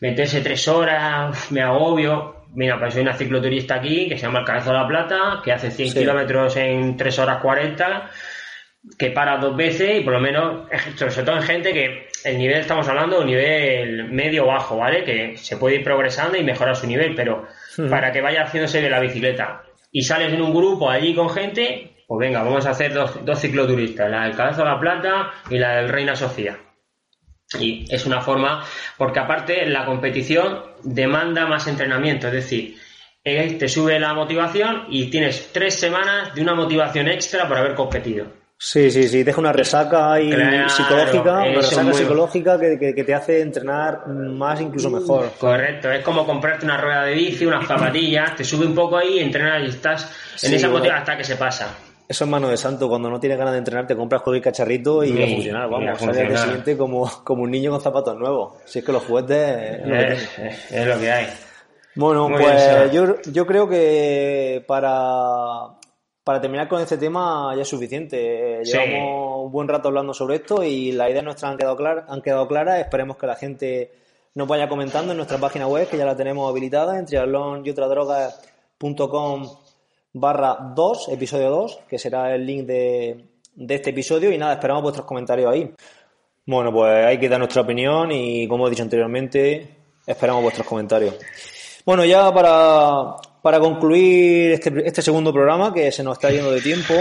meterse 0.00 0.40
tres 0.40 0.66
horas, 0.66 1.52
me 1.52 1.62
agobio 1.62 2.39
Mira, 2.54 2.78
pues 2.78 2.94
soy 2.94 3.02
una 3.02 3.14
cicloturista 3.14 3.76
aquí 3.76 4.08
que 4.08 4.16
se 4.16 4.22
llama 4.22 4.40
el 4.40 4.44
Cabezo 4.44 4.70
de 4.70 4.78
la 4.78 4.88
Plata, 4.88 5.40
que 5.44 5.52
hace 5.52 5.70
100 5.70 5.94
kilómetros 5.94 6.56
en 6.56 6.96
3 6.96 7.18
horas 7.20 7.38
40, 7.40 8.10
que 8.98 9.10
para 9.10 9.36
dos 9.38 9.56
veces 9.56 10.00
y 10.00 10.00
por 10.00 10.14
lo 10.14 10.20
menos, 10.20 10.68
sobre 10.96 11.22
todo 11.22 11.36
en 11.36 11.42
gente 11.42 11.72
que 11.72 12.08
el 12.24 12.38
nivel, 12.38 12.60
estamos 12.60 12.88
hablando 12.88 13.16
de 13.16 13.22
un 13.22 13.28
nivel 13.28 14.04
medio 14.12 14.46
bajo, 14.46 14.76
¿vale? 14.76 15.04
Que 15.04 15.36
se 15.36 15.56
puede 15.56 15.76
ir 15.76 15.84
progresando 15.84 16.36
y 16.36 16.44
mejorar 16.44 16.76
su 16.76 16.86
nivel, 16.86 17.14
pero 17.14 17.46
para 17.88 18.12
que 18.12 18.20
vaya 18.20 18.42
haciéndose 18.42 18.82
de 18.82 18.90
la 18.90 19.00
bicicleta 19.00 19.62
y 19.92 20.02
sales 20.02 20.32
en 20.32 20.42
un 20.42 20.54
grupo 20.54 20.90
allí 20.90 21.14
con 21.14 21.30
gente, 21.30 21.92
pues 22.06 22.18
venga, 22.18 22.42
vamos 22.42 22.66
a 22.66 22.70
hacer 22.70 22.92
dos, 22.92 23.24
dos 23.24 23.40
cicloturistas, 23.40 24.10
la 24.10 24.24
del 24.24 24.36
Cabezo 24.36 24.62
de 24.62 24.68
la 24.68 24.80
Plata 24.80 25.30
y 25.48 25.58
la 25.58 25.76
del 25.76 25.88
Reina 25.88 26.16
Sofía. 26.16 26.58
Y 27.58 27.84
es 27.92 28.06
una 28.06 28.20
forma, 28.20 28.64
porque 28.96 29.18
aparte 29.18 29.66
la 29.66 29.84
competición 29.84 30.62
demanda 30.84 31.46
más 31.46 31.66
entrenamiento, 31.66 32.28
es 32.28 32.34
decir, 32.34 32.76
eh, 33.24 33.56
te 33.58 33.68
sube 33.68 33.98
la 33.98 34.14
motivación 34.14 34.84
y 34.88 35.10
tienes 35.10 35.50
tres 35.52 35.74
semanas 35.74 36.34
de 36.34 36.42
una 36.42 36.54
motivación 36.54 37.08
extra 37.08 37.48
por 37.48 37.58
haber 37.58 37.74
competido. 37.74 38.26
Sí, 38.62 38.90
sí, 38.90 39.08
sí, 39.08 39.22
deja 39.22 39.40
una 39.40 39.54
resaca 39.54 40.12
ahí 40.12 40.30
psicológica, 40.68 41.32
una 41.32 41.44
resaca 41.44 41.94
psicológica 41.94 42.60
que, 42.60 43.04
te 43.04 43.14
hace 43.14 43.40
entrenar 43.40 44.06
más, 44.06 44.60
incluso 44.60 44.90
mejor. 44.90 45.32
Correcto, 45.38 45.90
es 45.90 46.04
como 46.04 46.26
comprarte 46.26 46.66
una 46.66 46.76
rueda 46.76 47.04
de 47.04 47.14
bici, 47.14 47.46
unas 47.46 47.66
zapatillas, 47.66 48.36
te 48.36 48.44
sube 48.44 48.66
un 48.66 48.74
poco 48.74 48.98
ahí, 48.98 49.18
entrenas 49.18 49.62
y 49.62 49.70
estás 49.70 50.12
en 50.42 50.52
esa 50.52 50.68
motivación 50.68 51.00
hasta 51.00 51.16
que 51.16 51.24
se 51.24 51.36
pasa. 51.36 51.74
Eso 52.10 52.24
es 52.24 52.30
mano 52.30 52.48
de 52.48 52.56
santo. 52.56 52.88
Cuando 52.88 53.08
no 53.08 53.20
tienes 53.20 53.38
ganas 53.38 53.52
de 53.52 53.58
entrenar, 53.58 53.86
te 53.86 53.94
compras 53.94 54.22
cualquier 54.22 54.42
cacharrito 54.42 55.04
y 55.04 55.22
a 55.22 55.28
funcionar. 55.28 55.70
Vamos, 55.70 55.96
siguiente 56.00 56.76
como, 56.76 57.08
como 57.22 57.44
un 57.44 57.52
niño 57.52 57.70
con 57.70 57.80
zapatos 57.80 58.18
nuevos. 58.18 58.54
Si 58.64 58.80
es 58.80 58.84
que 58.84 58.90
los 58.90 59.04
juguetes 59.04 59.38
es, 60.72 60.86
lo, 60.88 60.98
que 60.98 61.08
hay. 61.08 61.28
Bueno, 61.94 62.28
pues 62.28 62.90
yo, 62.90 63.22
yo 63.30 63.46
creo 63.46 63.68
que 63.68 64.64
para, 64.66 65.78
para 66.24 66.40
terminar 66.40 66.66
con 66.66 66.82
este 66.82 66.98
tema 66.98 67.54
ya 67.54 67.62
es 67.62 67.68
suficiente. 67.68 68.64
Llevamos 68.64 69.44
un 69.44 69.52
buen 69.52 69.68
rato 69.68 69.86
hablando 69.86 70.12
sobre 70.12 70.34
esto 70.34 70.64
y 70.64 70.90
las 70.90 71.10
ideas 71.10 71.22
nuestras 71.22 71.52
han 71.52 71.58
quedado, 71.58 71.76
claras, 71.76 72.06
han 72.08 72.22
quedado 72.22 72.48
claras. 72.48 72.80
Esperemos 72.80 73.18
que 73.18 73.28
la 73.28 73.36
gente 73.36 73.92
nos 74.34 74.48
vaya 74.48 74.68
comentando 74.68 75.12
en 75.12 75.16
nuestra 75.16 75.38
página 75.38 75.68
web, 75.68 75.88
que 75.88 75.96
ya 75.96 76.06
la 76.06 76.16
tenemos 76.16 76.50
habilitada, 76.50 76.98
en 76.98 77.06
y 77.08 77.16
barra 80.12 80.72
2, 80.74 81.08
episodio 81.10 81.50
2, 81.50 81.80
que 81.88 81.98
será 81.98 82.34
el 82.34 82.46
link 82.46 82.66
de, 82.66 83.24
de 83.54 83.74
este 83.74 83.90
episodio. 83.90 84.32
Y 84.32 84.38
nada, 84.38 84.54
esperamos 84.54 84.82
vuestros 84.82 85.06
comentarios 85.06 85.52
ahí. 85.52 85.72
Bueno, 86.46 86.72
pues 86.72 87.06
hay 87.06 87.18
que 87.18 87.28
dar 87.28 87.38
nuestra 87.38 87.62
opinión 87.62 88.10
y 88.10 88.48
como 88.48 88.66
he 88.66 88.70
dicho 88.70 88.82
anteriormente, 88.82 89.76
esperamos 90.06 90.42
vuestros 90.42 90.66
comentarios. 90.66 91.14
Bueno, 91.84 92.04
ya 92.04 92.32
para, 92.32 93.16
para 93.42 93.60
concluir 93.60 94.52
este, 94.52 94.86
este 94.86 95.02
segundo 95.02 95.32
programa, 95.32 95.72
que 95.72 95.92
se 95.92 96.02
nos 96.02 96.14
está 96.14 96.30
yendo 96.30 96.50
de 96.50 96.60
tiempo, 96.60 96.94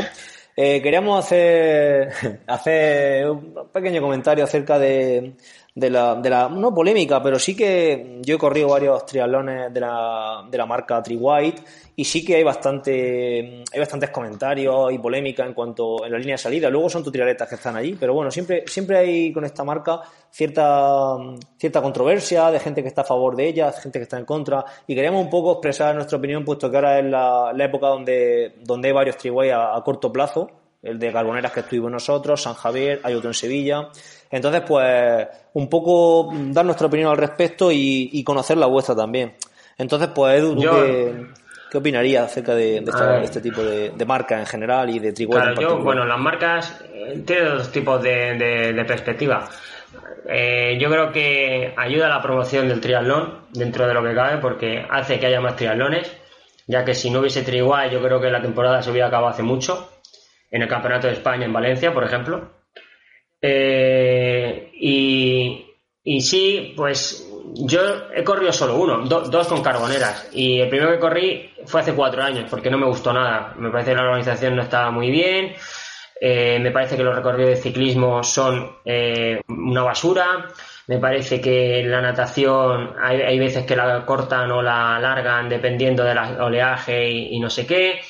eh, 0.56 0.82
queríamos 0.82 1.26
hacer, 1.26 2.12
hacer 2.48 3.30
un 3.30 3.70
pequeño 3.72 4.02
comentario 4.02 4.44
acerca 4.44 4.78
de, 4.78 5.36
de 5.76 5.90
la, 5.90 6.16
de 6.16 6.30
la, 6.30 6.50
no 6.50 6.74
polémica, 6.74 7.22
pero 7.22 7.38
sí 7.38 7.56
que 7.56 8.20
yo 8.22 8.36
he 8.36 8.38
corrido 8.38 8.70
varios 8.70 9.06
triatlones 9.06 9.74
de 9.74 9.80
la, 9.80 10.46
de 10.50 10.58
la 10.58 10.66
marca 10.66 11.02
White 11.08 11.62
y 11.96 12.04
sí 12.06 12.26
que 12.26 12.36
hay 12.36 12.44
bastante, 12.44 13.64
hay 13.72 13.80
bastantes 13.80 14.10
comentarios 14.10 14.92
y 14.92 14.98
polémica 14.98 15.46
en 15.46 15.54
cuanto 15.54 16.06
en 16.06 16.12
la 16.12 16.18
línea 16.18 16.36
de 16.36 16.40
salida. 16.40 16.70
Luego 16.70 16.90
son 16.90 17.04
tus 17.04 17.12
triatletas 17.12 17.48
que 17.48 17.56
están 17.56 17.76
allí, 17.76 17.96
pero 18.00 18.14
bueno, 18.14 18.32
siempre, 18.32 18.64
siempre 18.68 18.98
hay 18.98 19.34
con 19.34 19.46
esta 19.46 19.64
marca 19.64 20.02
cierta, 20.30 21.18
cierta 21.58 21.82
controversia 21.82 22.52
de 22.52 22.60
gente 22.60 22.82
que 22.82 22.88
está 22.88 23.02
a 23.02 23.06
favor 23.06 23.36
de 23.36 23.48
ella, 23.48 23.72
gente 23.72 24.00
que 24.00 24.04
está 24.04 24.18
en 24.18 24.26
contra, 24.26 24.64
y 24.88 24.96
queríamos 24.96 25.24
un 25.24 25.30
poco 25.30 25.54
expresar 25.54 25.94
nuestra 25.94 26.18
opinión, 26.18 26.44
puesto 26.46 26.70
que 26.70 26.78
ahora 26.78 27.00
es 27.00 27.06
la, 27.06 27.52
la 27.54 27.66
época 27.66 27.88
donde, 27.88 28.56
donde 28.64 28.88
hay 28.88 28.94
varios 28.94 29.18
triway 29.18 29.50
a, 29.50 29.76
a 29.76 29.84
corto 29.84 30.12
plazo, 30.12 30.50
el 30.82 30.98
de 30.98 31.12
Carboneras 31.12 31.52
que 31.52 31.60
estuvimos 31.60 31.92
nosotros, 31.92 32.42
San 32.42 32.54
Javier, 32.54 33.02
hay 33.04 33.14
otro 33.14 33.30
en 33.30 33.34
Sevilla. 33.34 33.90
Entonces, 34.32 34.62
pues, 34.68 35.28
un 35.54 35.70
poco 35.70 36.32
dar 36.34 36.66
nuestra 36.66 36.88
opinión 36.88 37.10
al 37.10 37.18
respecto 37.18 37.72
y, 37.72 38.24
conocer 38.24 38.58
la 38.58 38.68
vuestra 38.68 38.96
también. 38.96 39.34
Entonces, 39.78 40.10
pues, 40.14 40.40
Edu, 40.40 40.56
¿tú 40.56 40.62
qué, 40.62 41.26
qué, 41.72 41.78
opinarías 41.78 42.26
acerca 42.26 42.54
de, 42.54 42.84
este 43.24 43.42
tipo 43.42 43.62
de, 43.64 43.92
de 43.92 44.06
marcas 44.06 44.40
en 44.40 44.46
general 44.46 44.90
y 44.90 45.00
de 45.00 45.14
Trigueros 45.14 45.44
claro, 45.44 45.62
yo, 45.62 45.78
bueno, 45.80 46.06
las 46.06 46.20
marcas 46.20 46.84
eh, 46.94 47.24
tienen 47.26 47.58
dos 47.58 47.72
tipos 47.72 48.02
de, 48.04 48.84
perspectiva. 48.88 49.50
Eh, 50.28 50.78
yo 50.80 50.92
creo 50.92 51.12
que 51.12 51.74
ayuda 51.76 52.06
a 52.06 52.10
la 52.10 52.22
promoción 52.22 52.68
del 52.68 52.80
triatlón 52.82 53.46
dentro 53.52 53.88
de 53.88 53.94
lo 53.94 54.04
que 54.04 54.14
cabe 54.14 54.38
porque 54.38 54.86
hace 54.88 55.20
que 55.20 55.26
haya 55.26 55.42
más 55.42 55.56
triatlones, 55.56 56.16
ya 56.68 56.86
que 56.86 56.94
si 56.94 57.10
no 57.10 57.20
hubiese 57.20 57.42
Triguay 57.42 57.90
yo 57.90 58.00
creo 58.04 58.22
que 58.22 58.30
la 58.30 58.42
temporada 58.42 58.84
se 58.84 58.92
hubiera 58.92 59.08
acabado 59.08 59.30
hace 59.30 59.42
mucho 59.42 59.90
en 60.52 60.62
el 60.62 60.68
Campeonato 60.68 61.08
de 61.08 61.14
España 61.14 61.46
en 61.46 61.54
Valencia, 61.54 61.94
por 61.94 62.04
ejemplo. 62.04 62.59
Eh, 63.42 64.72
y, 64.74 65.66
y, 66.04 66.22
sí, 66.22 66.74
pues 66.76 67.30
yo 67.56 67.82
he 68.14 68.24
corrido 68.24 68.52
solo 68.52 68.76
uno, 68.76 69.06
dos 69.06 69.48
con 69.48 69.62
carboneras. 69.62 70.30
Y 70.34 70.60
el 70.60 70.70
primero 70.70 70.92
que 70.92 71.00
corrí 71.00 71.50
fue 71.66 71.82
hace 71.82 71.94
cuatro 71.94 72.24
años, 72.24 72.46
porque 72.50 72.70
no 72.70 72.78
me 72.78 72.86
gustó 72.86 73.14
nada. 73.14 73.54
Me 73.58 73.70
parece 73.70 73.92
que 73.92 73.98
la 73.98 74.04
organización 74.04 74.56
no 74.56 74.64
estaba 74.64 74.92
muy 74.92 75.10
bien. 75.12 75.56
Eh, 76.22 76.60
me 76.60 76.72
parece 76.72 76.98
que 76.98 77.04
los 77.04 77.16
recorridos 77.16 77.52
de 77.52 77.56
ciclismo 77.56 78.24
son 78.24 78.78
eh, 78.84 79.42
una 79.48 79.84
basura. 79.84 80.48
Me 80.88 80.98
parece 80.98 81.40
que 81.40 81.84
la 81.86 82.02
natación 82.02 82.96
hay, 83.02 83.22
hay, 83.22 83.40
veces 83.40 83.64
que 83.66 83.76
la 83.76 84.06
cortan 84.06 84.52
o 84.52 84.62
la 84.62 84.98
alargan 84.98 85.48
dependiendo 85.48 86.04
del 86.04 86.18
oleaje 86.18 87.10
y, 87.10 87.36
y 87.36 87.40
no 87.40 87.50
sé 87.50 87.66
qué. 87.66 88.02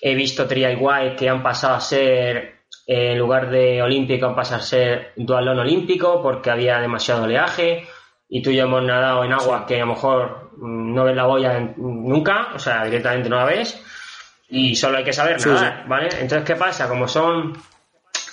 He 0.00 0.14
visto 0.14 0.48
trial 0.48 1.14
que 1.16 1.28
han 1.28 1.42
pasado 1.42 1.74
a 1.76 1.80
ser, 1.80 2.61
en 2.86 3.18
lugar 3.18 3.50
de 3.50 3.82
olímpico, 3.82 4.34
pasado 4.34 4.60
a 4.60 4.64
ser 4.64 5.12
dualón 5.16 5.58
olímpico 5.58 6.22
porque 6.22 6.50
había 6.50 6.78
demasiado 6.80 7.24
oleaje. 7.24 7.86
Y 8.28 8.42
tú 8.42 8.50
y 8.50 8.56
yo 8.56 8.64
hemos 8.64 8.82
nadado 8.82 9.24
en 9.24 9.32
agua 9.32 9.66
que 9.66 9.76
a 9.76 9.80
lo 9.80 9.92
mejor 9.92 10.50
mm, 10.56 10.94
no 10.94 11.04
ves 11.04 11.16
la 11.16 11.26
boya 11.26 11.58
nunca, 11.76 12.48
o 12.54 12.58
sea, 12.58 12.84
directamente 12.84 13.28
no 13.28 13.36
la 13.36 13.44
ves. 13.44 13.82
Y 14.48 14.74
solo 14.74 14.98
hay 14.98 15.04
que 15.04 15.12
saber 15.12 15.44
nadar, 15.44 15.86
¿vale? 15.86 16.08
Entonces, 16.20 16.44
¿qué 16.44 16.56
pasa? 16.56 16.88
Como 16.88 17.08
son 17.08 17.56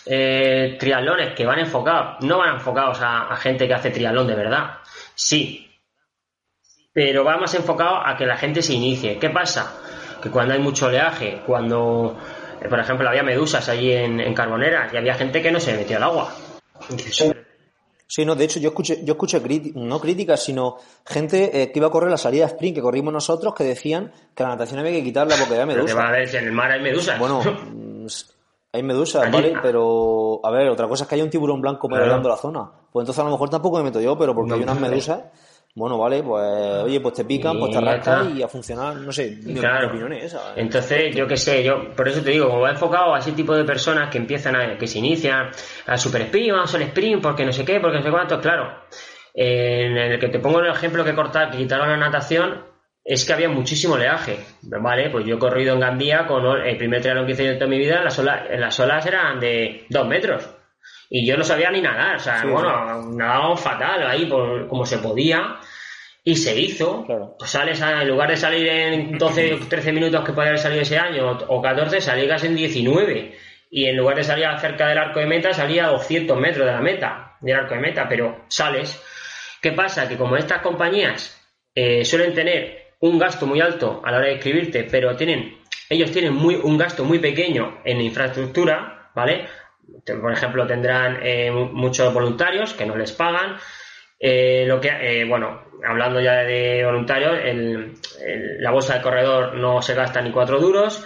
eh, 0.05 0.77
triatlones 0.79 1.33
que 1.33 1.45
van 1.45 1.59
enfocados, 1.59 2.23
no 2.25 2.39
van 2.39 2.55
enfocados 2.55 3.01
a, 3.01 3.31
a, 3.31 3.37
gente 3.37 3.67
que 3.67 3.73
hace 3.73 3.91
triatlón 3.91 4.27
de 4.27 4.35
verdad. 4.35 4.77
Sí. 5.15 5.69
Pero 6.91 7.23
va 7.23 7.37
más 7.37 7.53
enfocado 7.53 8.05
a 8.05 8.17
que 8.17 8.25
la 8.25 8.37
gente 8.37 8.61
se 8.61 8.73
inicie. 8.73 9.17
¿Qué 9.17 9.29
pasa? 9.29 9.79
que 10.21 10.29
cuando 10.29 10.53
hay 10.53 10.59
mucho 10.59 10.87
oleaje, 10.87 11.41
cuando, 11.45 12.17
eh, 12.17 12.38
por 12.67 12.79
ejemplo, 12.79 13.07
había 13.07 13.23
medusas 13.23 13.69
allí 13.69 13.91
en, 13.93 14.19
en 14.19 14.33
Carbonera 14.33 14.89
y 14.91 14.97
había 14.97 15.13
gente 15.13 15.41
que 15.41 15.51
no 15.51 15.59
se 15.59 15.73
metía 15.73 15.97
al 15.97 16.03
agua. 16.03 16.33
Sí, 18.11 18.25
no, 18.25 18.35
de 18.35 18.45
hecho 18.45 18.59
yo 18.59 18.69
escuché, 18.69 19.05
yo 19.05 19.13
escuché 19.13 19.39
no 19.75 20.01
críticas, 20.01 20.43
sino 20.43 20.77
gente 21.05 21.61
eh, 21.61 21.71
que 21.71 21.77
iba 21.77 21.89
a 21.89 21.91
correr 21.91 22.09
la 22.09 22.17
salida 22.17 22.47
sprint 22.47 22.75
que 22.75 22.81
corrimos 22.81 23.13
nosotros 23.13 23.53
que 23.53 23.63
decían 23.63 24.11
que 24.33 24.41
la 24.41 24.49
natación 24.49 24.79
había 24.79 24.93
que 24.93 25.03
quitarla 25.03 25.35
porque 25.37 25.53
había 25.53 25.67
medusas. 25.67 25.95
Pero 25.95 26.07
a 26.07 26.11
ver, 26.11 26.35
en 26.35 26.45
el 26.45 26.51
mar 26.51 26.71
hay 26.71 26.81
medusas. 26.81 27.19
Bueno, 27.19 27.41
mm, 27.71 28.07
hay 28.73 28.83
medusas, 28.83 29.31
¿vale? 29.31 29.53
Pero, 29.61 30.41
a 30.43 30.49
ver, 30.49 30.69
otra 30.69 30.87
cosa 30.87 31.03
es 31.03 31.07
que 31.07 31.15
hay 31.15 31.21
un 31.21 31.29
tiburón 31.29 31.61
blanco 31.61 31.87
merodeando 31.87 32.29
la 32.29 32.37
zona. 32.37 32.71
Pues 32.91 33.03
entonces 33.03 33.19
a 33.19 33.25
lo 33.25 33.31
mejor 33.31 33.51
tampoco 33.51 33.77
me 33.77 33.83
meto 33.83 34.01
yo, 34.01 34.17
pero 34.17 34.33
porque 34.33 34.55
hay 34.55 34.63
unas 34.63 34.79
medusas 34.79 35.25
bueno, 35.75 35.97
vale, 35.97 36.23
pues 36.23 36.43
oye, 36.83 36.99
pues 36.99 37.13
te 37.13 37.25
pican, 37.25 37.57
pues 37.59 37.71
te 37.71 37.77
arrastran 37.77 38.37
y 38.37 38.41
a 38.41 38.47
funcionar, 38.47 38.95
no 38.95 39.11
sé, 39.11 39.37
mi, 39.43 39.59
opinión 39.59 40.11
es 40.13 40.25
esa. 40.25 40.49
¿eh? 40.49 40.53
Entonces, 40.57 41.15
yo 41.15 41.27
qué 41.27 41.37
sé, 41.37 41.63
yo 41.63 41.93
por 41.95 42.07
eso 42.07 42.21
te 42.21 42.31
digo, 42.31 42.47
como 42.49 42.61
va 42.61 42.71
enfocado 42.71 43.13
a 43.13 43.19
ese 43.19 43.33
tipo 43.33 43.55
de 43.55 43.63
personas 43.63 44.09
que 44.09 44.17
empiezan 44.17 44.55
a, 44.55 44.77
que 44.77 44.87
se 44.87 44.99
inician 44.99 45.51
al 45.85 45.99
super 45.99 46.23
sprint, 46.23 46.51
vamos 46.51 46.73
al 46.73 46.81
sprint, 46.81 47.21
porque 47.21 47.45
no 47.45 47.53
sé 47.53 47.63
qué, 47.63 47.79
porque 47.79 47.97
no 47.97 48.03
sé 48.03 48.11
cuánto, 48.11 48.41
claro. 48.41 48.83
en 49.33 49.95
el 49.95 50.19
que 50.19 50.29
te 50.29 50.39
pongo 50.39 50.59
el 50.59 50.71
ejemplo 50.71 51.05
que 51.05 51.13
cortar, 51.13 51.51
que 51.51 51.57
quitaron 51.57 51.87
la 51.87 51.97
natación, 51.97 52.65
es 53.03 53.25
que 53.25 53.33
había 53.33 53.49
muchísimo 53.49 53.93
oleaje, 53.93 54.39
¿vale? 54.63 55.09
Pues 55.09 55.25
yo 55.25 55.35
he 55.35 55.39
corrido 55.39 55.75
en 55.75 55.79
Gandía 55.79 56.27
con 56.27 56.45
el 56.45 56.77
primer 56.77 57.01
triatlón 57.01 57.25
que 57.25 57.31
hice 57.33 57.47
en 57.47 57.57
toda 57.57 57.69
mi 57.69 57.77
vida, 57.77 58.03
las 58.03 58.19
olas, 58.19 58.41
las 58.51 58.79
olas 58.79 59.05
eran 59.05 59.39
de 59.39 59.85
dos 59.89 60.07
metros. 60.07 60.58
Y 61.09 61.25
yo 61.25 61.35
no 61.35 61.43
sabía 61.43 61.71
ni 61.71 61.81
nadar, 61.81 62.17
o 62.17 62.19
sea, 62.19 62.43
bueno, 62.45 63.11
nadábamos 63.13 63.59
fatal 63.59 64.05
ahí 64.05 64.27
por, 64.27 64.67
como 64.67 64.85
se 64.85 64.99
podía. 64.99 65.57
Y 66.23 66.35
se 66.35 66.59
hizo. 66.59 67.05
Pues 67.39 67.49
sales 67.49 67.81
en 67.81 68.07
lugar 68.07 68.29
de 68.29 68.37
salir 68.37 68.67
en 68.67 69.17
12, 69.17 69.61
13 69.67 69.91
minutos 69.93 70.23
que 70.23 70.33
podía 70.33 70.49
haber 70.49 70.59
salido 70.59 70.81
ese 70.81 70.99
año, 70.99 71.39
o 71.47 71.61
14, 71.61 72.01
salías 72.01 72.43
en 72.43 72.55
19. 72.55 73.37
Y 73.71 73.85
en 73.85 73.97
lugar 73.97 74.17
de 74.17 74.23
salir 74.23 74.45
cerca 74.59 74.87
del 74.87 74.97
arco 74.97 75.19
de 75.19 75.25
meta, 75.25 75.53
salía 75.53 75.85
a 75.85 75.91
200 75.91 76.39
metros 76.39 76.65
de 76.67 76.73
la 76.73 76.81
meta, 76.81 77.37
del 77.39 77.55
arco 77.55 77.73
de 77.73 77.81
meta, 77.81 78.07
pero 78.07 78.45
sales. 78.47 79.01
¿Qué 79.61 79.71
pasa? 79.71 80.07
Que 80.07 80.17
como 80.17 80.37
estas 80.37 80.61
compañías 80.61 81.39
eh, 81.73 82.05
suelen 82.05 82.33
tener 82.33 82.93
un 82.99 83.17
gasto 83.17 83.45
muy 83.47 83.61
alto 83.61 84.01
a 84.03 84.11
la 84.11 84.17
hora 84.17 84.27
de 84.27 84.35
escribirte, 84.35 84.83
pero 84.83 85.15
tienen, 85.15 85.57
ellos 85.89 86.11
tienen 86.11 86.33
muy, 86.33 86.55
un 86.55 86.77
gasto 86.77 87.03
muy 87.03 87.19
pequeño 87.19 87.79
en 87.85 88.01
infraestructura, 88.01 89.11
¿vale? 89.15 89.47
Por 90.05 90.31
ejemplo, 90.31 90.65
tendrán 90.65 91.19
eh, 91.21 91.51
muchos 91.51 92.13
voluntarios 92.13 92.73
que 92.73 92.85
no 92.85 92.95
les 92.95 93.11
pagan. 93.11 93.57
Eh, 94.19 94.65
lo 94.67 94.81
que, 94.81 94.89
eh, 94.89 95.25
bueno, 95.25 95.61
hablando 95.87 96.19
ya 96.19 96.43
de 96.43 96.83
voluntarios, 96.85 97.37
la 98.59 98.71
bolsa 98.71 98.95
de 98.95 99.01
corredor 99.01 99.55
no 99.55 99.81
se 99.81 99.95
gasta 99.95 100.21
ni 100.21 100.31
cuatro 100.31 100.59
duros. 100.59 101.03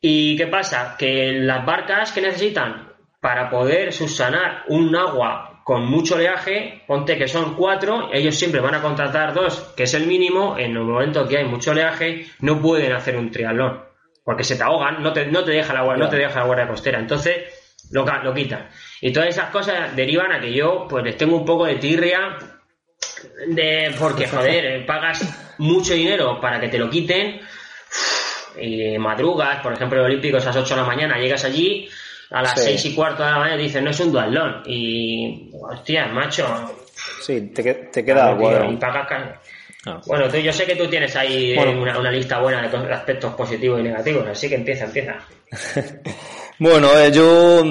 ¿Y 0.00 0.36
qué 0.36 0.48
pasa? 0.48 0.96
Que 0.98 1.32
las 1.32 1.64
barcas 1.64 2.12
que 2.12 2.20
necesitan 2.20 2.92
para 3.20 3.48
poder 3.48 3.92
subsanar 3.92 4.64
un 4.66 4.94
agua 4.96 5.52
con 5.64 5.86
mucho 5.86 6.16
oleaje, 6.16 6.82
ponte 6.86 7.16
que 7.16 7.28
son 7.28 7.54
cuatro, 7.54 8.10
ellos 8.12 8.34
siempre 8.34 8.60
van 8.60 8.74
a 8.74 8.82
contratar 8.82 9.32
dos, 9.32 9.72
que 9.76 9.84
es 9.84 9.94
el 9.94 10.06
mínimo, 10.06 10.58
en 10.58 10.72
el 10.72 10.82
momento 10.82 11.28
que 11.28 11.38
hay 11.38 11.44
mucho 11.44 11.70
oleaje, 11.70 12.26
no 12.40 12.60
pueden 12.60 12.92
hacer 12.92 13.16
un 13.16 13.30
triatlón, 13.30 13.80
porque 14.24 14.42
se 14.42 14.56
te 14.56 14.62
ahogan, 14.64 15.02
no 15.02 15.12
te, 15.12 15.26
no 15.26 15.44
te 15.44 15.52
deja 15.52 15.72
la 15.72 15.82
guardia, 15.82 16.04
no 16.04 16.10
te 16.10 16.16
deja 16.16 16.40
la 16.40 16.46
guardia 16.46 16.66
costera, 16.66 16.98
entonces 16.98 17.61
lo, 17.92 18.04
lo 18.04 18.34
quitan. 18.34 18.68
Y 19.00 19.12
todas 19.12 19.28
esas 19.28 19.50
cosas 19.50 19.94
derivan 19.94 20.32
a 20.32 20.40
que 20.40 20.52
yo 20.52 20.86
pues 20.88 21.04
les 21.04 21.16
tengo 21.16 21.36
un 21.36 21.44
poco 21.44 21.66
de 21.66 21.76
tirria 21.76 22.38
de 23.48 23.94
porque 23.98 24.26
joder, 24.26 24.84
pagas 24.86 25.54
mucho 25.58 25.94
dinero 25.94 26.40
para 26.40 26.60
que 26.60 26.68
te 26.68 26.78
lo 26.78 26.90
quiten 26.90 27.40
y 28.60 28.98
madrugas, 28.98 29.60
por 29.60 29.72
ejemplo, 29.72 30.00
el 30.00 30.06
Olímpicos 30.06 30.44
a 30.44 30.48
las 30.48 30.56
8 30.56 30.74
de 30.74 30.80
la 30.80 30.86
mañana, 30.86 31.18
llegas 31.18 31.44
allí 31.44 31.88
a 32.30 32.42
las 32.42 32.62
seis 32.62 32.84
y 32.86 32.94
cuarto 32.94 33.22
de 33.22 33.30
la 33.30 33.38
mañana 33.38 33.62
dicen, 33.62 33.84
no 33.84 33.90
es 33.90 34.00
un 34.00 34.12
dualón. 34.12 34.62
Y, 34.66 35.50
hostia, 35.60 36.06
macho. 36.06 36.46
Sí, 37.20 37.52
te, 37.54 37.74
te 37.74 38.04
queda 38.04 38.32
bueno. 38.32 38.72
Y 38.72 38.76
pagas 38.76 39.06
ah. 39.86 40.00
Bueno, 40.06 40.28
tú, 40.28 40.38
yo 40.38 40.52
sé 40.52 40.64
que 40.64 40.76
tú 40.76 40.86
tienes 40.88 41.14
ahí 41.16 41.56
una, 41.56 41.98
una, 41.98 42.10
lista 42.10 42.40
buena 42.40 42.66
de 42.66 42.92
aspectos 42.92 43.34
positivos 43.34 43.80
y 43.80 43.82
negativos, 43.82 44.26
así 44.26 44.48
que 44.48 44.54
empieza, 44.54 44.84
empieza. 44.84 45.18
bueno, 46.58 46.88
eh, 46.98 47.10
yo, 47.12 47.62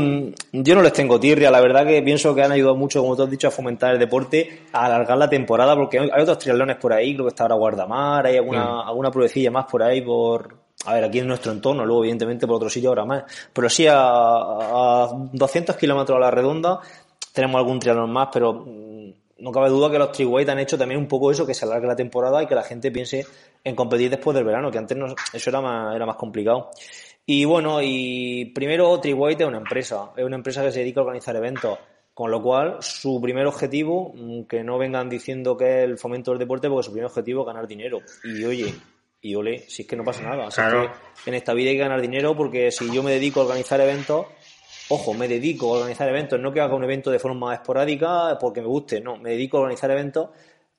yo 0.51 0.75
no 0.75 0.81
les 0.81 0.93
tengo 0.93 1.19
tirria, 1.19 1.49
la 1.51 1.61
verdad 1.61 1.85
que 1.85 2.01
pienso 2.01 2.33
que 2.35 2.43
han 2.43 2.51
ayudado 2.51 2.75
mucho, 2.75 3.01
como 3.01 3.15
tú 3.15 3.23
has 3.23 3.29
dicho, 3.29 3.47
a 3.47 3.51
fomentar 3.51 3.93
el 3.93 3.99
deporte, 3.99 4.63
a 4.73 4.85
alargar 4.85 5.17
la 5.17 5.29
temporada, 5.29 5.75
porque 5.75 5.99
hay 5.99 6.21
otros 6.21 6.39
triatlones 6.39 6.77
por 6.77 6.93
ahí, 6.93 7.13
creo 7.13 7.25
que 7.25 7.29
está 7.29 7.43
ahora 7.43 7.55
Guardamar, 7.55 8.25
hay 8.25 8.37
alguna, 8.37 8.81
alguna 8.81 9.11
pruebecilla 9.11 9.51
más 9.51 9.65
por 9.65 9.83
ahí 9.83 10.01
por, 10.01 10.57
a 10.85 10.93
ver, 10.95 11.03
aquí 11.03 11.19
en 11.19 11.27
nuestro 11.27 11.51
entorno, 11.51 11.85
luego 11.85 12.03
evidentemente 12.03 12.47
por 12.47 12.57
otro 12.57 12.69
sitio 12.69 12.89
ahora 12.89 13.05
más, 13.05 13.23
pero 13.53 13.69
sí 13.69 13.85
a, 13.89 15.07
200 15.31 15.75
kilómetros 15.75 16.17
a 16.17 16.19
la 16.19 16.31
redonda 16.31 16.79
tenemos 17.33 17.59
algún 17.59 17.79
triatlón 17.79 18.11
más, 18.11 18.29
pero 18.33 18.65
mm, 18.65 19.13
no 19.39 19.51
cabe 19.51 19.69
duda 19.69 19.89
que 19.89 19.97
los 19.97 20.11
triweight 20.11 20.49
han 20.49 20.59
hecho 20.59 20.77
también 20.77 20.99
un 20.99 21.07
poco 21.07 21.31
eso, 21.31 21.45
que 21.45 21.53
se 21.53 21.65
alargue 21.65 21.87
la 21.87 21.95
temporada 21.95 22.41
y 22.43 22.47
que 22.47 22.55
la 22.55 22.63
gente 22.63 22.91
piense 22.91 23.25
en 23.63 23.75
competir 23.75 24.09
después 24.09 24.35
del 24.35 24.43
verano, 24.43 24.71
que 24.71 24.77
antes 24.77 24.97
no, 24.97 25.07
eso 25.33 25.49
era 25.49 25.61
más, 25.61 25.95
era 25.95 26.05
más 26.05 26.15
complicado. 26.15 26.71
Y 27.25 27.45
bueno, 27.45 27.79
y 27.81 28.45
primero 28.53 28.99
Triweight 28.99 29.41
es 29.41 29.47
una 29.47 29.57
empresa, 29.57 30.11
es 30.15 30.23
una 30.23 30.35
empresa 30.35 30.63
que 30.63 30.71
se 30.71 30.79
dedica 30.79 31.01
a 31.01 31.03
organizar 31.03 31.35
eventos, 31.35 31.77
con 32.13 32.31
lo 32.31 32.41
cual 32.41 32.77
su 32.81 33.21
primer 33.21 33.45
objetivo, 33.45 34.13
mm, 34.15 34.43
que 34.43 34.63
no 34.63 34.77
vengan 34.77 35.09
diciendo 35.09 35.55
que 35.55 35.83
es 35.83 35.89
el 35.89 35.97
fomento 35.97 36.31
del 36.31 36.39
deporte, 36.39 36.67
porque 36.67 36.85
su 36.85 36.91
primer 36.91 37.09
objetivo 37.09 37.41
es 37.41 37.47
ganar 37.47 37.67
dinero. 37.67 37.99
Y 38.23 38.43
oye, 38.43 38.73
y 39.21 39.35
ole, 39.35 39.59
si 39.69 39.83
es 39.83 39.87
que 39.87 39.95
no 39.95 40.03
pasa 40.03 40.23
nada. 40.23 40.49
en 41.25 41.33
esta 41.33 41.53
vida 41.53 41.69
hay 41.69 41.75
que 41.75 41.83
ganar 41.83 42.01
dinero 42.01 42.35
porque 42.35 42.71
si 42.71 42.91
yo 42.91 43.03
me 43.03 43.11
dedico 43.11 43.41
a 43.41 43.43
organizar 43.43 43.79
eventos, 43.79 44.25
ojo, 44.89 45.13
me 45.13 45.27
dedico 45.27 45.73
a 45.73 45.77
organizar 45.77 46.09
eventos, 46.09 46.39
no 46.39 46.51
que 46.51 46.59
haga 46.59 46.75
un 46.75 46.83
evento 46.83 47.11
de 47.11 47.19
forma 47.19 47.53
esporádica 47.53 48.37
porque 48.39 48.61
me 48.61 48.67
guste, 48.67 48.99
no, 48.99 49.17
me 49.17 49.31
dedico 49.31 49.57
a 49.57 49.61
organizar 49.61 49.91
eventos, 49.91 50.29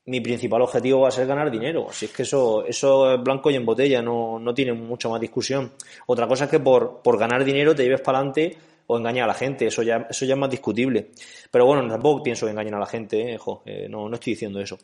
mi 0.07 0.21
principal 0.21 0.63
objetivo 0.63 1.01
va 1.01 1.09
a 1.09 1.13
ser 1.13 1.27
ganar 1.27 1.51
dinero. 1.51 1.87
Si 1.93 2.07
es 2.07 2.13
que 2.13 2.23
eso, 2.23 2.65
eso 2.67 3.15
es 3.15 3.23
blanco 3.23 3.51
y 3.51 3.55
en 3.55 3.65
botella, 3.65 4.03
no, 4.03 4.39
no 4.39 4.53
tiene 4.53 4.73
mucha 4.73 5.09
más 5.09 5.21
discusión. 5.21 5.73
Otra 6.07 6.27
cosa 6.27 6.45
es 6.45 6.51
que 6.51 6.61
por, 6.61 7.03
por 7.03 7.19
ganar 7.19 7.45
dinero 7.45 7.75
te 7.75 7.85
lleves 7.85 8.01
para 8.01 8.19
adelante 8.19 8.57
o 8.87 8.99
engañar 8.99 9.25
a 9.25 9.29
la 9.29 9.35
gente, 9.35 9.67
eso 9.67 9.83
ya, 9.83 10.07
eso 10.11 10.25
ya 10.25 10.35
es 10.35 10.41
más 10.41 10.51
discutible. 10.51 11.11
Pero 11.51 11.67
bueno, 11.67 11.87
tampoco 11.89 12.23
pienso 12.23 12.47
que 12.47 12.53
engañen 12.53 12.75
a 12.75 12.81
la 12.81 12.87
gente, 12.87 13.35
¿eh? 13.35 13.39
eh, 13.65 13.87
no, 13.89 14.09
no 14.09 14.15
estoy 14.15 14.33
diciendo 14.33 14.61
eso. 14.61 14.79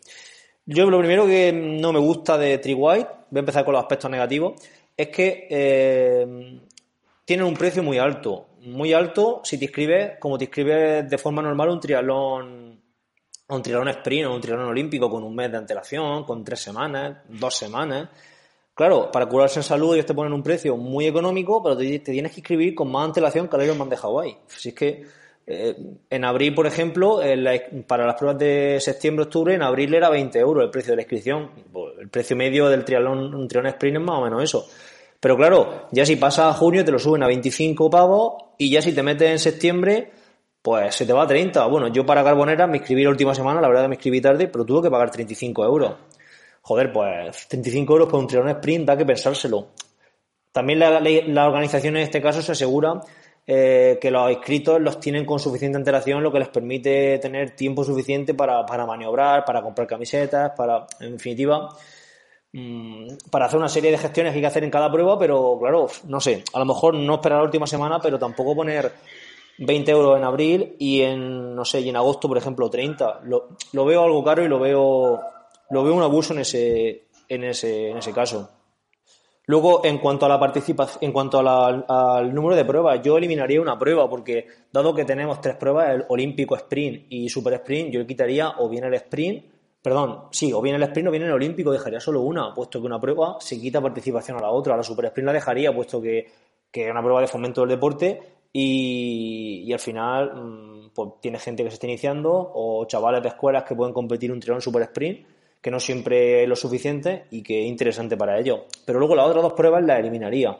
Yo 0.64 0.88
lo 0.88 0.98
primero 0.98 1.26
que 1.26 1.52
no 1.52 1.92
me 1.92 1.98
gusta 1.98 2.36
de 2.38 2.58
Tree 2.58 2.74
White, 2.74 3.08
voy 3.30 3.38
a 3.38 3.40
empezar 3.40 3.64
con 3.64 3.72
los 3.72 3.82
aspectos 3.82 4.10
negativos, 4.10 4.60
es 4.96 5.08
que 5.08 5.46
eh, 5.50 6.60
tienen 7.24 7.46
un 7.46 7.54
precio 7.54 7.82
muy 7.82 7.98
alto. 7.98 8.46
Muy 8.62 8.92
alto 8.92 9.40
si 9.44 9.56
te 9.56 9.64
inscribes, 9.64 10.18
como 10.18 10.36
te 10.36 10.44
inscribes 10.44 11.08
de 11.08 11.18
forma 11.18 11.40
normal 11.40 11.70
un 11.70 11.80
triatlón, 11.80 12.67
un 13.48 13.62
triatlón 13.62 13.88
sprint 13.88 14.26
o 14.26 14.34
un 14.34 14.40
triatlón 14.40 14.68
olímpico 14.68 15.10
con 15.10 15.24
un 15.24 15.34
mes 15.34 15.50
de 15.50 15.58
antelación, 15.58 16.24
con 16.24 16.44
tres 16.44 16.60
semanas, 16.60 17.18
dos 17.28 17.54
semanas. 17.56 18.08
Claro, 18.74 19.10
para 19.10 19.26
curarse 19.26 19.58
en 19.58 19.64
salud 19.64 19.94
ellos 19.94 20.06
te 20.06 20.14
ponen 20.14 20.32
un 20.32 20.42
precio 20.42 20.76
muy 20.76 21.06
económico, 21.06 21.62
pero 21.62 21.76
te, 21.76 21.98
tienes 21.98 22.32
que 22.32 22.40
inscribir 22.40 22.74
con 22.74 22.90
más 22.90 23.06
antelación 23.06 23.48
que 23.48 23.56
el 23.56 23.62
Ironman 23.64 23.88
de 23.88 23.96
Hawái. 23.96 24.36
Si 24.46 24.68
es 24.68 24.74
que 24.74 25.02
eh, 25.46 25.76
en 26.10 26.24
abril, 26.24 26.54
por 26.54 26.66
ejemplo, 26.66 27.20
para 27.86 28.06
las 28.06 28.14
pruebas 28.16 28.38
de 28.38 28.78
septiembre-octubre, 28.80 29.54
en 29.54 29.62
abril 29.62 29.94
era 29.94 30.10
20 30.10 30.38
euros 30.38 30.62
el 30.62 30.70
precio 30.70 30.92
de 30.92 30.96
la 30.96 31.02
inscripción. 31.02 31.50
Pues, 31.72 31.94
el 31.98 32.08
precio 32.10 32.36
medio 32.36 32.68
del 32.68 32.84
triatlón, 32.84 33.34
un 33.34 33.48
triatlón 33.48 33.72
sprint 33.72 33.96
es 33.96 34.02
más 34.02 34.18
o 34.18 34.22
menos 34.22 34.44
eso. 34.44 34.68
Pero 35.18 35.36
claro, 35.36 35.88
ya 35.90 36.06
si 36.06 36.16
pasa 36.16 36.48
a 36.48 36.52
junio 36.52 36.84
te 36.84 36.92
lo 36.92 36.98
suben 36.98 37.22
a 37.22 37.26
25 37.26 37.90
pavos 37.90 38.44
y 38.58 38.70
ya 38.70 38.82
si 38.82 38.92
te 38.92 39.02
metes 39.02 39.30
en 39.30 39.38
septiembre, 39.38 40.12
pues 40.62 40.94
se 40.94 41.06
te 41.06 41.12
va 41.12 41.22
a 41.22 41.26
30. 41.26 41.66
Bueno, 41.66 41.88
yo 41.88 42.04
para 42.04 42.24
Carbonera 42.24 42.66
me 42.66 42.78
inscribí 42.78 43.04
la 43.04 43.10
última 43.10 43.34
semana, 43.34 43.60
la 43.60 43.68
verdad 43.68 43.82
que 43.82 43.88
me 43.88 43.94
inscribí 43.94 44.20
tarde, 44.20 44.48
pero 44.48 44.64
tuve 44.64 44.82
que 44.82 44.90
pagar 44.90 45.10
35 45.10 45.64
euros. 45.64 45.94
Joder, 46.62 46.92
pues 46.92 47.48
35 47.48 47.92
euros 47.92 48.08
por 48.08 48.20
un 48.20 48.26
triatlón 48.26 48.56
sprint 48.56 48.86
da 48.86 48.96
que 48.96 49.06
pensárselo. 49.06 49.68
También 50.52 50.80
la, 50.80 51.46
organización 51.46 51.96
en 51.96 52.02
este 52.02 52.20
caso 52.20 52.42
se 52.42 52.52
asegura 52.52 53.00
eh, 53.46 53.98
que 54.00 54.10
los 54.10 54.30
inscritos 54.30 54.80
los 54.80 54.98
tienen 54.98 55.24
con 55.24 55.38
suficiente 55.38 55.78
antelación, 55.78 56.22
lo 56.22 56.32
que 56.32 56.40
les 56.40 56.48
permite 56.48 57.18
tener 57.18 57.52
tiempo 57.52 57.84
suficiente 57.84 58.34
para, 58.34 58.66
para 58.66 58.84
maniobrar, 58.84 59.44
para 59.44 59.62
comprar 59.62 59.86
camisetas, 59.86 60.52
para, 60.56 60.86
en 61.00 61.12
definitiva, 61.12 61.68
mm, 62.52 63.08
para 63.30 63.46
hacer 63.46 63.58
una 63.58 63.68
serie 63.68 63.90
de 63.90 63.98
gestiones 63.98 64.32
que 64.32 64.38
hay 64.38 64.42
que 64.42 64.46
hacer 64.48 64.64
en 64.64 64.70
cada 64.70 64.90
prueba, 64.90 65.18
pero 65.18 65.56
claro, 65.60 65.86
no 66.06 66.20
sé, 66.20 66.42
a 66.52 66.58
lo 66.58 66.64
mejor 66.64 66.94
no 66.94 67.14
esperar 67.14 67.38
la 67.38 67.44
última 67.44 67.66
semana, 67.66 68.00
pero 68.00 68.18
tampoco 68.18 68.56
poner 68.56 68.92
20 69.58 69.90
euros 69.90 70.16
en 70.16 70.24
abril 70.24 70.76
y 70.78 71.02
en, 71.02 71.54
no 71.54 71.64
sé, 71.64 71.80
y 71.80 71.88
en 71.88 71.96
agosto, 71.96 72.28
por 72.28 72.38
ejemplo, 72.38 72.70
30. 72.70 73.20
Lo, 73.24 73.48
lo 73.72 73.84
veo 73.84 74.02
algo 74.02 74.22
caro 74.22 74.44
y 74.44 74.48
lo 74.48 74.58
veo, 74.58 75.20
lo 75.70 75.84
veo 75.84 75.94
un 75.94 76.02
abuso 76.02 76.32
en 76.32 76.40
ese, 76.40 77.08
en 77.28 77.44
ese, 77.44 77.90
en 77.90 77.98
ese 77.98 78.12
caso. 78.12 78.50
Luego, 79.46 79.84
en 79.84 79.98
cuanto 79.98 80.26
a 80.26 80.28
la 80.28 80.38
participación, 80.38 80.98
en 81.02 81.10
cuanto 81.10 81.40
al 81.40 82.34
número 82.34 82.54
de 82.54 82.66
pruebas, 82.66 83.00
yo 83.02 83.16
eliminaría 83.16 83.60
una 83.60 83.78
prueba 83.78 84.08
porque, 84.08 84.46
dado 84.70 84.94
que 84.94 85.06
tenemos 85.06 85.40
tres 85.40 85.56
pruebas, 85.56 85.94
el 85.94 86.04
olímpico 86.08 86.54
sprint 86.54 87.06
y 87.08 87.30
super 87.30 87.54
sprint, 87.54 87.90
yo 87.90 88.06
quitaría 88.06 88.52
o 88.58 88.68
bien 88.68 88.84
el 88.84 88.94
sprint, 88.94 89.46
perdón, 89.82 90.24
sí, 90.32 90.52
o 90.52 90.60
bien 90.60 90.76
el 90.76 90.82
sprint 90.82 91.08
o 91.08 91.10
bien 91.10 91.22
el 91.22 91.32
olímpico, 91.32 91.72
dejaría 91.72 91.98
solo 91.98 92.20
una, 92.20 92.52
puesto 92.52 92.78
que 92.78 92.86
una 92.86 93.00
prueba 93.00 93.38
se 93.40 93.58
quita 93.58 93.80
participación 93.80 94.36
a 94.36 94.42
la 94.42 94.50
otra. 94.50 94.76
La 94.76 94.82
super 94.82 95.06
sprint 95.06 95.26
la 95.26 95.32
dejaría, 95.32 95.74
puesto 95.74 96.02
que, 96.02 96.26
que 96.70 96.84
es 96.84 96.90
una 96.90 97.00
prueba 97.00 97.22
de 97.22 97.26
fomento 97.26 97.62
del 97.62 97.70
deporte 97.70 98.37
y, 98.52 99.70
al 99.72 99.78
final, 99.78 100.32
mm, 100.34 100.90
pues 100.94 101.10
tiene 101.20 101.38
gente 101.38 101.62
que 101.62 101.70
se 101.70 101.74
está 101.74 101.86
iniciando 101.86 102.30
o 102.32 102.84
chavales 102.86 103.22
de 103.22 103.28
escuelas 103.28 103.64
que 103.64 103.74
pueden 103.74 103.92
competir 103.92 104.32
un 104.32 104.40
triatlón 104.40 104.62
super 104.62 104.82
sprint 104.82 105.26
que 105.60 105.70
no 105.70 105.80
siempre 105.80 106.42
es 106.42 106.48
lo 106.48 106.56
suficiente 106.56 107.26
y 107.30 107.42
que 107.42 107.62
es 107.62 107.68
interesante 107.68 108.16
para 108.16 108.38
ello. 108.38 108.66
Pero 108.84 108.98
luego 108.98 109.14
las 109.14 109.26
otras 109.26 109.42
dos 109.42 109.52
pruebas 109.54 109.82
las 109.84 109.98
eliminaría. 109.98 110.56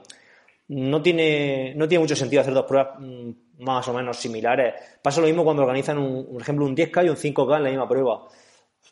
No 0.69 1.01
tiene, 1.01 1.73
no 1.77 1.89
tiene 1.89 2.03
mucho 2.03 2.17
sentido 2.17 2.43
hacer 2.43 2.53
dos 2.53 2.67
pruebas 2.67 2.99
mm, 2.99 3.31
más 3.61 3.87
o 3.89 3.95
menos 3.95 4.17
similares. 4.17 4.75
Pasa 5.03 5.21
lo 5.21 5.27
mismo 5.27 5.45
cuando 5.45 5.63
organizan, 5.63 5.99
un, 5.99 6.27
por 6.33 6.43
ejemplo, 6.43 6.67
un 6.67 6.77
10K 6.77 7.07
y 7.07 7.09
un 7.09 7.17
5K 7.17 7.57
en 7.57 7.63
la 7.63 7.71
misma 7.71 7.89
prueba. 7.89 8.27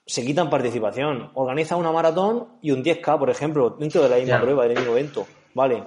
Se 0.07 0.25
quitan 0.25 0.49
participación. 0.49 1.33
Organiza 1.35 1.77
una 1.77 1.93
maratón 1.93 2.59
y 2.63 2.71
un 2.71 2.83
10K, 2.83 3.19
por 3.19 3.29
ejemplo, 3.29 3.71
dentro 3.71 4.03
de 4.03 4.09
la 4.09 4.17
misma 4.17 4.41
prueba, 4.41 4.67
del 4.67 4.77
mismo 4.77 4.93
evento. 4.93 5.27
Vale. 5.55 5.83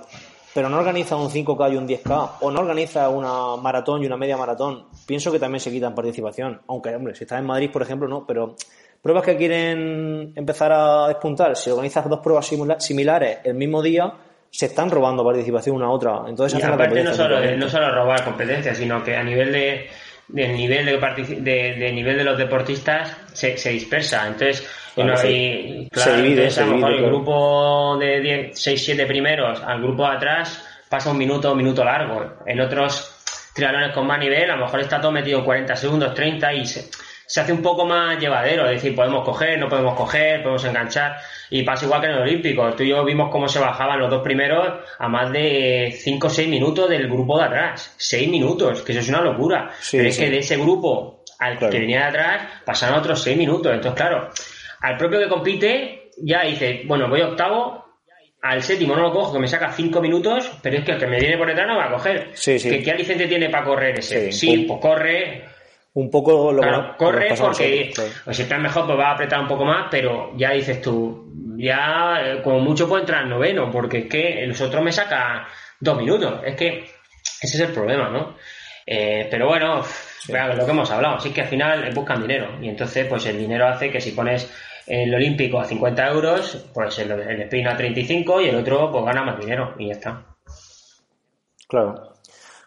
Pero 0.60 0.68
no 0.68 0.80
organiza 0.80 1.16
un 1.16 1.30
5K 1.30 1.72
y 1.72 1.78
un 1.78 1.88
10K, 1.88 2.32
o 2.41 2.51
no 2.51 2.60
organiza 2.60 3.07
una 3.07 3.55
maratón 3.55 4.03
y 4.03 4.07
una 4.07 4.18
media 4.18 4.36
maratón. 4.36 4.88
Pienso 5.05 5.32
que 5.32 5.39
también 5.39 5.62
se 5.62 5.72
quitan 5.72 5.95
participación. 5.95 6.60
Aunque, 6.68 6.93
hombre, 6.93 7.16
si 7.16 7.24
estás 7.24 7.39
en 7.39 7.45
Madrid, 7.45 7.70
por 7.72 7.82
ejemplo, 7.82 8.10
no, 8.10 8.28
pero 8.28 8.57
Pruebas 9.01 9.24
que 9.24 9.38
quieren 9.38 10.34
empezar 10.36 10.74
a 10.74 11.07
despuntar, 11.07 11.55
si 11.55 11.70
organizas 11.70 12.10
dos 12.10 12.20
pruebas 12.20 12.51
similares 12.80 13.38
el 13.45 13.53
mismo 13.53 13.82
día, 13.82 14.12
se 14.49 14.66
están 14.66 14.91
robando 14.91 15.24
participación 15.24 15.78
una 15.78 15.86
a 15.86 15.91
otra. 15.91 16.24
Entonces, 16.28 16.60
y 16.60 16.62
aparte 16.62 17.03
no 17.05 17.14
solo, 17.14 17.39
no 17.55 17.70
solo 17.70 17.95
robar 17.95 18.26
competencias, 18.26 18.78
sino 18.78 19.01
que 19.01 19.16
a 19.16 19.24
nivel 19.24 19.53
de, 19.53 19.88
nivel 20.34 20.86
de, 20.86 21.42
de, 21.42 21.92
nivel 21.92 22.18
de 22.18 22.24
los 22.24 22.38
deportistas 22.38 23.18
se, 23.34 23.58
se 23.58 23.70
dispersa. 23.72 24.28
Entonces, 24.28 24.68
se 24.96 26.18
divide, 26.18 26.48
a 26.48 26.66
lo 26.66 26.76
mejor 26.76 26.94
el 26.94 27.06
grupo 27.06 27.98
de 27.98 28.52
6, 28.54 28.86
7 28.86 29.06
primeros 29.06 29.62
al 29.62 29.82
grupo 29.82 30.04
de 30.04 30.16
atrás 30.16 30.66
pasa 30.90 31.12
un 31.12 31.18
minuto, 31.18 31.52
un 31.52 31.58
minuto 31.58 31.84
largo. 31.84 32.40
En 32.46 32.60
otros 32.60 33.16
triatlones 33.54 33.94
con 33.94 34.08
más 34.08 34.20
nivel, 34.20 34.50
a 34.50 34.56
lo 34.56 34.66
mejor 34.66 34.82
está 34.82 35.00
todo 35.00 35.12
metido 35.12 35.40
en 35.40 35.46
40 35.46 35.76
segundos, 35.76 36.14
30 36.14 36.54
y 36.54 36.66
se, 36.66 36.90
se 37.30 37.42
hace 37.42 37.54
un 37.54 37.62
poco 37.62 37.86
más 37.86 38.20
llevadero, 38.20 38.66
es 38.66 38.82
decir, 38.82 38.96
podemos 38.96 39.24
coger, 39.24 39.60
no 39.60 39.70
podemos 39.70 39.94
coger, 39.94 40.42
podemos 40.42 40.66
enganchar, 40.66 41.18
y 41.52 41.62
pasa 41.62 41.86
igual 41.86 42.02
que 42.02 42.08
en 42.08 42.14
el 42.14 42.22
Olímpico. 42.24 42.74
Tú 42.74 42.82
y 42.82 42.90
yo 42.90 43.06
vimos 43.06 43.30
cómo 43.32 43.48
se 43.48 43.60
bajaban 43.60 44.00
los 44.00 44.10
dos 44.10 44.24
primeros 44.24 44.80
a 44.98 45.08
más 45.08 45.32
de 45.32 45.96
5 45.96 46.26
o 46.26 46.30
6 46.30 46.50
minutos 46.50 46.90
del 46.90 47.08
grupo 47.08 47.38
de 47.38 47.46
atrás. 47.46 47.94
6 47.98 48.30
minutos, 48.30 48.82
que 48.82 48.94
eso 48.94 49.02
es 49.02 49.10
una 49.10 49.22
locura. 49.22 49.70
Pero 49.92 50.08
es 50.08 50.18
que 50.18 50.28
de 50.28 50.40
ese 50.40 50.58
grupo 50.58 51.24
al 51.38 51.60
que 51.60 51.70
venía 51.70 52.00
de 52.00 52.06
atrás 52.06 52.48
pasaron 52.66 52.98
otros 52.98 53.22
6 53.22 53.38
minutos. 53.38 53.76
Entonces, 53.76 54.02
claro, 54.02 54.30
al 54.82 54.98
propio 54.98 55.20
que 55.20 55.30
compite 55.30 56.10
ya 56.18 56.42
dice, 56.46 56.82
bueno, 56.88 57.08
voy 57.08 57.22
octavo, 57.22 57.86
al 58.42 58.64
séptimo 58.64 58.96
no 58.96 59.04
lo 59.04 59.14
cojo, 59.14 59.34
que 59.34 59.40
me 59.40 59.48
saca 59.48 59.72
5 59.72 60.02
minutos, 60.02 60.52
pero 60.64 60.80
es 60.80 60.84
que 60.84 60.94
el 60.94 60.98
que 60.98 61.06
me 61.06 61.20
viene 61.20 61.38
por 61.38 61.48
detrás 61.48 61.68
no 61.68 61.78
va 61.78 61.90
a 61.90 61.92
coger. 61.92 62.32
¿Qué, 62.44 62.82
¿Qué 62.84 62.94
licencia 62.96 63.30
tiene 63.30 63.52
para 63.52 63.66
correr 63.66 64.00
ese? 64.00 64.32
Sí, 64.32 64.66
pues 64.68 64.80
corre, 64.82 65.59
un 66.00 66.10
poco 66.10 66.52
lo 66.52 66.62
claro, 66.62 66.95
corre 66.97 67.34
porque 67.38 67.91
o 68.26 68.34
si 68.34 68.41
estás 68.41 68.60
mejor 68.60 68.86
pues 68.86 68.97
va 68.97 69.10
a 69.10 69.14
apretar 69.14 69.39
un 69.39 69.47
poco 69.47 69.66
más 69.66 69.88
pero 69.91 70.32
ya 70.38 70.52
dices 70.52 70.82
tú 70.82 71.30
ya 71.58 72.22
eh, 72.22 72.41
como 72.41 72.60
mucho 72.60 72.88
puedo 72.88 73.02
entrar 73.02 73.26
noveno 73.26 73.70
porque 73.70 74.00
es 74.00 74.06
que 74.08 74.43
el 74.43 74.52
otro 74.52 74.82
me 74.82 74.91
saca 74.91 75.47
dos 75.80 75.97
minutos. 75.97 76.41
Es 76.45 76.56
que 76.56 76.86
ese 77.41 77.58
es 77.58 77.60
el 77.60 77.74
problema 77.74 78.10
¿no? 78.10 78.36
Eh, 78.86 79.28
pero 79.30 79.47
bueno 79.47 79.84
lo 80.28 80.66
que 80.66 80.72
hemos 80.72 80.91
hablado. 80.91 81.20
Sí 81.20 81.32
que 81.32 81.41
al 81.41 81.47
final 81.47 81.91
buscan 81.93 82.22
dinero. 82.22 82.58
Y 82.62 82.70
entonces 82.70 83.06
pues 83.08 83.26
el 83.26 83.38
dinero 83.38 83.68
hace 83.68 83.91
que 83.91 84.00
si 84.00 84.12
pones 84.12 84.52
el 84.88 85.14
olímpico 85.14 85.60
a 85.60 85.66
50 85.66 86.08
euros 86.08 86.66
pues 86.74 86.97
el, 87.00 87.12
el 87.12 87.41
sprint 87.41 87.68
a 87.68 87.78
35 87.78 88.41
y 88.41 88.50
el 88.50 88.56
otro 88.56 88.91
pues 88.91 89.06
gana 89.06 89.24
más 89.24 89.39
dinero 89.39 89.76
y 89.78 89.88
ya 89.88 89.93
está. 89.93 90.24
Claro 91.68 92.09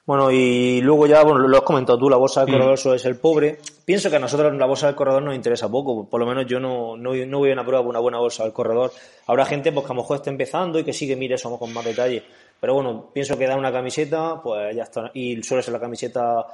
bueno, 0.05 0.33
y 0.33 0.81
luego 0.81 1.07
ya, 1.07 1.23
bueno, 1.23 1.47
lo 1.47 1.57
has 1.57 1.63
comentado 1.63 1.97
tú, 1.97 2.11
la 2.11 2.17
bolsa 2.17 2.45
del 2.45 2.51
mm. 2.51 2.59
corredor 2.59 2.97
es 2.97 3.05
el 3.05 3.17
pobre. 3.17 3.59
Pienso 3.85 4.11
que 4.11 4.17
a 4.17 4.19
nosotros 4.19 4.53
la 4.55 4.67
bolsa 4.67 4.87
del 4.87 4.97
corredor 4.97 5.23
nos 5.23 5.35
interesa 5.35 5.71
poco, 5.71 6.09
por 6.09 6.19
lo 6.19 6.27
menos 6.27 6.45
yo 6.47 6.59
no, 6.59 6.97
no, 6.97 7.15
no 7.15 7.39
voy 7.39 7.51
a 7.51 7.53
una 7.53 7.65
prueba 7.65 7.83
con 7.83 7.91
una 7.91 8.01
buena 8.01 8.19
bolsa 8.19 8.43
del 8.43 8.53
corredor. 8.53 8.91
Habrá 9.29 9.45
gente 9.47 9.71
pues, 9.71 9.87
que 9.87 9.93
a 9.93 9.95
lo 9.95 10.03
mejor 10.03 10.17
esté 10.17 10.31
empezando 10.31 10.81
y 10.81 10.85
que 10.85 10.93
sí 10.93 11.07
que 11.07 11.15
mire 11.15 11.37
eso 11.37 11.57
con 11.57 11.73
más 11.73 11.85
detalle. 11.85 12.25
Pero 12.59 12.75
bueno, 12.75 13.11
pienso 13.13 13.39
que 13.39 13.47
da 13.47 13.57
una 13.57 13.71
camiseta, 13.71 14.41
pues 14.43 14.75
ya 14.75 14.83
está. 14.83 15.11
Y 15.15 15.41
suele 15.45 15.63
ser 15.63 15.73
la 15.73 15.81
camiseta 15.81 16.47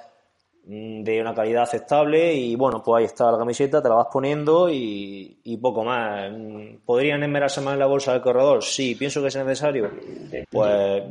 mm, 0.67 1.03
de 1.03 1.21
una 1.21 1.35
calidad 1.35 1.63
aceptable 1.63 2.35
y 2.35 2.55
bueno, 2.55 2.83
pues 2.83 2.99
ahí 2.99 3.05
está 3.07 3.33
la 3.33 3.39
camiseta, 3.39 3.83
te 3.83 3.89
la 3.89 3.95
vas 3.95 4.09
poniendo 4.13 4.69
y, 4.69 5.41
y 5.45 5.57
poco 5.57 5.85
más. 5.85 6.31
Mm, 6.31 6.85
¿Podrían 6.85 7.23
esmerarse 7.23 7.63
más 7.63 7.73
en 7.73 7.81
la 7.81 7.87
bolsa 7.87 8.13
del 8.13 8.21
corredor? 8.21 8.63
Sí, 8.63 8.95
pienso 8.95 9.23
que 9.23 9.29
es 9.29 9.37
necesario. 9.37 9.91
Pues 10.51 11.03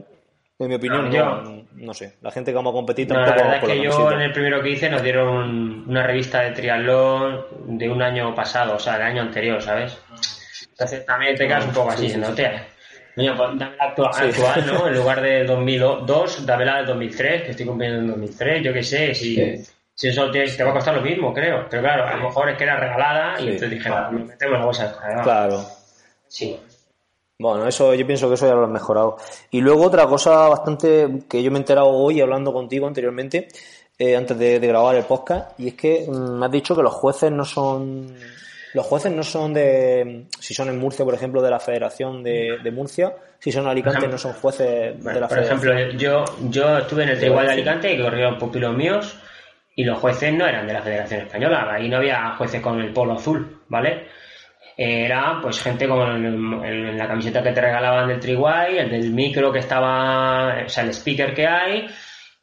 en 0.60 0.68
mi 0.70 0.76
opinión, 0.76 1.68
no, 1.76 1.94
sé. 1.94 2.18
La 2.22 2.32
gente 2.32 2.52
que 2.52 2.56
vamos 2.56 2.72
a 2.72 2.74
competir 2.74 3.08
tampoco. 3.08 3.30
la 3.30 3.36
verdad 3.36 3.58
es 3.58 3.64
que 3.64 3.84
yo 3.84 4.12
en 4.12 4.22
el 4.22 4.32
primero 4.32 4.62
que 4.62 4.72
hice 4.72 4.90
nos 4.90 5.04
dieron 5.04 5.88
una 5.88 6.02
revista 6.04 6.42
de 6.42 6.52
triatlón 6.52 7.46
de 7.78 7.90
un 7.90 8.02
año 8.02 8.34
pasado, 8.34 8.76
o 8.76 8.80
sea, 8.80 8.94
del 8.94 9.04
año 9.04 9.22
anterior, 9.22 9.62
¿sabes? 9.62 9.98
Entonces 10.70 11.06
también 11.06 11.36
te 11.36 11.48
quedas 11.48 11.66
un 11.66 11.74
poco 11.74 11.92
así, 11.92 12.10
sí, 12.10 12.18
¿no? 12.18 12.34
Te, 12.34 12.50
pues 13.18 13.38
dame 13.38 13.76
la 13.78 13.86
actual, 13.86 14.34
¿no? 14.68 14.88
En 14.88 14.96
lugar 14.96 15.22
de 15.22 15.44
2002, 15.44 16.46
dame 16.46 16.66
la 16.66 16.78
del 16.78 16.86
2003, 16.88 17.44
que 17.44 17.52
estoy 17.52 17.66
cumpliendo 17.66 18.00
en 18.00 18.08
2003, 18.08 18.64
yo 18.64 18.74
qué 18.74 18.84
sé, 18.84 19.16
si, 19.16 19.64
si 19.94 20.08
eso 20.08 20.30
te, 20.30 20.48
te, 20.48 20.64
va 20.64 20.70
a 20.70 20.74
costar 20.74 20.96
lo 20.96 21.02
mismo, 21.02 21.34
creo. 21.34 21.68
Pero 21.70 21.82
claro, 21.82 22.06
a 22.06 22.16
lo 22.16 22.24
mejor 22.26 22.50
es 22.50 22.58
que 22.58 22.64
era 22.64 22.78
regalada 22.78 23.40
y 23.42 23.46
entonces 23.46 23.72
dije, 23.72 23.90
no, 23.90 24.12
metemos 24.12 24.60
la 24.60 24.66
bolsa 24.66 24.88
de 24.88 25.24
Claro. 25.24 25.66
Sí. 26.28 26.60
Bueno, 27.40 27.68
eso 27.68 27.94
yo 27.94 28.08
pienso 28.08 28.28
que 28.28 28.34
eso 28.34 28.48
ya 28.48 28.56
lo 28.56 28.64
han 28.64 28.72
mejorado. 28.72 29.18
Y 29.52 29.62
luego 29.62 29.86
otra 29.86 30.08
cosa 30.08 30.50
bastante 30.50 31.08
que 31.30 31.44
yo 31.44 31.52
me 31.52 31.58
he 31.58 31.60
enterado 31.60 31.90
hoy 31.90 32.20
hablando 32.20 32.52
contigo 32.52 32.88
anteriormente, 32.88 33.48
eh, 34.00 34.16
antes 34.16 34.40
de, 34.40 34.58
grabar 34.60 34.96
el 34.96 35.04
podcast, 35.04 35.60
y 35.60 35.68
es 35.68 35.74
que 35.76 36.08
mm, 36.08 36.40
me 36.40 36.46
has 36.48 36.52
dicho 36.52 36.76
que 36.76 36.82
los 36.82 36.94
jueces 36.94 37.32
no 37.32 37.46
son 37.46 38.16
los 38.74 38.86
jueces 38.86 39.12
no 39.12 39.24
son 39.24 39.54
de 39.54 40.26
si 40.40 40.54
son 40.54 40.70
en 40.70 40.80
Murcia, 40.80 41.06
por 41.06 41.14
ejemplo, 41.14 41.42
de 41.42 41.50
la 41.50 41.60
Federación 41.60 42.24
de, 42.24 42.72
Murcia, 42.72 43.16
si 43.40 43.52
son 43.52 43.64
en 43.64 43.70
Alicante 43.70 44.08
no 44.08 44.18
son 44.18 44.34
jueces 44.34 45.04
de 45.04 45.14
la 45.14 45.28
por 45.28 45.30
Federación. 45.30 45.60
Por 45.60 45.70
ejemplo, 45.70 46.00
yo 46.00 46.26
yo 46.50 46.78
estuve 46.80 47.04
en 47.04 47.10
el 47.10 47.20
Tribunal 47.20 47.48
de 47.48 47.54
Alicante 47.54 47.94
y 47.94 48.02
corrieron 48.02 48.38
pupilos 48.40 48.76
míos 48.76 49.16
y 49.76 49.84
los 49.84 50.00
jueces 50.00 50.34
no 50.34 50.48
eran 50.48 50.66
de 50.66 50.74
la 50.74 50.82
Federación 50.82 51.22
Española, 51.22 51.68
ahí 51.72 51.88
no 51.88 51.98
había 51.98 52.36
jueces 52.36 52.62
con 52.62 52.82
el 52.82 52.92
polo 52.92 53.14
azul, 53.14 53.62
¿vale? 53.68 54.08
Era 54.78 55.40
pues 55.42 55.60
gente 55.62 55.88
como 55.88 56.06
en, 56.06 56.98
la 56.98 57.08
camiseta 57.08 57.42
que 57.42 57.52
te 57.52 57.62
regalaban 57.62 58.08
del 58.08 58.20
Triguay, 58.20 58.78
el 58.78 58.92
del 58.92 59.12
micro 59.12 59.52
que 59.52 59.60
estaba, 59.60 60.64
o 60.66 60.70
sea, 60.70 60.84
el 60.84 60.92
speaker 60.92 61.34
que 61.34 61.48
hay, 61.48 61.88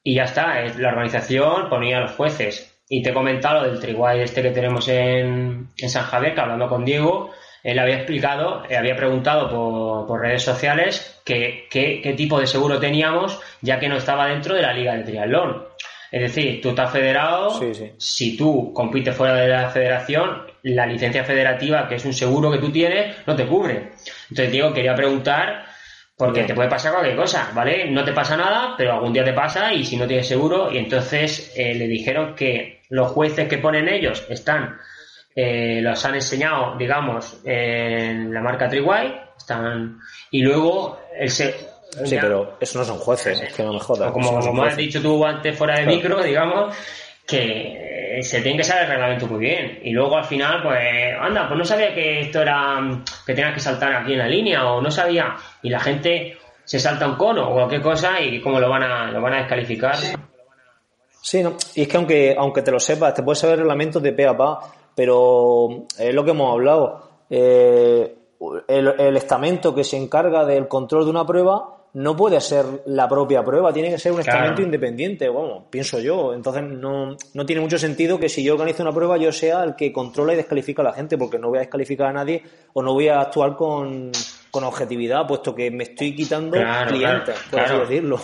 y 0.02 0.16
ya 0.16 0.24
está. 0.24 0.60
La 0.78 0.88
organización 0.88 1.68
ponía 1.68 1.98
a 1.98 2.00
los 2.00 2.12
jueces. 2.12 2.70
Y 2.88 3.02
te 3.02 3.10
he 3.10 3.14
comentado 3.14 3.62
lo 3.62 3.70
del 3.70 3.80
Triguay 3.80 4.20
este 4.20 4.42
que 4.42 4.50
tenemos 4.50 4.88
en, 4.88 5.68
en 5.76 5.90
San 5.90 6.04
Javier, 6.04 6.34
que 6.34 6.40
hablando 6.40 6.68
con 6.68 6.84
Diego, 6.84 7.30
él 7.64 7.78
había 7.78 7.96
explicado, 7.96 8.62
eh, 8.68 8.76
había 8.76 8.94
preguntado 8.94 9.48
por, 9.48 10.06
por 10.06 10.20
redes 10.20 10.42
sociales 10.42 11.22
qué, 11.24 11.66
qué, 11.70 12.14
tipo 12.14 12.38
de 12.38 12.46
seguro 12.46 12.78
teníamos, 12.78 13.40
ya 13.62 13.80
que 13.80 13.88
no 13.88 13.96
estaba 13.96 14.26
dentro 14.26 14.54
de 14.54 14.60
la 14.60 14.74
liga 14.74 14.94
de 14.94 15.04
triatlón. 15.04 15.64
Es 16.14 16.20
decir, 16.20 16.60
tú 16.60 16.68
estás 16.68 16.92
federado, 16.92 17.60
si 17.98 18.36
tú 18.36 18.72
compites 18.72 19.16
fuera 19.16 19.34
de 19.34 19.48
la 19.48 19.68
federación, 19.68 20.46
la 20.62 20.86
licencia 20.86 21.24
federativa, 21.24 21.88
que 21.88 21.96
es 21.96 22.04
un 22.04 22.12
seguro 22.12 22.52
que 22.52 22.58
tú 22.58 22.70
tienes, 22.70 23.16
no 23.26 23.34
te 23.34 23.44
cubre. 23.44 23.90
Entonces, 24.30 24.52
Diego, 24.52 24.72
quería 24.72 24.94
preguntar, 24.94 25.66
porque 26.16 26.44
te 26.44 26.54
puede 26.54 26.68
pasar 26.68 26.92
cualquier 26.92 27.16
cosa, 27.16 27.50
¿vale? 27.52 27.90
No 27.90 28.04
te 28.04 28.12
pasa 28.12 28.36
nada, 28.36 28.76
pero 28.78 28.92
algún 28.92 29.12
día 29.12 29.24
te 29.24 29.32
pasa 29.32 29.72
y 29.72 29.84
si 29.84 29.96
no 29.96 30.06
tienes 30.06 30.28
seguro, 30.28 30.70
y 30.70 30.78
entonces 30.78 31.52
eh, 31.56 31.74
le 31.74 31.88
dijeron 31.88 32.36
que 32.36 32.82
los 32.90 33.10
jueces 33.10 33.48
que 33.48 33.58
ponen 33.58 33.88
ellos 33.88 34.24
están, 34.28 34.78
eh, 35.34 35.80
los 35.82 36.04
han 36.04 36.14
enseñado, 36.14 36.76
digamos, 36.78 37.40
en 37.44 38.32
la 38.32 38.40
marca 38.40 38.68
Triguay, 38.68 39.20
están, 39.36 39.98
y 40.30 40.42
luego 40.42 41.00
el 41.18 41.28
Sí, 42.04 42.16
pero 42.20 42.56
eso 42.60 42.78
no 42.78 42.84
son 42.84 42.98
jueces, 42.98 43.40
es 43.40 43.52
que 43.52 43.62
no 43.62 43.72
me 43.72 43.80
jodas. 43.80 44.10
Como, 44.12 44.40
como 44.40 44.64
has 44.64 44.76
dicho 44.76 45.00
tú 45.00 45.24
antes 45.24 45.56
fuera 45.56 45.78
de 45.78 45.86
micro, 45.86 46.22
digamos, 46.22 46.74
que 47.26 48.20
se 48.22 48.40
tiene 48.40 48.58
que 48.58 48.64
saber 48.64 48.84
el 48.84 48.90
reglamento 48.90 49.26
muy 49.26 49.40
bien. 49.40 49.80
Y 49.82 49.90
luego 49.90 50.16
al 50.16 50.24
final, 50.24 50.62
pues, 50.62 51.14
anda, 51.20 51.48
pues 51.48 51.58
no 51.58 51.64
sabía 51.64 51.94
que 51.94 52.20
esto 52.20 52.42
era, 52.42 52.78
que 53.26 53.34
tenías 53.34 53.54
que 53.54 53.60
saltar 53.60 53.94
aquí 53.94 54.12
en 54.12 54.18
la 54.18 54.28
línea, 54.28 54.66
o 54.66 54.80
no 54.80 54.90
sabía. 54.90 55.34
Y 55.62 55.70
la 55.70 55.80
gente 55.80 56.38
se 56.64 56.78
salta 56.78 57.06
un 57.06 57.16
cono 57.16 57.50
o 57.50 57.54
cualquier 57.54 57.82
cosa 57.82 58.20
y 58.20 58.40
cómo 58.40 58.58
lo 58.58 58.68
van 58.68 58.82
a, 58.82 59.10
lo 59.10 59.20
van 59.20 59.34
a 59.34 59.38
descalificar. 59.38 59.96
Sí, 61.20 61.42
no. 61.42 61.56
y 61.74 61.82
es 61.82 61.88
que 61.88 61.96
aunque, 61.96 62.34
aunque 62.38 62.62
te 62.62 62.70
lo 62.70 62.78
sepas, 62.78 63.14
te 63.14 63.22
puedes 63.22 63.38
saber 63.38 63.58
reglamentos 63.58 64.02
de 64.02 64.12
pe 64.12 64.26
a 64.26 64.36
pa, 64.36 64.60
pero 64.94 65.86
es 65.98 66.14
lo 66.14 66.24
que 66.24 66.30
hemos 66.32 66.52
hablado. 66.52 67.24
Eh, 67.30 68.14
el, 68.68 68.94
el 68.98 69.16
estamento 69.16 69.74
que 69.74 69.84
se 69.84 69.96
encarga 69.96 70.44
del 70.44 70.68
control 70.68 71.04
de 71.04 71.10
una 71.10 71.24
prueba 71.24 71.73
no 71.94 72.16
puede 72.16 72.40
ser 72.40 72.66
la 72.86 73.08
propia 73.08 73.44
prueba, 73.44 73.72
tiene 73.72 73.90
que 73.90 73.98
ser 73.98 74.12
un 74.12 74.20
estamento 74.20 74.62
independiente, 74.62 75.28
bueno, 75.28 75.66
pienso 75.70 76.00
yo. 76.00 76.34
Entonces 76.34 76.64
no, 76.64 77.16
no, 77.34 77.46
tiene 77.46 77.62
mucho 77.62 77.78
sentido 77.78 78.18
que 78.18 78.28
si 78.28 78.42
yo 78.42 78.54
organizo 78.54 78.82
una 78.82 78.92
prueba 78.92 79.16
yo 79.16 79.30
sea 79.30 79.62
el 79.62 79.76
que 79.76 79.92
controla 79.92 80.32
y 80.32 80.36
descalifica 80.36 80.82
a 80.82 80.86
la 80.86 80.92
gente, 80.92 81.16
porque 81.16 81.38
no 81.38 81.50
voy 81.50 81.58
a 81.58 81.60
descalificar 81.60 82.08
a 82.08 82.12
nadie 82.12 82.42
o 82.72 82.82
no 82.82 82.94
voy 82.94 83.08
a 83.08 83.20
actuar 83.20 83.54
con, 83.54 84.10
objetividad, 84.52 85.26
puesto 85.26 85.54
que 85.54 85.70
me 85.70 85.84
estoy 85.84 86.14
quitando 86.14 86.58
clientes, 86.88 87.36
por 87.50 87.60
así 87.60 87.76
decirlo. 87.76 88.20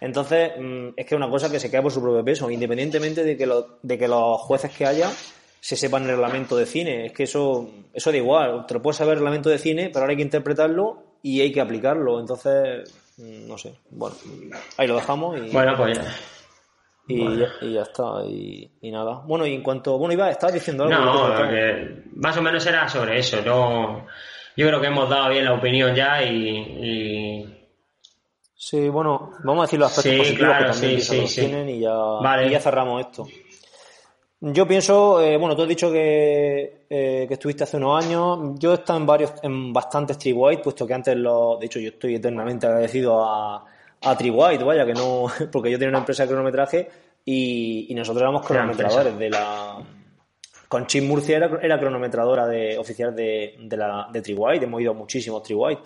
Entonces, 0.00 0.52
mm, 0.58 0.88
es 0.96 1.06
que 1.06 1.14
es 1.14 1.16
una 1.16 1.28
cosa 1.28 1.50
que 1.50 1.60
se 1.60 1.70
queda 1.70 1.82
por 1.82 1.92
su 1.92 2.00
propio 2.00 2.24
peso, 2.24 2.50
independientemente 2.50 3.24
de 3.24 3.36
que, 3.36 3.46
lo, 3.46 3.78
de 3.82 3.98
que 3.98 4.08
los 4.08 4.40
jueces 4.40 4.70
que 4.70 4.86
haya 4.86 5.10
se 5.60 5.76
sepan 5.76 6.04
el 6.04 6.10
reglamento 6.10 6.56
de 6.56 6.64
cine. 6.64 7.06
Es 7.06 7.12
que 7.12 7.24
eso, 7.24 7.68
eso 7.92 8.10
da 8.10 8.16
igual. 8.16 8.66
Te 8.66 8.74
lo 8.74 8.82
puedes 8.82 8.96
saber 8.96 9.14
el 9.14 9.18
reglamento 9.18 9.50
de 9.50 9.58
cine, 9.58 9.88
pero 9.88 10.00
ahora 10.00 10.12
hay 10.12 10.16
que 10.16 10.22
interpretarlo 10.22 11.02
y 11.22 11.40
hay 11.40 11.52
que 11.52 11.60
aplicarlo. 11.60 12.18
Entonces, 12.18 12.90
no 13.20 13.58
sé. 13.58 13.74
Bueno, 13.90 14.16
ahí 14.76 14.88
lo 14.88 14.96
dejamos 14.96 15.38
y. 15.38 15.50
Bueno, 15.50 15.76
pues 15.76 15.98
ya. 15.98 16.04
Y, 17.06 17.72
ya, 17.72 17.82
está, 17.82 18.24
y, 18.24 18.70
nada. 18.90 19.22
Bueno, 19.26 19.44
y 19.46 19.54
en 19.54 19.62
cuanto. 19.62 19.98
Bueno, 19.98 20.14
Iba, 20.14 20.30
estabas 20.30 20.54
diciendo 20.54 20.84
algo. 20.84 20.96
No, 20.96 21.34
más 22.16 22.36
o 22.36 22.42
menos 22.42 22.64
era 22.66 22.88
sobre 22.88 23.18
eso. 23.18 23.42
No, 23.42 24.06
yo 24.56 24.66
creo 24.66 24.80
que 24.80 24.86
hemos 24.86 25.08
dado 25.08 25.30
bien 25.30 25.44
la 25.44 25.54
opinión 25.54 25.94
ya 25.94 26.22
y. 26.22 27.56
Sí, 28.54 28.88
bueno, 28.90 29.32
vamos 29.42 29.62
a 29.62 29.66
decir 29.66 29.80
los 29.80 29.96
aspectos 29.96 30.18
positivos 30.18 30.56
que 30.58 30.64
también 30.64 31.00
sí, 31.00 31.40
tienen 31.40 31.68
y 31.70 31.80
ya, 31.80 32.46
y 32.46 32.50
ya 32.50 32.60
cerramos 32.60 33.00
esto. 33.00 33.26
Yo 34.42 34.66
pienso, 34.66 35.20
eh, 35.20 35.36
bueno, 35.36 35.54
tú 35.54 35.62
has 35.62 35.68
dicho 35.68 35.92
que, 35.92 36.84
eh, 36.88 37.26
que, 37.28 37.34
estuviste 37.34 37.64
hace 37.64 37.76
unos 37.76 38.02
años. 38.02 38.58
Yo 38.58 38.72
he 38.72 38.74
estado 38.76 38.98
en 38.98 39.04
varios, 39.04 39.34
en 39.42 39.70
bastantes 39.70 40.16
White, 40.32 40.62
puesto 40.62 40.86
que 40.86 40.94
antes 40.94 41.14
lo, 41.14 41.58
de 41.58 41.66
hecho, 41.66 41.78
yo 41.78 41.90
estoy 41.90 42.14
eternamente 42.14 42.66
agradecido 42.66 43.22
a, 43.22 43.66
a 44.00 44.12
White, 44.18 44.64
vaya, 44.64 44.86
que 44.86 44.94
no, 44.94 45.26
porque 45.52 45.70
yo 45.70 45.78
tenía 45.78 45.90
una 45.90 45.98
empresa 45.98 46.22
de 46.22 46.30
cronometraje 46.30 46.88
y, 47.22 47.86
y 47.90 47.94
nosotros 47.94 48.22
éramos 48.22 48.46
cronometradores 48.46 49.18
de 49.18 49.28
la. 49.28 49.76
Con 50.68 50.86
Chip 50.86 51.04
Murcia 51.04 51.36
era, 51.36 51.58
era 51.60 51.78
cronometradora 51.78 52.46
de, 52.46 52.78
oficial 52.78 53.14
de, 53.14 53.56
de, 53.58 53.76
la, 53.76 54.08
de 54.10 54.34
White, 54.34 54.64
hemos 54.64 54.80
ido 54.80 54.94
muchísimos 54.94 55.42
White 55.50 55.82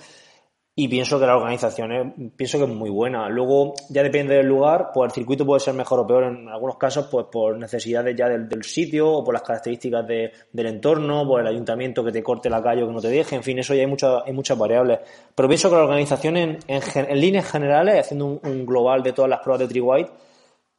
y 0.77 0.89
pienso 0.89 1.20
que 1.20 1.27
la 1.27 1.37
organización 1.37 1.93
es, 1.93 2.31
pienso 2.37 2.59
que 2.59 2.64
es 2.64 2.70
muy 2.70 2.91
buena. 2.91 3.29
Luego, 3.29 3.75
ya 3.91 4.03
depende 4.03 4.35
del 4.35 4.47
lugar, 4.47 4.91
pues 4.93 5.09
el 5.09 5.14
circuito 5.14 5.47
puede 5.47 5.61
ser 5.61 5.72
mejor 5.72 6.01
o 6.01 6.07
peor 6.07 6.25
en 6.25 6.49
algunos 6.49 6.77
casos, 6.79 7.07
pues 7.09 7.27
por 7.31 7.57
necesidades 7.57 8.16
ya 8.16 8.29
del, 8.29 8.64
sitio 8.64 9.09
o 9.09 9.22
por 9.22 9.35
las 9.35 9.45
características 9.45 10.05
del 10.07 10.66
entorno, 10.66 11.29
por 11.29 11.41
el 11.41 11.47
ayuntamiento 11.47 12.05
que 12.05 12.11
te 12.11 12.25
corte 12.25 12.51
la 12.51 12.61
calle 12.61 12.83
o 12.83 12.89
que 12.89 12.93
no 12.93 13.01
te 13.01 13.09
deje, 13.09 13.37
en 13.37 13.45
fin, 13.45 13.59
eso 13.61 13.72
ya 13.72 13.83
hay, 13.83 13.87
muchas 13.87 14.22
hay 14.27 14.33
muchas 14.33 14.59
variables. 14.59 14.99
Pero 15.33 15.49
pienso 15.49 15.70
que 15.70 15.77
la 15.77 15.85
organización 15.85 16.37
en, 16.37 16.59
en, 16.66 17.20
líneas 17.20 17.49
generales, 17.49 18.01
haciendo 18.01 18.41
un, 18.43 18.66
global 18.66 19.05
de 19.05 19.12
todas 19.12 19.31
las 19.31 19.41
pruebas 19.41 19.61
de 19.61 19.68
Tri-White, 19.68 20.11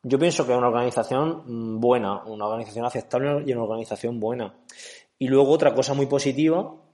yo 0.03 0.19
pienso 0.19 0.45
que 0.45 0.51
es 0.51 0.57
una 0.57 0.67
organización 0.67 1.43
mm, 1.45 1.79
buena, 1.79 2.21
una 2.25 2.47
organización 2.47 2.85
aceptable 2.85 3.43
y 3.45 3.53
una 3.53 3.63
organización 3.63 4.19
buena. 4.19 4.53
Y 5.17 5.29
luego 5.29 5.51
otra 5.51 5.73
cosa 5.73 5.93
muy 5.93 6.07
positiva 6.07 6.84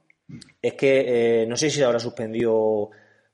es 0.62 0.74
que 0.74 1.44
eh, 1.44 1.48
no 1.48 1.58
sé 1.58 1.70
si 1.70 1.78
se 1.78 1.86
habrá 1.86 2.00
suspendido 2.00 2.90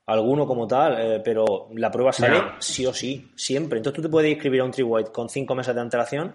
alguno 0.06 0.46
como 0.46 0.66
tal, 0.66 0.98
eh, 0.98 1.20
pero 1.22 1.68
la 1.74 1.90
prueba 1.90 2.12
sale 2.12 2.40
sí 2.60 2.86
o 2.86 2.94
sí, 2.94 3.30
siempre. 3.36 3.78
Entonces 3.78 3.96
tú 3.96 4.02
te 4.02 4.08
puedes 4.08 4.30
inscribir 4.30 4.62
a 4.62 4.64
un 4.64 4.70
Tri-White 4.70 5.12
con 5.12 5.28
cinco 5.28 5.54
meses 5.54 5.74
de 5.74 5.80
antelación 5.80 6.34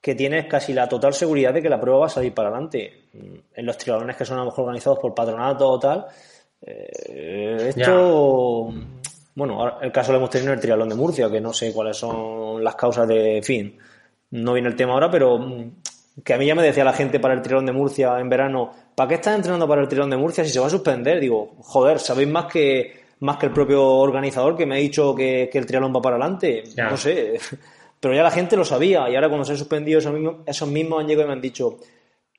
que 0.00 0.14
tienes 0.14 0.46
casi 0.46 0.72
la 0.72 0.88
total 0.88 1.14
seguridad 1.14 1.52
de 1.52 1.62
que 1.62 1.68
la 1.68 1.80
prueba 1.80 2.00
va 2.00 2.06
a 2.06 2.10
salir 2.10 2.32
para 2.32 2.48
adelante. 2.48 3.08
En 3.12 3.66
los 3.66 3.76
triatlones 3.76 4.16
que 4.16 4.24
son 4.24 4.36
a 4.36 4.40
lo 4.40 4.46
mejor 4.46 4.66
organizados 4.66 5.00
por 5.00 5.14
patronato 5.14 5.68
o 5.68 5.78
tal, 5.78 6.06
eh, 6.60 7.72
esto... 7.74 8.72
Bueno, 9.34 9.80
el 9.82 9.92
caso 9.92 10.12
lo 10.12 10.18
hemos 10.18 10.30
tenido 10.30 10.52
en 10.52 10.58
el 10.58 10.62
triatlón 10.62 10.88
de 10.88 10.94
Murcia, 10.94 11.28
que 11.28 11.40
no 11.40 11.52
sé 11.52 11.72
cuáles 11.72 11.96
son 11.96 12.62
las 12.62 12.76
causas 12.76 13.06
de... 13.08 13.42
fin, 13.42 13.76
no 14.30 14.52
viene 14.52 14.68
el 14.68 14.76
tema 14.76 14.92
ahora, 14.92 15.10
pero 15.10 15.38
mm, 15.38 15.72
que 16.24 16.34
a 16.34 16.38
mí 16.38 16.46
ya 16.46 16.54
me 16.54 16.62
decía 16.62 16.84
la 16.84 16.92
gente 16.92 17.20
para 17.20 17.34
el 17.34 17.42
triatlón 17.42 17.66
de 17.66 17.72
Murcia 17.72 18.18
en 18.18 18.28
verano, 18.28 18.72
¿para 18.94 19.08
qué 19.08 19.14
estás 19.16 19.36
entrenando 19.36 19.68
para 19.68 19.82
el 19.82 19.88
tirón 19.88 20.10
de 20.10 20.16
Murcia 20.16 20.44
si 20.44 20.50
se 20.50 20.60
va 20.60 20.66
a 20.66 20.70
suspender? 20.70 21.20
Digo, 21.20 21.56
joder, 21.58 21.98
sabéis 21.98 22.28
más 22.28 22.46
que 22.46 23.06
más 23.20 23.38
que 23.38 23.46
el 23.46 23.52
propio 23.52 23.82
organizador 23.82 24.56
que 24.56 24.66
me 24.66 24.76
ha 24.76 24.78
dicho 24.78 25.14
que, 25.14 25.50
el 25.52 25.66
triatlón 25.66 25.94
va 25.94 26.02
para 26.02 26.16
adelante. 26.16 26.64
No 26.76 26.96
sé. 26.96 27.38
Pero 28.00 28.14
ya 28.14 28.22
la 28.22 28.30
gente 28.30 28.56
lo 28.56 28.64
sabía 28.64 29.08
y 29.08 29.14
ahora 29.14 29.28
cuando 29.28 29.44
se 29.44 29.52
han 29.52 29.58
suspendido 29.58 29.98
esos 29.98 30.12
mismos, 30.12 30.36
esos 30.46 30.68
mismos 30.68 31.00
han 31.00 31.06
llegado 31.06 31.24
y 31.24 31.28
me 31.28 31.32
han 31.32 31.40
dicho, 31.40 31.78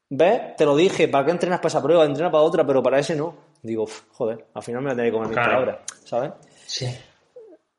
¿ves? 0.09 0.55
Te 0.55 0.65
lo 0.65 0.75
dije, 0.75 1.07
¿para 1.07 1.25
qué 1.25 1.31
entrenas 1.31 1.59
para 1.59 1.69
esa 1.69 1.81
prueba? 1.81 2.05
Entrena 2.05 2.31
para 2.31 2.43
otra, 2.43 2.65
pero 2.65 2.83
para 2.83 2.99
ese 2.99 3.15
no. 3.15 3.35
Digo, 3.63 3.85
joder, 4.13 4.45
al 4.53 4.61
final 4.61 4.81
me 4.81 4.87
voy 4.87 4.93
a 4.93 4.95
tener 4.95 5.11
que 5.11 5.17
comer 5.17 5.29
mis 5.29 5.37
palabras, 5.37 5.79
¿sabes? 6.05 6.31
Sí. 6.67 6.87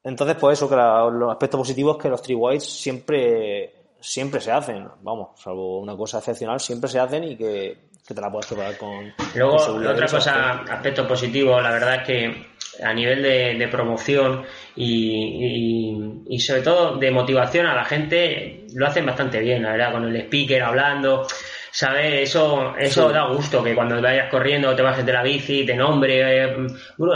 Entonces, 0.03 0.37
pues 0.41 0.59
eso, 0.59 0.69
que 0.69 0.75
los 0.75 1.31
aspectos 1.31 1.59
positivos 1.59 1.97
es 1.97 2.03
que 2.03 2.09
los 2.09 2.23
tri 2.23 2.37
siempre, 2.61 3.78
siempre 4.01 4.41
se 4.41 4.53
hacen, 4.53 4.89
vamos, 5.03 5.41
salvo 5.41 5.81
una 5.81 5.97
cosa 5.97 6.19
excepcional, 6.19 6.61
siempre 6.61 6.89
se 6.89 6.99
hacen 6.99 7.25
y 7.25 7.37
que 7.37 7.89
que 8.09 8.15
te 8.15 8.21
la 8.23 8.33
puedes 8.33 8.47
preparar 8.47 8.79
con. 8.79 9.13
Luego, 9.35 9.57
otra 9.57 10.07
cosa, 10.07 10.63
aspecto 10.63 11.07
positivo, 11.07 11.61
la 11.61 11.71
verdad 11.71 11.97
es 11.97 12.03
que 12.05 12.47
a 12.83 12.95
nivel 12.95 13.23
de, 13.23 13.69
promoción 13.69 14.45
y, 14.75 16.39
sobre 16.39 16.63
todo 16.63 16.97
de 16.97 17.11
motivación 17.11 17.67
a 17.67 17.75
la 17.75 17.85
gente, 17.85 18.67
lo 18.75 18.87
hacen 18.87 19.05
bastante 19.05 19.41
bien, 19.41 19.63
la 19.63 19.73
verdad, 19.73 19.93
con 19.93 20.05
el 20.05 20.17
speaker 20.23 20.63
hablando. 20.63 21.27
¿Sabes? 21.71 22.31
Eso, 22.31 22.75
eso 22.79 23.11
da 23.11 23.29
gusto, 23.29 23.63
que 23.63 23.75
cuando 23.75 24.01
vayas 24.01 24.31
corriendo 24.31 24.75
te 24.75 24.83
bajes 24.83 25.05
de 25.05 25.13
la 25.13 25.23
bici, 25.23 25.67
te 25.67 25.75
nombre, 25.75 26.47
eh, 26.47 26.57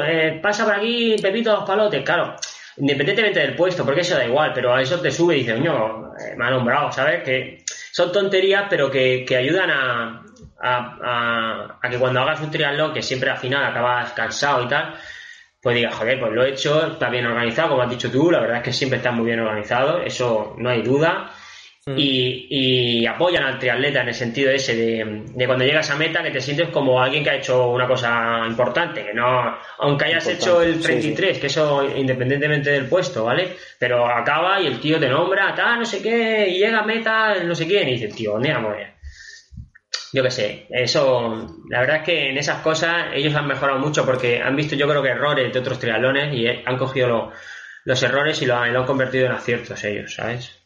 eh, 0.06 0.40
pasa 0.42 0.64
por 0.64 0.74
aquí, 0.74 1.16
Pepito 1.20 1.52
los 1.52 1.64
palotes, 1.64 2.04
claro 2.04 2.36
independientemente 2.76 3.40
del 3.40 3.54
puesto, 3.54 3.84
porque 3.84 4.00
eso 4.00 4.16
da 4.16 4.24
igual, 4.24 4.52
pero 4.54 4.74
a 4.74 4.80
eso 4.80 5.00
te 5.00 5.10
sube 5.10 5.36
y 5.36 5.40
dices, 5.40 5.56
coño, 5.56 6.14
eh, 6.18 6.34
me 6.36 6.46
ha 6.46 6.50
nombrado, 6.50 6.90
¿sabes? 6.92 7.22
Que 7.22 7.64
son 7.92 8.12
tonterías, 8.12 8.66
pero 8.68 8.90
que, 8.90 9.24
que 9.26 9.36
ayudan 9.36 9.70
a, 9.70 10.22
a, 10.60 11.78
que 11.90 11.98
cuando 11.98 12.20
hagas 12.20 12.40
un 12.40 12.50
triatlón, 12.50 12.92
que 12.92 13.02
siempre 13.02 13.30
al 13.30 13.38
final 13.38 13.64
acabas 13.64 14.12
cansado 14.12 14.64
y 14.64 14.68
tal, 14.68 14.94
pues 15.60 15.76
digas, 15.76 15.94
joder, 15.94 16.18
pues 16.18 16.32
lo 16.32 16.44
he 16.44 16.50
hecho, 16.50 16.92
está 16.92 17.08
bien 17.08 17.26
organizado, 17.26 17.70
como 17.70 17.82
has 17.82 17.90
dicho 17.90 18.10
tú, 18.10 18.30
la 18.30 18.40
verdad 18.40 18.58
es 18.58 18.62
que 18.62 18.72
siempre 18.72 18.96
está 18.98 19.12
muy 19.12 19.26
bien 19.26 19.40
organizado, 19.40 20.02
eso 20.02 20.54
no 20.58 20.70
hay 20.70 20.82
duda. 20.82 21.30
Mm. 21.84 21.94
Y, 21.96 23.06
apoyan 23.06 23.42
al 23.42 23.58
triatleta 23.58 24.02
en 24.02 24.08
el 24.08 24.14
sentido 24.14 24.50
ese 24.52 24.76
de, 24.76 25.46
cuando 25.46 25.64
llegas 25.64 25.90
a 25.90 25.96
meta 25.96 26.22
que 26.22 26.30
te 26.30 26.40
sientes 26.40 26.68
como 26.68 27.02
alguien 27.02 27.24
que 27.24 27.30
ha 27.30 27.36
hecho 27.36 27.70
una 27.70 27.88
cosa 27.88 28.44
importante, 28.46 29.04
que 29.04 29.12
no, 29.12 29.58
aunque 29.78 30.04
hayas 30.04 30.28
hecho 30.28 30.62
el 30.62 30.80
33, 30.80 31.38
que 31.38 31.48
eso 31.48 31.84
independientemente 31.96 32.70
del 32.70 32.86
puesto, 32.86 33.24
¿vale? 33.24 33.56
Pero 33.78 34.06
acaba 34.06 34.60
y 34.60 34.66
el 34.66 34.80
tío 34.80 35.00
te 35.00 35.08
nombra, 35.08 35.54
tal, 35.54 35.80
no 35.80 35.84
sé 35.84 36.00
qué, 36.00 36.48
y 36.48 36.58
llega 36.58 36.78
a 36.78 36.84
meta, 36.84 37.42
no 37.42 37.54
sé 37.54 37.66
quién, 37.66 37.88
y 37.88 37.92
dice, 37.98 38.08
tío, 38.08 38.32
¿dónde 38.32 38.52
yo 40.12 40.22
qué 40.22 40.30
sé, 40.30 40.66
eso, 40.68 41.46
la 41.70 41.80
verdad 41.80 41.96
es 41.96 42.02
que 42.02 42.28
en 42.28 42.36
esas 42.36 42.60
cosas 42.60 43.06
ellos 43.14 43.34
han 43.34 43.46
mejorado 43.46 43.78
mucho 43.78 44.04
porque 44.04 44.42
han 44.42 44.54
visto 44.54 44.76
yo 44.76 44.86
creo 44.86 45.02
que 45.02 45.08
errores 45.08 45.50
de 45.50 45.58
otros 45.58 45.78
triatlones 45.78 46.34
y 46.34 46.46
han 46.46 46.76
cogido 46.76 47.32
los 47.84 48.02
errores 48.02 48.42
y 48.42 48.46
lo 48.46 48.56
han, 48.56 48.84
convertido 48.84 49.26
en 49.26 49.32
aciertos 49.32 49.82
ellos, 49.84 50.14
¿sabes? 50.14 50.61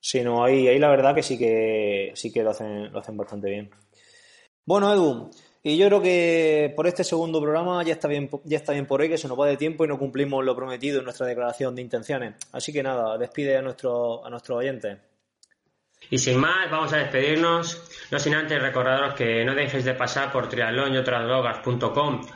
Sí, 0.00 0.22
no, 0.22 0.42
ahí, 0.42 0.66
ahí 0.66 0.78
la 0.78 0.88
verdad 0.88 1.14
que 1.14 1.22
sí 1.22 1.38
que 1.38 2.12
sí 2.14 2.32
que 2.32 2.42
lo 2.42 2.50
hacen, 2.50 2.92
lo 2.92 2.98
hacen 2.98 3.16
bastante 3.16 3.50
bien. 3.50 3.70
Bueno, 4.64 4.92
Edu, 4.92 5.30
y 5.62 5.76
yo 5.76 5.86
creo 5.88 6.00
que 6.00 6.72
por 6.74 6.86
este 6.86 7.04
segundo 7.04 7.40
programa 7.40 7.82
ya 7.82 7.92
está 7.92 8.08
bien, 8.08 8.30
ya 8.44 8.56
está 8.56 8.72
bien 8.72 8.86
por 8.86 9.00
hoy, 9.00 9.10
que 9.10 9.18
se 9.18 9.28
nos 9.28 9.38
va 9.38 9.46
de 9.46 9.58
tiempo 9.58 9.84
y 9.84 9.88
no 9.88 9.98
cumplimos 9.98 10.44
lo 10.44 10.56
prometido 10.56 11.00
en 11.00 11.04
nuestra 11.04 11.26
declaración 11.26 11.74
de 11.74 11.82
intenciones. 11.82 12.34
Así 12.52 12.72
que 12.72 12.82
nada, 12.82 13.18
despide 13.18 13.56
a 13.58 13.62
nuestro, 13.62 14.24
a 14.24 14.30
nuestros 14.30 14.58
oyentes. 14.58 14.98
Y 16.08 16.18
sin 16.18 16.38
más, 16.38 16.70
vamos 16.70 16.92
a 16.94 16.96
despedirnos, 16.96 18.08
no 18.10 18.18
sin 18.18 18.34
antes 18.34 18.60
recordaros 18.60 19.14
que 19.14 19.44
no 19.44 19.54
dejéis 19.54 19.84
de 19.84 19.94
pasar 19.94 20.32
por 20.32 20.48
triatlón 20.48 20.92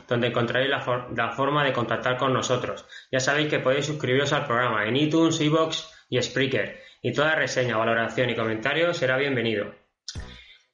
donde 0.07 0.27
encontraréis 0.27 0.69
la, 0.69 1.31
forma 1.31 1.63
de 1.63 1.73
contactar 1.73 2.15
con 2.15 2.31
nosotros. 2.31 2.85
Ya 3.11 3.19
sabéis 3.19 3.49
que 3.49 3.59
podéis 3.59 3.87
suscribiros 3.87 4.31
al 4.33 4.45
programa 4.45 4.85
en 4.85 4.95
iTunes, 4.95 5.41
iBox 5.41 5.89
y 6.09 6.21
Spreaker, 6.21 6.79
y 7.05 7.13
toda 7.13 7.35
reseña, 7.35 7.77
valoración 7.77 8.31
y 8.31 8.35
comentario 8.35 8.91
será 8.91 9.15
bienvenido. 9.15 9.75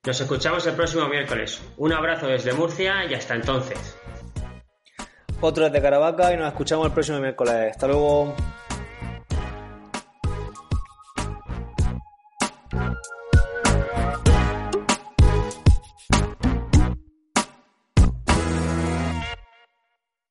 Nos 0.05 0.21
escuchamos 0.21 0.65
el 0.65 0.75
próximo 0.75 1.09
miércoles. 1.09 1.61
Un 1.75 1.91
abrazo 1.91 2.27
desde 2.27 2.53
Murcia 2.53 3.03
y 3.03 3.13
hasta 3.13 3.35
entonces. 3.35 3.97
Otro 5.41 5.65
desde 5.65 5.81
Caravaca 5.81 6.33
y 6.33 6.37
nos 6.37 6.47
escuchamos 6.47 6.85
el 6.85 6.93
próximo 6.93 7.19
miércoles. 7.19 7.71
Hasta 7.71 7.85
luego. 7.85 8.33